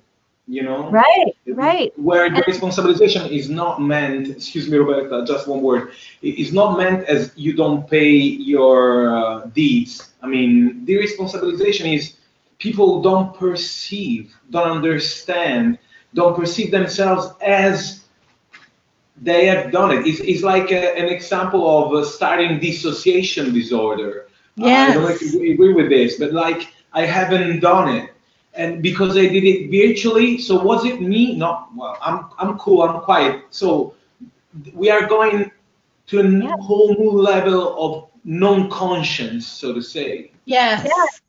you 0.48 0.62
know? 0.62 0.90
Right, 0.90 1.32
right. 1.46 1.92
Where 1.98 2.30
the 2.30 2.42
responsabilization 2.42 3.30
is 3.30 3.48
not 3.48 3.80
meant, 3.80 4.28
excuse 4.28 4.68
me, 4.68 4.76
Rhoberta, 4.76 5.26
just 5.26 5.46
one 5.46 5.62
word, 5.62 5.92
it's 6.20 6.52
not 6.52 6.76
meant 6.76 7.04
as 7.04 7.32
you 7.36 7.54
don't 7.54 7.88
pay 7.88 8.10
your 8.12 9.16
uh, 9.16 9.46
deeds. 9.46 10.12
I 10.22 10.26
mean, 10.26 10.84
the 10.84 10.96
responsabilization 10.96 11.94
is 11.94 12.14
people 12.58 13.02
don't 13.02 13.36
perceive, 13.36 14.34
don't 14.50 14.70
understand, 14.70 15.78
don't 16.14 16.36
perceive 16.36 16.70
themselves 16.70 17.34
as 17.40 18.03
they 19.16 19.46
have 19.46 19.70
done 19.70 19.92
it. 19.92 20.06
It's, 20.06 20.20
it's 20.20 20.42
like 20.42 20.70
a, 20.72 20.98
an 20.98 21.08
example 21.08 21.62
of 21.78 21.92
uh, 21.94 22.04
starting 22.04 22.58
dissociation 22.58 23.52
disorder. 23.52 24.28
Yes. 24.56 24.88
Uh, 24.88 24.90
I 24.90 24.94
don't 24.94 25.04
know 25.04 25.10
if 25.10 25.22
you 25.22 25.52
agree 25.52 25.72
with 25.72 25.88
this, 25.88 26.18
but 26.18 26.32
like 26.32 26.72
I 26.92 27.04
haven't 27.06 27.60
done 27.60 27.96
it. 27.96 28.10
And 28.54 28.82
because 28.82 29.16
I 29.16 29.26
did 29.26 29.44
it 29.44 29.70
virtually, 29.70 30.38
so 30.38 30.62
was 30.62 30.84
it 30.84 31.00
me? 31.00 31.34
No, 31.36 31.66
well, 31.74 31.98
I'm, 32.00 32.26
I'm 32.38 32.56
cool, 32.58 32.82
I'm 32.82 33.00
quiet. 33.00 33.42
So 33.50 33.94
we 34.72 34.90
are 34.90 35.06
going 35.06 35.50
to 36.06 36.20
a 36.20 36.28
yeah. 36.28 36.56
whole 36.60 36.94
new 36.94 37.10
level 37.10 37.74
of 37.78 38.10
non-conscience, 38.24 39.46
so 39.46 39.72
to 39.74 39.82
say. 39.82 40.30
Yes. 40.44 40.82
yes. 40.84 41.20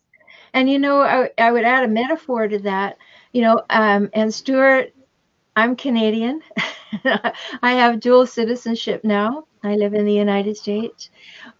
And 0.53 0.69
you 0.69 0.77
know, 0.77 1.01
I, 1.01 1.29
I 1.38 1.51
would 1.51 1.65
add 1.65 1.83
a 1.83 1.88
metaphor 1.88 2.47
to 2.47 2.59
that. 2.59 2.97
You 3.33 3.41
know, 3.41 3.63
um, 3.69 4.09
and 4.13 4.33
Stuart, 4.33 4.93
I'm 5.55 5.75
Canadian. 5.75 6.41
I 7.05 7.71
have 7.71 8.01
dual 8.01 8.27
citizenship 8.27 9.03
now. 9.03 9.45
I 9.63 9.75
live 9.75 9.93
in 9.93 10.05
the 10.05 10.13
United 10.13 10.57
States. 10.57 11.09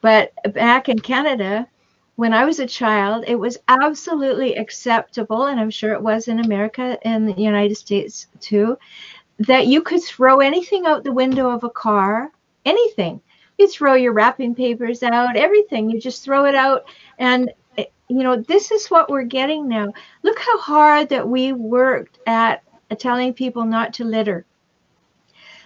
But 0.02 0.34
back 0.54 0.90
in 0.90 1.00
Canada, 1.00 1.68
when 2.18 2.34
I 2.34 2.44
was 2.44 2.60
a 2.60 2.68
child, 2.68 3.24
it 3.28 3.36
was 3.36 3.58
absolutely 3.70 4.56
acceptable, 4.56 5.46
and 5.46 5.60
I'm 5.60 5.70
sure 5.70 5.94
it 5.94 6.02
was 6.02 6.28
in 6.28 6.40
America 6.40 6.98
and 7.04 7.28
the 7.28 7.42
United 7.42 7.76
States 7.76 8.28
too, 8.42 8.78
that 9.40 9.68
you 9.68 9.82
could 9.82 10.04
throw 10.04 10.40
anything 10.40 10.86
out 10.86 11.04
the 11.04 11.12
window 11.12 11.50
of 11.50 11.64
a 11.64 11.70
car, 11.70 12.32
anything. 12.66 13.22
You 13.58 13.70
throw 13.70 13.94
your 13.94 14.12
wrapping 14.12 14.56
papers 14.56 15.04
out, 15.04 15.38
everything. 15.38 15.90
You 15.90 16.02
just 16.02 16.24
throw 16.24 16.46
it 16.46 16.56
out. 16.56 16.86
And, 17.20 17.52
you 17.78 18.24
know, 18.24 18.36
this 18.42 18.72
is 18.72 18.88
what 18.88 19.10
we're 19.10 19.24
getting 19.24 19.70
now. 19.70 19.94
Look 20.24 20.40
how 20.40 20.58
hard 20.58 21.10
that 21.10 21.28
we 21.28 21.54
worked 21.54 22.20
at 22.28 22.65
Uh, 22.92 22.96
telling 22.96 23.34
people 23.34 23.66
not 23.66 23.94
to 23.96 24.04
litter. 24.04 24.46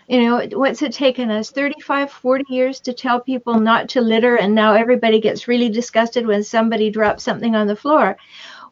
You 0.08 0.24
know 0.24 0.48
what's 0.54 0.82
it 0.82 0.94
taken 0.94 1.30
us? 1.30 1.52
35 1.52 2.12
40 2.12 2.46
years 2.50 2.80
to 2.82 2.94
tell 2.94 3.20
people 3.20 3.60
not 3.60 3.90
to 3.90 4.02
litter 4.02 4.38
and 4.38 4.56
now 4.56 4.74
everybody 4.74 5.20
gets 5.20 5.48
really 5.48 5.70
disgusted 5.70 6.26
when 6.26 6.44
somebody 6.44 6.90
drops 6.90 7.24
something 7.24 7.56
on 7.56 7.68
the 7.68 7.76
floor. 7.76 8.18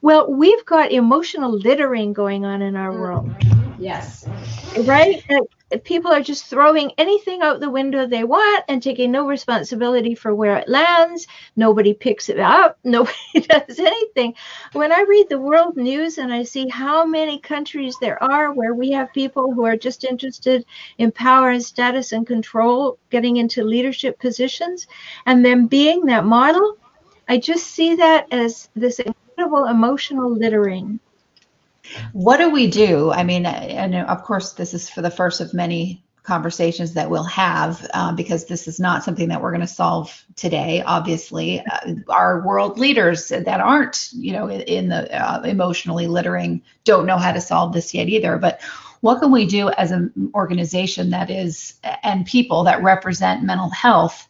Well 0.01 0.31
we've 0.31 0.65
got 0.65 0.91
emotional 0.91 1.51
littering 1.51 2.13
going 2.13 2.45
on 2.45 2.61
in 2.61 2.75
our 2.75 2.91
mm. 2.91 2.99
world. 2.99 3.31
Yes. 3.77 4.25
Right 4.85 5.23
people 5.83 6.11
are 6.11 6.21
just 6.21 6.45
throwing 6.45 6.91
anything 6.97 7.41
out 7.41 7.59
the 7.59 7.69
window 7.69 8.07
they 8.07 8.23
want 8.23 8.63
and 8.69 8.81
taking 8.81 9.11
no 9.11 9.27
responsibility 9.27 10.15
for 10.15 10.33
where 10.33 10.57
it 10.57 10.69
lands. 10.69 11.27
Nobody 11.55 11.93
picks 11.93 12.29
it 12.29 12.39
up. 12.39 12.79
Nobody 12.83 13.15
does 13.41 13.79
anything. 13.79 14.33
When 14.73 14.91
I 14.91 15.01
read 15.01 15.27
the 15.29 15.39
world 15.39 15.75
news 15.75 16.17
and 16.17 16.33
I 16.33 16.43
see 16.43 16.69
how 16.69 17.05
many 17.05 17.39
countries 17.39 17.97
there 17.99 18.21
are 18.23 18.53
where 18.53 18.73
we 18.73 18.91
have 18.91 19.11
people 19.13 19.53
who 19.53 19.65
are 19.65 19.75
just 19.75 20.05
interested 20.05 20.65
in 20.97 21.11
power 21.11 21.49
and 21.49 21.63
status 21.63 22.13
and 22.13 22.25
control, 22.25 22.97
getting 23.09 23.37
into 23.37 23.63
leadership 23.63 24.19
positions, 24.19 24.87
and 25.25 25.43
then 25.43 25.67
being 25.67 26.05
that 26.05 26.25
model, 26.25 26.77
I 27.27 27.37
just 27.39 27.67
see 27.67 27.95
that 27.95 28.31
as 28.31 28.69
this 28.75 28.99
incredible 28.99 29.65
emotional 29.65 30.31
littering 30.31 30.99
what 32.13 32.37
do 32.37 32.49
we 32.49 32.67
do? 32.67 33.11
I 33.11 33.23
mean, 33.23 33.45
and 33.45 33.95
of 33.95 34.23
course, 34.23 34.53
this 34.53 34.73
is 34.73 34.89
for 34.89 35.01
the 35.01 35.11
first 35.11 35.41
of 35.41 35.53
many 35.53 36.03
conversations 36.23 36.93
that 36.93 37.09
we'll 37.09 37.23
have 37.23 37.89
uh, 37.93 38.11
because 38.11 38.45
this 38.45 38.67
is 38.67 38.81
not 38.81 39.03
something 39.03 39.29
that 39.29 39.41
we're 39.41 39.51
going 39.51 39.61
to 39.61 39.67
solve 39.67 40.25
today. 40.35 40.83
Obviously, 40.85 41.61
uh, 41.61 41.93
our 42.09 42.45
world 42.45 42.77
leaders 42.77 43.29
that 43.29 43.61
aren't, 43.61 44.09
you 44.11 44.33
know, 44.33 44.47
in, 44.47 44.61
in 44.61 44.89
the 44.89 45.09
uh, 45.15 45.41
emotionally 45.43 46.07
littering 46.07 46.61
don't 46.83 47.05
know 47.05 47.17
how 47.17 47.31
to 47.31 47.39
solve 47.39 47.71
this 47.71 47.93
yet 47.93 48.09
either. 48.09 48.37
But 48.37 48.59
what 48.99 49.19
can 49.19 49.31
we 49.31 49.45
do 49.45 49.69
as 49.69 49.91
an 49.91 50.31
organization 50.35 51.11
that 51.11 51.29
is 51.29 51.75
and 52.03 52.25
people 52.25 52.65
that 52.65 52.83
represent 52.83 53.43
mental 53.43 53.69
health? 53.69 54.27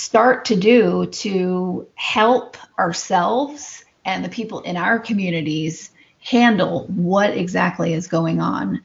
start 0.00 0.46
to 0.46 0.56
do 0.56 1.04
to 1.06 1.86
help 1.94 2.56
ourselves 2.78 3.84
and 4.10 4.24
the 4.24 4.28
people 4.28 4.60
in 4.60 4.76
our 4.76 4.98
communities 4.98 5.90
handle 6.20 6.86
what 6.88 7.30
exactly 7.30 7.94
is 7.94 8.06
going 8.06 8.40
on. 8.40 8.84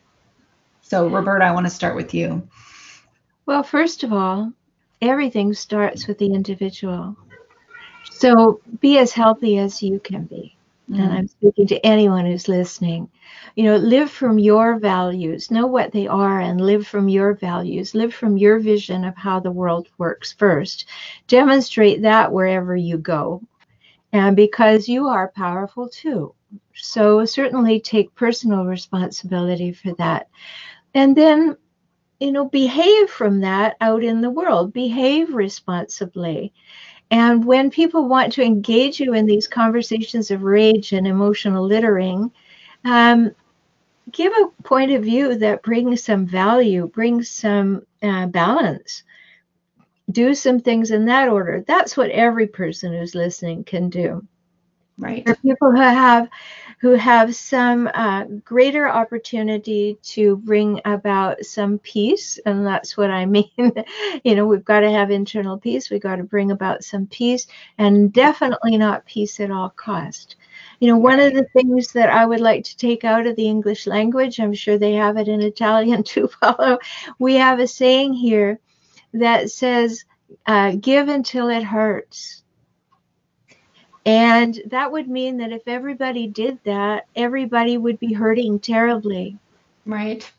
So, 0.82 1.10
Rhoberta, 1.10 1.42
I 1.42 1.52
want 1.52 1.66
to 1.66 1.72
start 1.72 1.96
with 1.96 2.14
you. 2.14 2.48
Well, 3.46 3.64
first 3.64 4.04
of 4.04 4.14
all, 4.14 4.54
everything 5.02 5.54
starts 5.54 6.08
with 6.08 6.18
the 6.20 6.34
individual. 6.34 7.16
So, 8.12 8.62
be 8.80 9.00
as 9.00 9.12
healthy 9.12 9.58
as 9.58 9.82
you 9.82 10.00
can 10.00 10.26
be. 10.26 10.56
Mm-hmm. 10.90 11.02
And 11.02 11.14
I'm 11.14 11.28
speaking 11.28 11.68
to 11.68 11.86
anyone 11.86 12.26
who's 12.26 12.48
listening. 12.48 13.10
You 13.56 13.64
know, 13.64 13.78
live 13.78 14.12
from 14.12 14.38
your 14.38 14.78
values, 14.78 15.50
know 15.50 15.66
what 15.66 15.92
they 15.92 16.06
are, 16.08 16.40
and 16.40 16.62
live 16.62 16.86
from 16.86 17.10
your 17.10 17.34
values. 17.34 17.96
Live 17.96 18.14
from 18.14 18.38
your 18.38 18.60
vision 18.60 19.04
of 19.04 19.16
how 19.16 19.40
the 19.40 19.52
world 19.52 19.88
works 19.98 20.34
first. 20.34 20.86
Demonstrate 21.28 22.04
that 22.04 22.32
wherever 22.32 22.76
you 22.76 23.00
go 23.00 23.42
and 24.16 24.34
because 24.34 24.88
you 24.88 25.08
are 25.08 25.34
powerful 25.36 25.90
too. 25.90 26.34
So 26.74 27.26
certainly 27.26 27.82
take 27.82 28.16
personal 28.16 28.64
responsibility 28.64 29.74
for 29.74 29.94
that. 29.96 30.30
And 30.94 31.18
then, 31.18 31.58
you 32.22 32.32
know, 32.32 32.46
behave 32.48 33.10
from 33.10 33.42
that 33.42 33.76
out 33.82 34.06
in 34.06 34.22
the 34.22 34.30
world, 34.30 34.72
behave 34.72 35.34
responsibly. 35.34 36.54
And 37.12 37.44
when 37.44 37.70
people 37.70 38.08
want 38.08 38.32
to 38.34 38.42
engage 38.42 39.02
you 39.02 39.14
in 39.14 39.26
these 39.26 39.50
conversations 39.50 40.32
of 40.32 40.44
rage 40.44 40.94
and 40.94 41.06
emotional 41.06 41.66
littering, 41.66 42.32
um, 42.86 43.36
give 44.12 44.32
a 44.32 44.64
point 44.64 44.92
of 44.92 45.04
view 45.04 45.36
that 45.36 45.62
brings 45.62 46.02
some 46.02 46.26
value, 46.26 46.88
brings 46.88 47.30
some 47.30 47.86
uh, 48.02 48.28
balance. 48.28 49.04
Do 50.12 50.34
some 50.36 50.60
things 50.60 50.92
in 50.92 51.06
that 51.06 51.30
order. 51.30 51.64
That's 51.68 51.98
what 51.98 52.12
every 52.12 52.48
person 52.48 52.94
who's 52.94 53.16
listening 53.16 53.64
can 53.64 53.90
do. 53.90 54.26
Right. 54.98 55.26
There 55.26 55.34
are 55.34 55.38
people 55.38 55.72
who 55.72 55.78
have 55.78 56.30
who 56.80 56.92
have 56.92 57.36
some 57.36 57.90
uh, 57.94 58.26
greater 58.46 58.88
opportunity 58.88 59.98
to 60.04 60.38
bring 60.38 60.80
about 60.86 61.44
some 61.44 61.80
peace, 61.80 62.40
and 62.46 62.66
that's 62.66 62.96
what 62.96 63.12
I 63.12 63.26
mean. 63.38 63.50
you 64.24 64.36
know, 64.36 64.46
we've 64.46 64.64
got 64.64 64.82
to 64.82 64.92
have 64.92 65.12
internal 65.12 65.58
peace. 65.58 65.90
We've 65.90 66.02
got 66.02 66.18
to 66.18 66.24
bring 66.24 66.52
about 66.52 66.84
some 66.86 67.08
peace, 67.08 67.48
and 67.78 68.14
definitely 68.14 68.78
not 68.78 69.06
peace 69.06 69.40
at 69.42 69.52
all 69.52 69.70
cost. 69.70 70.38
You 70.80 70.88
know, 70.88 70.98
one 70.98 71.20
of 71.20 71.34
the 71.34 71.46
things 71.52 71.92
that 71.94 72.10
I 72.10 72.26
would 72.26 72.40
like 72.40 72.64
to 72.66 72.78
take 72.78 73.04
out 73.04 73.28
of 73.28 73.36
the 73.36 73.48
English 73.48 73.88
language, 73.88 74.40
I'm 74.40 74.54
sure 74.54 74.78
they 74.78 74.94
have 74.94 75.18
it 75.18 75.28
in 75.28 75.42
Italian 75.42 76.04
too, 76.04 76.30
Paolo. 76.40 76.78
We 77.20 77.36
have 77.36 77.60
a 77.60 77.68
saying 77.68 78.14
here 78.14 78.60
that 79.20 79.52
says, 79.52 80.06
uh, 80.46 80.74
give 80.80 81.08
until 81.08 81.50
it 81.50 81.64
hurts. 81.64 82.44
And 84.06 84.62
that 84.68 84.92
would 84.92 85.10
mean 85.10 85.38
that 85.38 85.52
if 85.52 85.68
everybody 85.68 86.28
did 86.28 86.60
that, 86.64 87.08
everybody 87.16 87.78
would 87.78 88.00
be 88.00 88.14
hurting 88.14 88.60
terribly. 88.60 89.38
Right. 89.86 90.30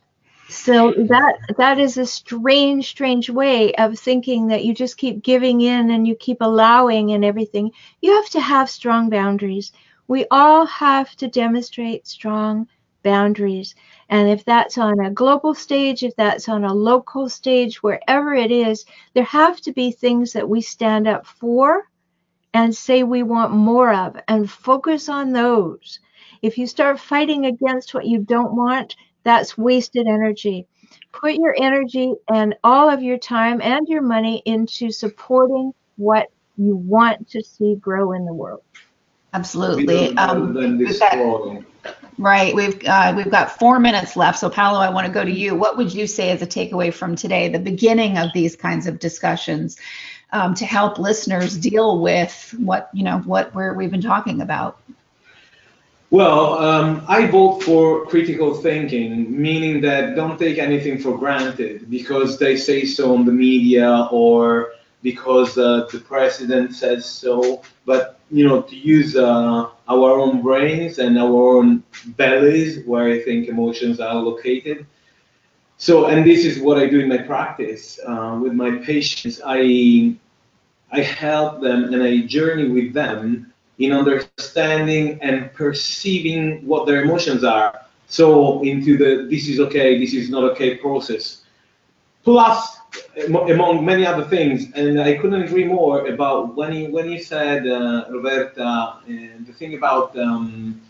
So 0.48 0.92
that 0.92 1.38
that 1.58 1.80
is 1.80 1.98
a 1.98 2.06
strange, 2.06 2.88
strange 2.88 3.28
way 3.28 3.74
of 3.74 3.98
thinking 3.98 4.46
that 4.48 4.64
you 4.64 4.74
just 4.74 4.96
keep 4.96 5.24
giving 5.24 5.60
in 5.60 5.90
and 5.90 6.06
you 6.06 6.14
keep 6.14 6.40
allowing 6.40 7.10
and 7.12 7.24
everything. 7.24 7.72
You 8.00 8.12
have 8.12 8.30
to 8.30 8.40
have 8.40 8.70
strong 8.70 9.10
boundaries. 9.10 9.72
We 10.06 10.26
all 10.30 10.64
have 10.66 11.16
to 11.16 11.26
demonstrate 11.26 12.06
strong 12.06 12.68
boundaries. 13.02 13.74
And 14.08 14.28
if 14.28 14.44
that's 14.44 14.78
on 14.78 15.00
a 15.00 15.10
global 15.10 15.54
stage, 15.54 16.02
if 16.02 16.14
that's 16.16 16.48
on 16.48 16.64
a 16.64 16.72
local 16.72 17.28
stage, 17.28 17.82
wherever 17.82 18.34
it 18.34 18.50
is, 18.50 18.84
there 19.14 19.24
have 19.24 19.60
to 19.62 19.72
be 19.72 19.90
things 19.90 20.32
that 20.32 20.48
we 20.48 20.60
stand 20.60 21.08
up 21.08 21.26
for 21.26 21.88
and 22.54 22.74
say 22.74 23.02
we 23.02 23.22
want 23.22 23.52
more 23.52 23.92
of 23.92 24.16
and 24.28 24.50
focus 24.50 25.08
on 25.08 25.32
those. 25.32 25.98
If 26.42 26.56
you 26.56 26.66
start 26.66 27.00
fighting 27.00 27.46
against 27.46 27.94
what 27.94 28.06
you 28.06 28.20
don't 28.20 28.54
want, 28.54 28.96
that's 29.24 29.58
wasted 29.58 30.06
energy. 30.06 30.66
Put 31.12 31.34
your 31.34 31.56
energy 31.58 32.14
and 32.28 32.54
all 32.62 32.88
of 32.88 33.02
your 33.02 33.18
time 33.18 33.60
and 33.60 33.88
your 33.88 34.02
money 34.02 34.42
into 34.44 34.90
supporting 34.90 35.74
what 35.96 36.30
you 36.56 36.76
want 36.76 37.28
to 37.30 37.42
see 37.42 37.74
grow 37.74 38.12
in 38.12 38.24
the 38.24 38.32
world. 38.32 38.62
Absolutely. 39.34 40.16
Um, 40.16 40.54
we've 40.54 40.98
got, 40.98 41.64
right. 42.18 42.54
We've 42.54 42.82
uh, 42.84 43.14
we've 43.16 43.30
got 43.30 43.58
four 43.58 43.78
minutes 43.78 44.16
left. 44.16 44.38
So 44.38 44.48
Paolo, 44.50 44.78
I 44.78 44.90
want 44.90 45.06
to 45.06 45.12
go 45.12 45.24
to 45.24 45.30
you. 45.30 45.54
What 45.54 45.76
would 45.76 45.92
you 45.92 46.06
say 46.06 46.30
as 46.30 46.42
a 46.42 46.46
takeaway 46.46 46.92
from 46.92 47.16
today, 47.16 47.48
the 47.48 47.58
beginning 47.58 48.18
of 48.18 48.30
these 48.34 48.56
kinds 48.56 48.86
of 48.86 48.98
discussions? 48.98 49.76
um, 50.32 50.54
to 50.54 50.66
help 50.66 50.98
listeners 50.98 51.56
deal 51.56 52.00
with 52.00 52.54
what 52.58 52.90
you 52.92 53.04
know 53.04 53.18
what 53.20 53.54
we're, 53.54 53.74
we've 53.74 53.90
been 53.90 54.02
talking 54.02 54.40
about? 54.40 54.80
Well, 56.10 56.54
um, 56.54 57.04
I 57.08 57.26
vote 57.26 57.62
for 57.64 58.06
critical 58.06 58.54
thinking, 58.54 59.40
meaning 59.40 59.80
that 59.82 60.14
don't 60.14 60.38
take 60.38 60.58
anything 60.58 60.98
for 60.98 61.18
granted 61.18 61.90
because 61.90 62.38
they 62.38 62.56
say 62.56 62.84
so 62.84 63.14
on 63.14 63.24
the 63.24 63.32
media 63.32 64.08
or 64.12 64.72
because 65.02 65.58
uh, 65.58 65.88
the 65.90 65.98
president 65.98 66.74
says 66.74 67.06
so. 67.06 67.62
But 67.86 68.20
you 68.30 68.46
know, 68.48 68.62
to 68.62 68.76
use 68.76 69.16
uh, 69.16 69.70
our 69.88 70.10
own 70.20 70.42
brains 70.42 70.98
and 70.98 71.18
our 71.18 71.58
own 71.58 71.84
bellies, 72.18 72.84
where 72.86 73.08
I 73.08 73.20
think 73.22 73.48
emotions 73.48 74.00
are 74.00 74.16
located. 74.16 74.86
So, 75.78 76.06
and 76.06 76.26
this 76.26 76.44
is 76.44 76.60
what 76.60 76.78
I 76.78 76.86
do 76.86 77.00
in 77.00 77.08
my 77.08 77.18
practice 77.18 78.00
uh, 78.06 78.38
with 78.42 78.52
my 78.54 78.78
patients. 78.84 79.40
I 79.44 80.16
I 80.92 81.00
help 81.02 81.62
them 81.62 81.92
and 81.92 82.02
I 82.02 82.22
journey 82.26 82.68
with 82.68 82.94
them 82.94 83.52
in 83.78 83.92
understanding 83.92 85.18
and 85.22 85.52
perceiving 85.52 86.66
what 86.66 86.86
their 86.86 87.02
emotions 87.02 87.44
are. 87.44 87.86
So 88.06 88.62
into 88.62 88.96
the 88.96 89.26
this 89.30 89.48
is 89.48 89.60
okay, 89.60 89.98
this 89.98 90.14
is 90.14 90.30
not 90.30 90.44
okay 90.52 90.76
process. 90.76 91.45
Plus, 92.26 92.78
among 93.48 93.86
many 93.86 94.04
other 94.04 94.24
things, 94.24 94.72
and 94.74 95.00
I 95.00 95.16
couldn't 95.16 95.42
agree 95.44 95.64
more 95.64 96.08
about 96.08 96.56
when 96.56 96.72
you 96.74 96.90
when 96.90 97.10
you 97.10 97.20
said, 97.22 97.66
uh, 97.66 98.06
Rhoberta, 98.10 98.58
uh, 98.58 98.96
the 99.46 99.52
thing 99.52 99.74
about 99.74 100.18
um, 100.18 100.80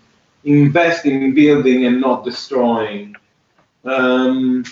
investing 0.45 1.23
in 1.23 1.35
building 1.35 1.85
and 1.87 2.01
not 2.01 2.25
destroying. 2.25 3.15
Um, 3.85 4.65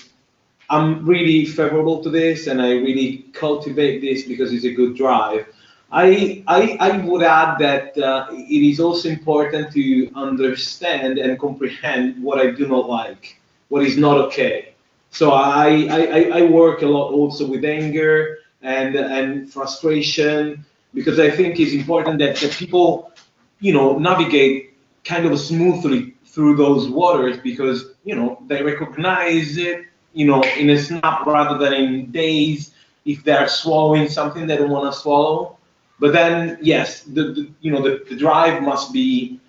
I'm 0.70 1.04
really 1.04 1.44
favorable 1.44 2.02
to 2.02 2.10
this 2.10 2.46
and 2.46 2.62
I 2.62 2.70
really 2.72 3.26
cultivate 3.32 4.00
this 4.00 4.24
because 4.24 4.52
it's 4.52 4.64
a 4.64 4.72
good 4.72 4.96
drive. 4.96 5.46
I, 5.92 6.42
I, 6.48 6.76
I 6.80 6.96
would 6.98 7.22
add 7.22 7.58
that 7.58 7.96
uh, 7.98 8.28
it 8.32 8.62
is 8.70 8.80
also 8.80 9.08
important 9.10 9.72
to 9.74 10.10
understand 10.16 11.18
and 11.18 11.38
comprehend 11.38 12.22
what 12.22 12.38
I 12.40 12.50
do 12.50 12.66
not 12.66 12.88
like, 12.88 13.40
what 13.68 13.84
is 13.84 13.96
not 13.98 14.16
okay. 14.26 14.73
So 15.14 15.30
I, 15.30 15.86
I, 15.90 16.40
I 16.40 16.42
work 16.42 16.82
a 16.82 16.86
lot 16.86 17.12
also 17.12 17.46
with 17.46 17.64
anger 17.64 18.38
and, 18.62 18.96
and 18.96 19.50
frustration 19.50 20.64
because 20.92 21.18
I 21.18 21.30
think 21.30 21.58
it's 21.58 21.72
important 21.72 22.18
that, 22.18 22.36
that 22.36 22.52
people, 22.52 23.12
you 23.60 23.72
know, 23.72 23.98
navigate 23.98 24.74
kind 25.04 25.24
of 25.26 25.38
smoothly 25.38 26.14
through 26.26 26.56
those 26.56 26.88
waters 26.88 27.38
because, 27.38 27.94
you 28.04 28.14
know, 28.16 28.42
they 28.48 28.62
recognize 28.62 29.56
it 29.56 29.86
you 30.14 30.26
know, 30.26 30.42
in 30.56 30.70
a 30.70 30.78
snap 30.78 31.26
rather 31.26 31.58
than 31.58 31.74
in 31.74 32.10
days 32.10 32.72
if 33.04 33.22
they're 33.24 33.48
swallowing 33.48 34.08
something 34.08 34.46
they 34.46 34.56
don't 34.56 34.70
want 34.70 34.92
to 34.92 34.98
swallow. 34.98 35.58
But 35.98 36.12
then, 36.12 36.58
yes, 36.62 37.02
the, 37.02 37.24
the 37.32 37.50
you 37.60 37.70
know 37.70 37.82
the, 37.82 38.04
the 38.08 38.16
drive 38.16 38.62
must 38.62 38.92
be 38.92 39.40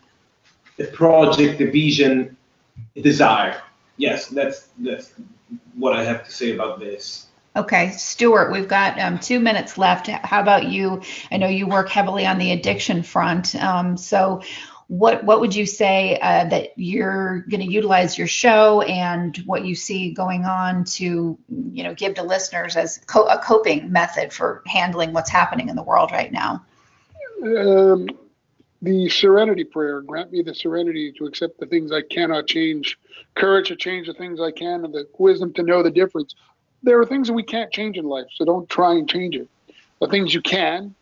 a 0.80 0.86
project, 0.86 1.62
a 1.62 1.72
vision, 1.72 2.36
a 2.96 3.02
desire. 3.02 3.62
Yes, 3.98 4.28
that's 4.28 4.68
that's 4.80 5.14
what 5.76 5.94
I 5.94 6.04
have 6.04 6.26
to 6.26 6.32
say 6.32 6.54
about 6.54 6.80
this. 6.80 7.28
Okay, 7.56 7.92
Stuart, 7.92 8.52
we've 8.52 8.68
got 8.68 9.00
um, 9.00 9.18
two 9.18 9.40
minutes 9.40 9.78
left. 9.78 10.08
How 10.08 10.42
about 10.42 10.66
you? 10.66 11.02
I 11.32 11.38
know 11.38 11.48
you 11.48 11.68
work 11.68 11.90
heavily 11.90 12.26
on 12.26 12.38
the 12.38 12.52
addiction 12.52 13.02
front. 13.02 13.56
Um, 13.56 13.96
so, 13.96 14.42
what 14.88 15.24
what 15.24 15.40
would 15.40 15.56
you 15.56 15.66
say 15.66 16.20
uh, 16.22 16.46
that 16.46 16.74
you're 16.76 17.46
going 17.50 17.62
to 17.62 17.72
utilize 17.72 18.18
your 18.18 18.28
show 18.28 18.82
and 18.82 19.38
what 19.46 19.66
you 19.66 19.74
see 19.74 20.12
going 20.12 20.46
on 20.46 20.84
to 20.84 21.38
you 21.50 21.84
know 21.84 21.94
give 21.96 22.16
to 22.16 22.24
listeners 22.24 22.76
as 22.76 23.00
co- 23.08 23.26
a 23.26 23.40
coping 23.40 23.92
method 23.92 24.32
for 24.32 24.62
handling 24.68 25.12
what's 25.14 25.30
happening 25.30 25.70
in 25.70 25.76
the 25.76 25.82
world 25.82 26.12
right 26.12 26.32
now 26.32 26.64
um, 27.44 28.08
the 28.86 29.10
serenity 29.10 29.64
prayer 29.64 30.02
grant 30.02 30.32
me 30.32 30.42
the 30.42 30.56
serenity 30.56 31.12
to 31.12 31.26
accept 31.26 31.60
the 31.60 31.66
things 31.66 31.92
i 31.92 32.02
cannot 32.02 32.48
change 32.48 32.98
courage 33.36 33.68
to 33.68 33.76
change 33.76 34.08
the 34.08 34.14
things 34.14 34.40
i 34.40 34.52
can 34.52 34.86
and 34.86 34.94
the 34.94 35.08
wisdom 35.18 35.54
to 35.54 35.64
know 35.64 35.84
the 35.84 35.92
difference 35.92 36.36
there 36.84 37.00
are 37.00 37.06
things 37.06 37.28
that 37.28 37.34
we 37.34 37.44
can't 37.44 37.72
change 37.72 37.98
in 37.98 38.06
life 38.06 38.26
so 38.36 38.46
don't 38.46 38.70
try 38.70 38.94
and 38.94 39.10
change 39.10 39.36
it 39.36 39.48
the 40.02 40.08
things 40.08 40.34
you 40.34 40.42
can 40.42 40.94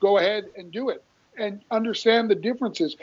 go 0.00 0.18
ahead 0.18 0.46
and 0.56 0.70
do 0.72 0.88
it 0.88 1.02
and 1.38 1.60
understand 1.70 2.30
the 2.30 2.34
differences 2.34 2.96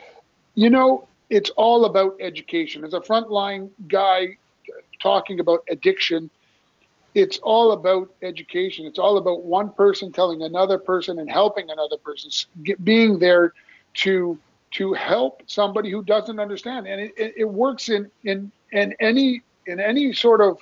you 0.59 0.69
know, 0.69 1.07
it's 1.30 1.49
all 1.51 1.86
about 1.86 2.17
education. 2.19 2.84
As 2.84 2.93
a 2.93 2.99
frontline 2.99 3.69
guy 3.88 4.38
talking 5.01 5.39
about 5.39 5.63
addiction, 5.69 6.30
it's 7.15 7.38
all 7.39 7.71
about 7.71 8.13
education. 8.21 8.86
It's 8.86 8.99
all 8.99 9.17
about 9.17 9.43
one 9.43 9.71
person 9.71 10.11
telling 10.11 10.41
another 10.41 10.77
person 10.77 11.19
and 11.19 11.32
helping 11.32 11.69
another 11.69 11.97
person, 11.97 12.30
get, 12.63 12.84
being 12.84 13.19
there 13.19 13.53
to 13.96 14.38
to 14.72 14.94
help 14.94 15.42
somebody 15.48 15.90
who 15.90 16.04
doesn't 16.04 16.40
understand. 16.40 16.86
And 16.86 17.02
it, 17.02 17.14
it, 17.18 17.34
it 17.38 17.46
works 17.46 17.90
in 17.90 18.10
in 18.24 18.52
in 18.72 18.96
any 19.00 19.42
in 19.66 19.80
any 19.80 20.14
sort 20.14 20.42
of 20.42 20.60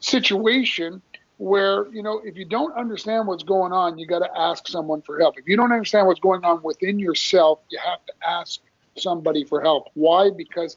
situation 0.00 1.00
where 1.38 1.88
you 1.92 2.02
know 2.02 2.20
if 2.24 2.36
you 2.36 2.44
don't 2.44 2.74
understand 2.74 3.26
what's 3.26 3.42
going 3.42 3.72
on 3.72 3.98
you 3.98 4.06
got 4.06 4.18
to 4.18 4.38
ask 4.38 4.68
someone 4.68 5.00
for 5.00 5.18
help 5.18 5.38
if 5.38 5.48
you 5.48 5.56
don't 5.56 5.72
understand 5.72 6.06
what's 6.06 6.20
going 6.20 6.44
on 6.44 6.60
within 6.62 6.98
yourself 6.98 7.60
you 7.70 7.78
have 7.82 8.04
to 8.04 8.12
ask 8.28 8.60
somebody 8.96 9.44
for 9.44 9.60
help. 9.60 9.88
Why? 9.94 10.30
Because 10.30 10.76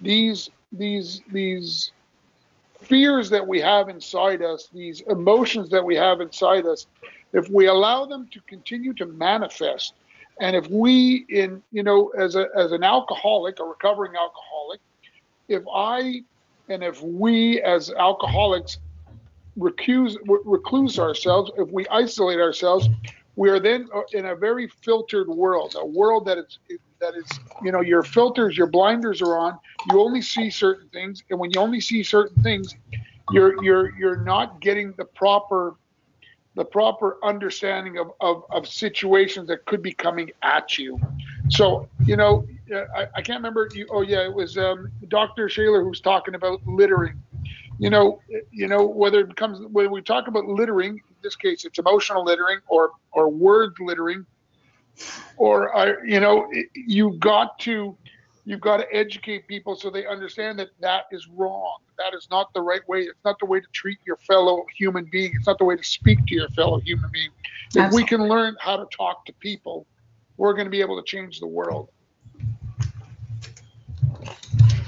these 0.00 0.50
these 0.72 1.22
these 1.32 1.92
fears 2.80 3.30
that 3.30 3.46
we 3.46 3.60
have 3.60 3.88
inside 3.88 4.42
us, 4.42 4.68
these 4.72 5.00
emotions 5.02 5.70
that 5.70 5.84
we 5.84 5.96
have 5.96 6.20
inside 6.20 6.66
us, 6.66 6.86
if 7.32 7.48
we 7.48 7.66
allow 7.66 8.04
them 8.04 8.28
to 8.32 8.40
continue 8.42 8.92
to 8.94 9.06
manifest 9.06 9.94
And 10.40 10.56
if 10.56 10.68
we, 10.68 11.26
in 11.28 11.62
you 11.70 11.82
know, 11.82 12.08
as 12.18 12.34
a 12.34 12.48
as 12.56 12.72
an 12.72 12.82
alcoholic, 12.82 13.60
a 13.60 13.64
recovering 13.64 14.12
alcoholic, 14.16 14.80
if 15.48 15.62
I 15.72 16.22
and 16.68 16.82
if 16.82 17.00
we 17.02 17.60
as 17.62 17.90
alcoholics 17.90 18.78
recuse 19.58 20.16
recluse 20.26 20.98
ourselves, 20.98 21.50
if 21.56 21.70
we 21.70 21.86
isolate 21.88 22.40
ourselves, 22.40 22.88
we 23.36 23.50
are 23.50 23.60
then 23.60 23.88
uh, 23.94 24.02
in 24.12 24.26
a 24.26 24.34
very 24.34 24.68
filtered 24.82 25.28
world, 25.28 25.76
a 25.78 25.86
world 25.86 26.26
that 26.26 26.38
is 26.38 26.58
that 27.00 27.14
is 27.14 27.26
you 27.62 27.72
know 27.72 27.80
your 27.80 28.02
filters, 28.02 28.56
your 28.56 28.66
blinders 28.66 29.20
are 29.22 29.36
on. 29.36 29.58
You 29.90 30.00
only 30.00 30.22
see 30.22 30.50
certain 30.50 30.88
things, 30.88 31.22
and 31.30 31.38
when 31.38 31.50
you 31.52 31.60
only 31.60 31.80
see 31.80 32.02
certain 32.02 32.42
things, 32.42 32.74
you're 33.30 33.62
you're 33.62 33.96
you're 33.98 34.16
not 34.16 34.60
getting 34.60 34.92
the 34.92 35.04
proper 35.04 35.74
the 36.54 36.64
proper 36.64 37.18
understanding 37.24 37.98
of, 37.98 38.12
of, 38.20 38.44
of 38.50 38.66
situations 38.68 39.48
that 39.48 39.64
could 39.64 39.82
be 39.82 39.92
coming 39.92 40.30
at 40.42 40.78
you. 40.78 41.00
So, 41.48 41.88
you 42.04 42.16
know, 42.16 42.46
I, 42.72 43.08
I 43.16 43.22
can't 43.22 43.38
remember. 43.38 43.68
You, 43.74 43.86
oh, 43.90 44.02
yeah, 44.02 44.24
it 44.24 44.32
was 44.32 44.56
um, 44.56 44.90
Dr. 45.08 45.48
Shaler 45.48 45.82
who 45.82 45.88
was 45.88 46.00
talking 46.00 46.34
about 46.34 46.60
littering. 46.66 47.20
You 47.78 47.90
know, 47.90 48.20
you 48.52 48.68
know 48.68 48.86
whether 48.86 49.20
it 49.20 49.28
becomes 49.28 49.58
when 49.66 49.90
we 49.90 50.00
talk 50.00 50.28
about 50.28 50.46
littering. 50.46 50.92
In 50.92 51.14
this 51.22 51.34
case, 51.34 51.64
it's 51.64 51.78
emotional 51.80 52.24
littering 52.24 52.60
or 52.68 52.92
or 53.10 53.28
word 53.28 53.74
littering, 53.80 54.24
or 55.36 55.76
uh, 55.76 55.94
you 56.04 56.20
know, 56.20 56.48
you 56.74 57.14
got 57.18 57.58
to 57.60 57.96
you've 58.44 58.60
got 58.60 58.78
to 58.78 58.94
educate 58.94 59.46
people 59.48 59.76
so 59.76 59.90
they 59.90 60.06
understand 60.06 60.58
that 60.58 60.68
that 60.80 61.04
is 61.10 61.28
wrong. 61.28 61.78
That 61.98 62.14
is 62.14 62.28
not 62.30 62.52
the 62.52 62.60
right 62.60 62.86
way. 62.88 63.00
It's 63.00 63.24
not 63.24 63.38
the 63.38 63.46
way 63.46 63.60
to 63.60 63.66
treat 63.72 63.98
your 64.06 64.16
fellow 64.16 64.64
human 64.76 65.08
being. 65.10 65.32
It's 65.34 65.46
not 65.46 65.58
the 65.58 65.64
way 65.64 65.76
to 65.76 65.84
speak 65.84 66.24
to 66.26 66.34
your 66.34 66.48
fellow 66.50 66.80
human 66.80 67.10
being. 67.10 67.30
If 67.70 67.76
Absolutely. 67.76 68.02
we 68.02 68.06
can 68.06 68.28
learn 68.28 68.56
how 68.60 68.76
to 68.76 68.86
talk 68.96 69.24
to 69.26 69.32
people, 69.34 69.86
we're 70.36 70.52
going 70.52 70.66
to 70.66 70.70
be 70.70 70.80
able 70.80 71.00
to 71.00 71.06
change 71.06 71.40
the 71.40 71.46
world. 71.46 71.88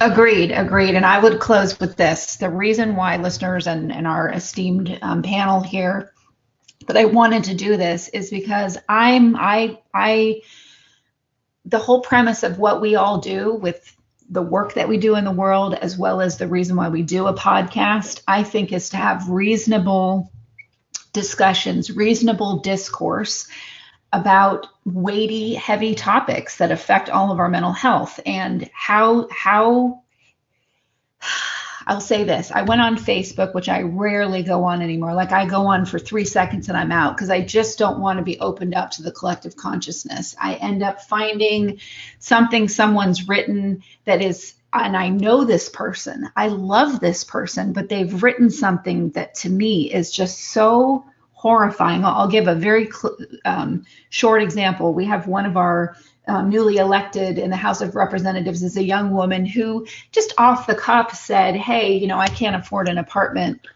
Agreed, 0.00 0.50
agreed. 0.50 0.94
And 0.94 1.06
I 1.06 1.18
would 1.18 1.40
close 1.40 1.80
with 1.80 1.96
this. 1.96 2.36
The 2.36 2.50
reason 2.50 2.96
why 2.96 3.16
listeners 3.16 3.66
and, 3.66 3.90
and 3.90 4.06
our 4.06 4.30
esteemed 4.30 4.98
um, 5.00 5.22
panel 5.22 5.62
here 5.62 6.12
that 6.86 6.98
I 6.98 7.06
wanted 7.06 7.44
to 7.44 7.54
do 7.54 7.76
this 7.78 8.08
is 8.08 8.28
because 8.30 8.76
I'm 8.88 9.36
I 9.36 9.78
I 9.94 10.42
the 11.66 11.78
whole 11.78 12.00
premise 12.00 12.42
of 12.42 12.58
what 12.58 12.80
we 12.80 12.94
all 12.94 13.18
do 13.18 13.54
with 13.54 13.94
the 14.30 14.42
work 14.42 14.74
that 14.74 14.88
we 14.88 14.98
do 14.98 15.16
in 15.16 15.24
the 15.24 15.32
world, 15.32 15.74
as 15.74 15.98
well 15.98 16.20
as 16.20 16.36
the 16.36 16.48
reason 16.48 16.76
why 16.76 16.88
we 16.88 17.02
do 17.02 17.26
a 17.26 17.34
podcast, 17.34 18.22
I 18.26 18.42
think 18.42 18.72
is 18.72 18.90
to 18.90 18.96
have 18.96 19.28
reasonable 19.28 20.32
discussions, 21.12 21.90
reasonable 21.90 22.60
discourse 22.60 23.48
about 24.12 24.66
weighty, 24.84 25.54
heavy 25.54 25.94
topics 25.94 26.58
that 26.58 26.70
affect 26.70 27.10
all 27.10 27.32
of 27.32 27.38
our 27.38 27.48
mental 27.48 27.72
health. 27.72 28.20
And 28.24 28.68
how 28.72 29.28
how 29.30 30.02
I'll 31.88 32.00
say 32.00 32.24
this. 32.24 32.50
I 32.50 32.62
went 32.62 32.80
on 32.80 32.96
Facebook, 32.96 33.54
which 33.54 33.68
I 33.68 33.82
rarely 33.82 34.42
go 34.42 34.64
on 34.64 34.82
anymore. 34.82 35.14
Like 35.14 35.30
I 35.30 35.46
go 35.46 35.66
on 35.66 35.86
for 35.86 36.00
three 36.00 36.24
seconds 36.24 36.68
and 36.68 36.76
I'm 36.76 36.90
out 36.90 37.16
because 37.16 37.30
I 37.30 37.42
just 37.42 37.78
don't 37.78 38.00
want 38.00 38.18
to 38.18 38.24
be 38.24 38.40
opened 38.40 38.74
up 38.74 38.90
to 38.92 39.04
the 39.04 39.12
collective 39.12 39.54
consciousness. 39.54 40.34
I 40.40 40.54
end 40.54 40.82
up 40.82 41.02
finding 41.02 41.78
something 42.18 42.68
someone's 42.68 43.28
written 43.28 43.84
that 44.04 44.20
is, 44.20 44.54
and 44.72 44.96
I 44.96 45.10
know 45.10 45.44
this 45.44 45.68
person, 45.68 46.28
I 46.34 46.48
love 46.48 46.98
this 46.98 47.22
person, 47.22 47.72
but 47.72 47.88
they've 47.88 48.22
written 48.22 48.50
something 48.50 49.10
that 49.10 49.36
to 49.36 49.48
me 49.48 49.92
is 49.92 50.10
just 50.10 50.38
so 50.40 51.04
horrifying. 51.30 52.04
I'll 52.04 52.28
give 52.28 52.48
a 52.48 52.54
very 52.56 52.90
um, 53.44 53.84
short 54.10 54.42
example. 54.42 54.92
We 54.92 55.04
have 55.04 55.28
one 55.28 55.46
of 55.46 55.56
our 55.56 55.96
um, 56.26 56.50
newly 56.50 56.76
elected 56.76 57.38
in 57.38 57.50
the 57.50 57.56
House 57.56 57.80
of 57.80 57.94
Representatives 57.94 58.62
is 58.62 58.76
a 58.76 58.82
young 58.82 59.12
woman 59.12 59.46
who 59.46 59.86
just 60.12 60.34
off 60.38 60.66
the 60.66 60.74
cuff 60.74 61.14
said, 61.14 61.56
Hey, 61.56 61.96
you 61.96 62.06
know, 62.06 62.18
I 62.18 62.28
can't 62.28 62.56
afford 62.56 62.88
an 62.88 62.98
apartment 62.98 63.66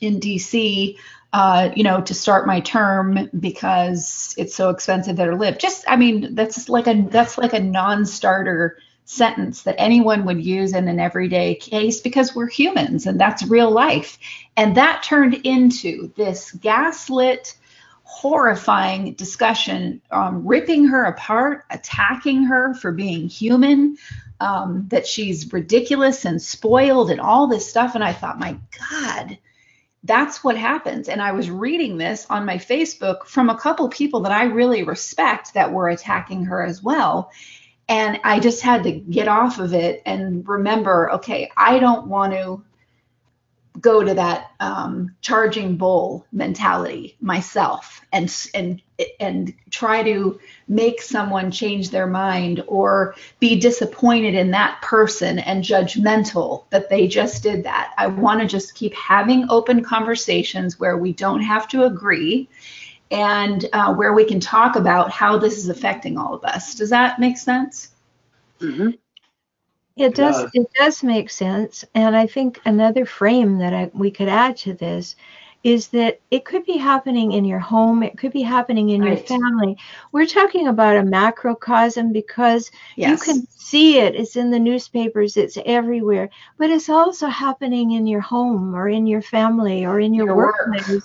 in 0.00 0.20
DC, 0.20 0.96
uh, 1.32 1.70
you 1.74 1.82
know, 1.82 2.00
to 2.02 2.14
start 2.14 2.46
my 2.46 2.60
term 2.60 3.30
because 3.38 4.34
it's 4.38 4.54
so 4.54 4.70
expensive 4.70 5.16
there 5.16 5.30
to 5.30 5.36
live. 5.36 5.58
Just, 5.58 5.84
I 5.88 5.96
mean, 5.96 6.34
that's 6.34 6.68
like 6.68 6.86
a, 6.86 7.02
that's 7.02 7.38
like 7.38 7.52
a 7.52 7.60
non-starter 7.60 8.78
sentence 9.04 9.62
that 9.62 9.74
anyone 9.78 10.26
would 10.26 10.44
use 10.44 10.74
in 10.74 10.86
an 10.86 11.00
everyday 11.00 11.54
case 11.54 12.02
because 12.02 12.34
we're 12.34 12.46
humans 12.46 13.06
and 13.06 13.18
that's 13.18 13.42
real 13.42 13.70
life. 13.70 14.18
And 14.54 14.76
that 14.76 15.02
turned 15.02 15.34
into 15.46 16.12
this 16.16 16.52
gaslit, 16.52 17.56
horrifying 18.08 19.12
discussion, 19.12 20.00
um, 20.10 20.46
ripping 20.46 20.86
her 20.86 21.04
apart, 21.04 21.66
attacking 21.70 22.42
her 22.44 22.72
for 22.72 22.90
being 22.90 23.28
human, 23.28 23.98
um, 24.40 24.86
that 24.88 25.06
she's 25.06 25.52
ridiculous 25.52 26.24
and 26.24 26.40
spoiled 26.40 27.10
and 27.10 27.20
all 27.20 27.46
this 27.46 27.68
stuff. 27.68 27.94
And 27.94 28.02
I 28.02 28.14
thought, 28.14 28.38
my 28.40 28.56
God, 28.90 29.36
that's 30.04 30.42
what 30.42 30.56
happens. 30.56 31.10
And 31.10 31.20
I 31.20 31.32
was 31.32 31.50
reading 31.50 31.98
this 31.98 32.26
on 32.30 32.46
my 32.46 32.56
Facebook 32.56 33.26
from 33.26 33.50
a 33.50 33.58
couple 33.58 33.86
people 33.90 34.20
that 34.20 34.32
I 34.32 34.44
really 34.44 34.84
respect 34.84 35.52
that 35.52 35.70
were 35.70 35.90
attacking 35.90 36.46
her 36.46 36.64
as 36.64 36.82
well. 36.82 37.30
And 37.90 38.18
I 38.24 38.40
just 38.40 38.62
had 38.62 38.84
to 38.84 38.92
get 38.92 39.28
off 39.28 39.58
of 39.58 39.74
it 39.74 40.02
and 40.06 40.48
remember 40.48 41.12
okay, 41.12 41.50
I 41.58 41.78
don't 41.78 42.06
want 42.06 42.32
to 42.32 42.64
go 43.80 44.02
to 44.02 44.14
that 44.14 44.50
um, 44.60 45.14
charging 45.20 45.76
bull 45.76 46.26
mentality 46.32 47.16
myself 47.20 48.00
and 48.12 48.48
and 48.54 48.82
and 49.20 49.54
try 49.70 50.02
to 50.02 50.40
make 50.66 51.00
someone 51.00 51.50
change 51.50 51.90
their 51.90 52.06
mind 52.06 52.62
or 52.66 53.14
be 53.38 53.58
disappointed 53.58 54.34
in 54.34 54.50
that 54.50 54.80
person 54.82 55.38
and 55.38 55.62
judgmental 55.62 56.64
that 56.70 56.88
they 56.88 57.06
just 57.06 57.42
did 57.42 57.64
that. 57.64 57.94
I 57.96 58.08
want 58.08 58.40
to 58.40 58.46
just 58.46 58.74
keep 58.74 58.94
having 58.94 59.46
open 59.48 59.84
conversations 59.84 60.80
where 60.80 60.96
we 60.96 61.12
don't 61.12 61.42
have 61.42 61.68
to 61.68 61.84
agree 61.84 62.48
and 63.10 63.64
uh, 63.72 63.94
where 63.94 64.12
we 64.12 64.24
can 64.24 64.40
talk 64.40 64.76
about 64.76 65.10
how 65.10 65.38
this 65.38 65.56
is 65.56 65.68
affecting 65.68 66.18
all 66.18 66.34
of 66.34 66.44
us. 66.44 66.74
Does 66.74 66.90
that 66.90 67.18
make 67.18 67.38
sense? 67.38 67.90
Mm-hmm. 68.60 68.90
It 69.98 70.14
does. 70.14 70.42
Yeah. 70.54 70.62
It 70.62 70.68
does 70.74 71.02
make 71.02 71.30
sense, 71.30 71.84
and 71.94 72.16
I 72.16 72.26
think 72.26 72.60
another 72.64 73.04
frame 73.04 73.58
that 73.58 73.74
I, 73.74 73.90
we 73.92 74.10
could 74.10 74.28
add 74.28 74.56
to 74.58 74.74
this 74.74 75.16
is 75.64 75.88
that 75.88 76.20
it 76.30 76.44
could 76.44 76.64
be 76.64 76.76
happening 76.76 77.32
in 77.32 77.44
your 77.44 77.58
home. 77.58 78.02
It 78.02 78.16
could 78.16 78.32
be 78.32 78.42
happening 78.42 78.90
in 78.90 79.02
right. 79.02 79.18
your 79.18 79.40
family. 79.40 79.76
We're 80.12 80.26
talking 80.26 80.68
about 80.68 80.96
a 80.96 81.02
macrocosm 81.02 82.12
because 82.12 82.70
yes. 82.96 83.10
you 83.10 83.34
can 83.34 83.46
see 83.50 83.98
it. 83.98 84.14
It's 84.14 84.36
in 84.36 84.50
the 84.50 84.58
newspapers. 84.58 85.36
It's 85.36 85.58
everywhere. 85.66 86.30
But 86.58 86.70
it's 86.70 86.88
also 86.88 87.26
happening 87.26 87.92
in 87.92 88.06
your 88.06 88.20
home 88.20 88.74
or 88.74 88.88
in 88.88 89.06
your 89.06 89.22
family 89.22 89.84
or 89.84 90.00
in 90.00 90.14
your, 90.14 90.26
your 90.26 90.36
workplace. 90.36 90.88
Work. 90.88 91.02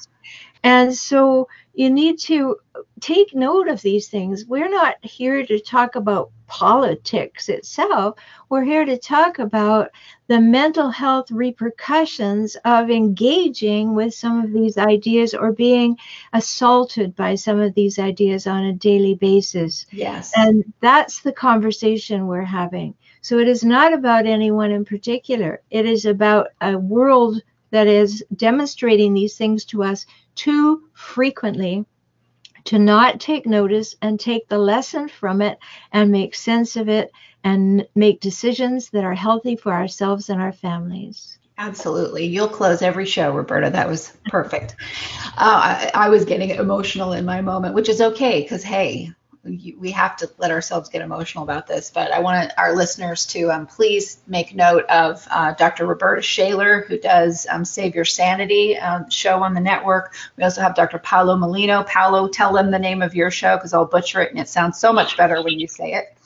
And 0.63 0.95
so 0.95 1.47
you 1.73 1.89
need 1.89 2.19
to 2.19 2.57
take 3.01 3.35
note 3.35 3.67
of 3.67 3.81
these 3.81 4.07
things. 4.07 4.45
We're 4.45 4.69
not 4.69 4.95
here 5.01 5.45
to 5.45 5.59
talk 5.59 5.95
about 5.95 6.31
politics 6.47 7.49
itself. 7.49 8.17
We're 8.49 8.63
here 8.63 8.85
to 8.85 8.97
talk 8.97 9.39
about 9.39 9.89
the 10.27 10.39
mental 10.39 10.89
health 10.89 11.31
repercussions 11.31 12.55
of 12.63 12.91
engaging 12.91 13.95
with 13.95 14.13
some 14.13 14.43
of 14.43 14.53
these 14.53 14.77
ideas 14.77 15.33
or 15.33 15.51
being 15.51 15.97
assaulted 16.31 17.15
by 17.15 17.35
some 17.35 17.59
of 17.59 17.73
these 17.73 17.99
ideas 17.99 18.47
on 18.47 18.65
a 18.65 18.73
daily 18.73 19.15
basis. 19.15 19.85
Yes. 19.91 20.31
And 20.35 20.63
that's 20.79 21.21
the 21.21 21.33
conversation 21.33 22.27
we're 22.27 22.43
having. 22.43 22.93
So 23.21 23.39
it 23.39 23.47
is 23.47 23.63
not 23.63 23.93
about 23.93 24.27
anyone 24.27 24.71
in 24.71 24.85
particular, 24.85 25.61
it 25.71 25.85
is 25.85 26.05
about 26.05 26.49
a 26.61 26.77
world 26.77 27.41
that 27.71 27.87
is 27.87 28.23
demonstrating 28.35 29.15
these 29.15 29.35
things 29.35 29.65
to 29.65 29.81
us 29.83 30.05
too 30.35 30.83
frequently 30.93 31.85
to 32.65 32.79
not 32.79 33.19
take 33.19 33.45
notice 33.45 33.95
and 34.01 34.19
take 34.19 34.47
the 34.47 34.57
lesson 34.57 35.07
from 35.09 35.41
it 35.41 35.57
and 35.91 36.11
make 36.11 36.33
sense 36.33 36.75
of 36.75 36.87
it 36.87 37.11
and 37.43 37.85
make 37.95 38.21
decisions 38.21 38.89
that 38.91 39.03
are 39.03 39.13
healthy 39.13 39.55
for 39.55 39.73
ourselves 39.73 40.29
and 40.29 40.41
our 40.41 40.53
families. 40.53 41.37
Absolutely. 41.57 42.25
You'll 42.25 42.47
close 42.47 42.81
every 42.81 43.05
show, 43.05 43.31
Rhoberta. 43.33 43.71
That 43.71 43.87
was 43.87 44.13
perfect. 44.25 44.75
Uh, 45.37 45.87
I, 45.87 45.91
I 45.93 46.09
was 46.09 46.25
getting 46.25 46.49
emotional 46.49 47.13
in 47.13 47.25
my 47.25 47.41
moment, 47.41 47.75
which 47.75 47.89
is 47.89 48.01
okay 48.01 48.41
because, 48.41 48.63
hey, 48.63 49.11
we 49.43 49.91
have 49.91 50.15
to 50.17 50.29
let 50.37 50.51
ourselves 50.51 50.87
get 50.87 51.01
emotional 51.01 51.43
about 51.43 51.67
this. 51.67 51.89
But 51.89 52.11
I 52.11 52.19
want 52.19 52.53
our 52.57 52.73
listeners 52.75 53.25
to 53.27 53.51
um, 53.51 53.67
please 53.67 54.19
make 54.25 54.55
note 54.55 54.85
of 54.85 55.27
uh, 55.29 55.53
Dr. 55.53 55.85
Rhoberta 55.85 56.23
Shaler, 56.23 56.85
who 56.87 56.97
does 56.97 57.45
um, 57.49 57.65
Save 57.65 57.93
Your 57.93 58.05
Sanity 58.05 58.77
uh, 58.77 59.01
show 59.09 59.43
on 59.43 59.53
the 59.53 59.59
network. 59.59 60.13
We 60.37 60.45
also 60.45 60.61
have 60.61 60.75
Dr. 60.75 60.97
Paolo 60.97 61.35
Molino. 61.35 61.83
Paolo, 61.83 62.29
tell 62.29 62.53
them 62.53 62.71
the 62.71 62.79
name 62.79 63.01
of 63.01 63.15
your 63.15 63.31
show 63.31 63.57
because 63.57 63.73
I'll 63.73 63.85
butcher 63.85 64.21
it 64.21 64.31
and 64.31 64.39
it 64.39 64.47
sounds 64.47 64.79
so 64.79 64.93
much 64.93 65.17
better 65.17 65.43
when 65.43 65.59
you 65.59 65.67
say 65.67 65.93
it. 65.93 66.17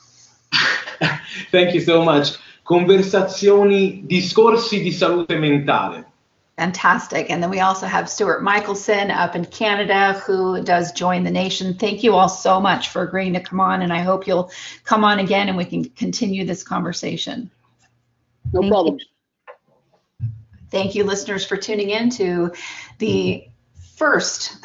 Thank 1.52 1.74
you 1.74 1.82
so 1.82 2.04
much. 2.04 2.38
Conversazioni, 2.64 4.06
discorsi 4.06 4.82
di 4.82 4.92
salute 4.92 5.38
mentale. 5.38 6.06
Fantastic. 6.58 7.30
And 7.30 7.42
then 7.42 7.52
we 7.52 7.60
also 7.60 7.86
have 7.86 8.10
Stuart 8.10 8.42
Michelson 8.42 9.12
up 9.12 9.36
in 9.36 9.46
Canada 9.46 10.14
who 10.14 10.64
does 10.64 10.92
Join 10.92 11.24
the 11.24 11.30
Nation. 11.30 11.76
Thank 11.76 12.04
you 12.04 12.16
all 12.16 12.30
so 12.30 12.60
much 12.60 12.90
for 12.90 13.04
agreeing 13.04 13.34
to 13.34 13.40
come 13.40 13.60
on. 13.60 13.84
And 13.84 13.94
I 13.94 14.00
hope 14.00 14.26
you'll 14.26 14.50
come 14.84 15.04
on 15.04 15.20
again 15.20 15.50
and 15.50 15.58
we 15.58 15.66
can 15.66 15.86
continue 15.86 16.46
this 16.46 16.64
conversation. 16.64 17.52
No 18.52 18.62
Thank 18.62 18.72
problem. 18.72 18.98
Thank 20.72 20.96
you, 20.96 21.04
listeners, 21.04 21.46
for 21.46 21.58
tuning 21.58 21.92
in 21.92 22.10
to 22.12 22.52
the 22.98 23.48
first 23.96 24.58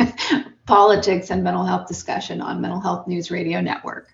politics 0.66 1.30
and 1.30 1.42
mental 1.42 1.64
health 1.64 1.88
discussion 1.88 2.42
on 2.42 2.60
Mental 2.60 2.80
Health 2.80 3.08
News 3.08 3.30
Radio 3.30 3.62
Network. 3.62 4.08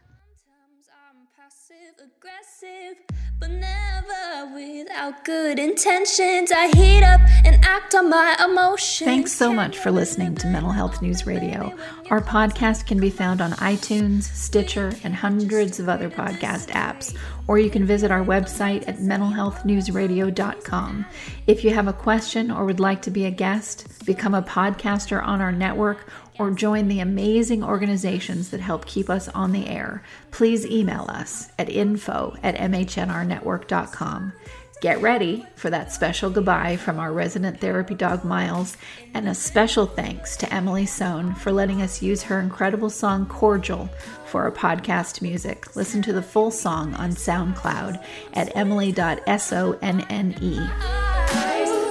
Without 4.59 5.25
good 5.25 5.59
intentions. 5.59 6.51
I 6.51 6.67
heat 6.77 7.05
up 7.05 7.21
and 7.45 7.63
act 7.65 7.95
on 7.95 8.11
my 8.11 8.37
emotions. 8.45 9.07
Thanks 9.07 9.31
so 9.33 9.53
much 9.53 9.79
for 9.79 9.93
listening 9.93 10.35
to 10.37 10.47
Mental 10.49 10.73
Health 10.73 11.01
News 11.01 11.25
Radio. 11.27 11.73
Our 12.11 12.21
podcast 12.21 12.87
can 12.87 12.99
be 12.99 13.11
found 13.11 13.41
on 13.41 13.53
iTunes, 13.53 14.25
Stitcher, 14.25 14.93
and 15.05 15.15
hundreds 15.15 15.79
of 15.79 15.89
other 15.89 16.11
podcast 16.11 16.71
apps, 16.71 17.17
or 17.47 17.61
you 17.61 17.71
can 17.71 17.87
visit 17.87 18.11
our 18.11 18.25
website 18.25 18.89
at 18.89 18.99
mentalhealthnewsradio.com. 18.99 21.07
If 21.47 21.63
you 21.65 21.73
have 21.75 21.87
a 21.87 21.93
question 21.93 22.51
or 22.51 22.65
would 22.65 22.81
like 22.81 23.03
to 23.03 23.13
be 23.13 23.27
a 23.27 23.31
guest, 23.31 24.05
become 24.07 24.35
a 24.35 24.43
podcaster 24.43 25.23
on 25.23 25.41
our 25.41 25.53
network, 25.53 26.09
or 26.39 26.51
join 26.51 26.89
the 26.89 27.01
amazing 27.01 27.65
organizations 27.65 28.51
that 28.51 28.61
help 28.61 28.87
keep 28.87 29.11
us 29.11 29.29
on 29.31 29.53
the 29.53 29.69
air, 29.69 30.03
please 30.31 30.65
email 30.67 31.07
us 31.09 31.51
at 31.59 31.69
info 31.69 32.37
at 32.43 32.57
mhnrnetwork.com. 32.57 34.33
Get 34.81 35.03
ready 35.03 35.45
for 35.57 35.71
that 35.71 35.91
special 35.93 36.31
goodbye 36.31 36.77
from 36.77 37.01
our 37.01 37.13
resident 37.13 37.61
therapy 37.61 37.97
dog 37.97 38.25
Miles, 38.25 38.77
and 39.13 39.29
a 39.29 39.35
special 39.35 39.87
thanks 39.87 40.37
to 40.37 40.55
Emily 40.55 40.87
Sohn 40.87 41.35
for 41.35 41.51
letting 41.51 41.83
us 41.83 42.01
use 42.01 42.23
her 42.23 42.39
incredible 42.39 42.89
song 42.89 43.27
Cordial 43.27 43.89
for 44.27 44.45
our 44.45 44.53
podcast 44.53 45.21
music. 45.21 45.75
Listen 45.75 46.01
to 46.03 46.13
the 46.13 46.23
full 46.23 46.53
song 46.53 46.95
on 46.95 47.11
SoundCloud 47.11 48.05
at 48.35 48.57
emily.sonne. 48.57 49.79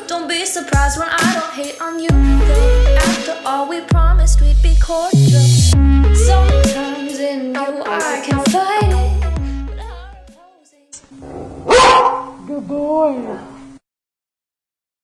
Don't 0.08 0.30
be 0.30 0.46
surprised 0.46 0.98
when 0.98 1.10
I 1.10 1.34
don't 1.34 1.54
hate 1.54 1.82
on 1.82 2.00
you. 2.00 2.08
After 2.10 3.38
all, 3.46 3.68
we 3.68 3.82
promised 3.82 4.40
we'd 4.40 4.64
be 4.64 4.78
cordial. 4.82 5.42
Sometimes 6.16 7.20
in 7.20 7.54
you 7.54 7.84
I 7.86 8.24
can 8.26 8.42
fight 8.46 8.84
it. 8.84 9.07
Boy. 12.62 13.57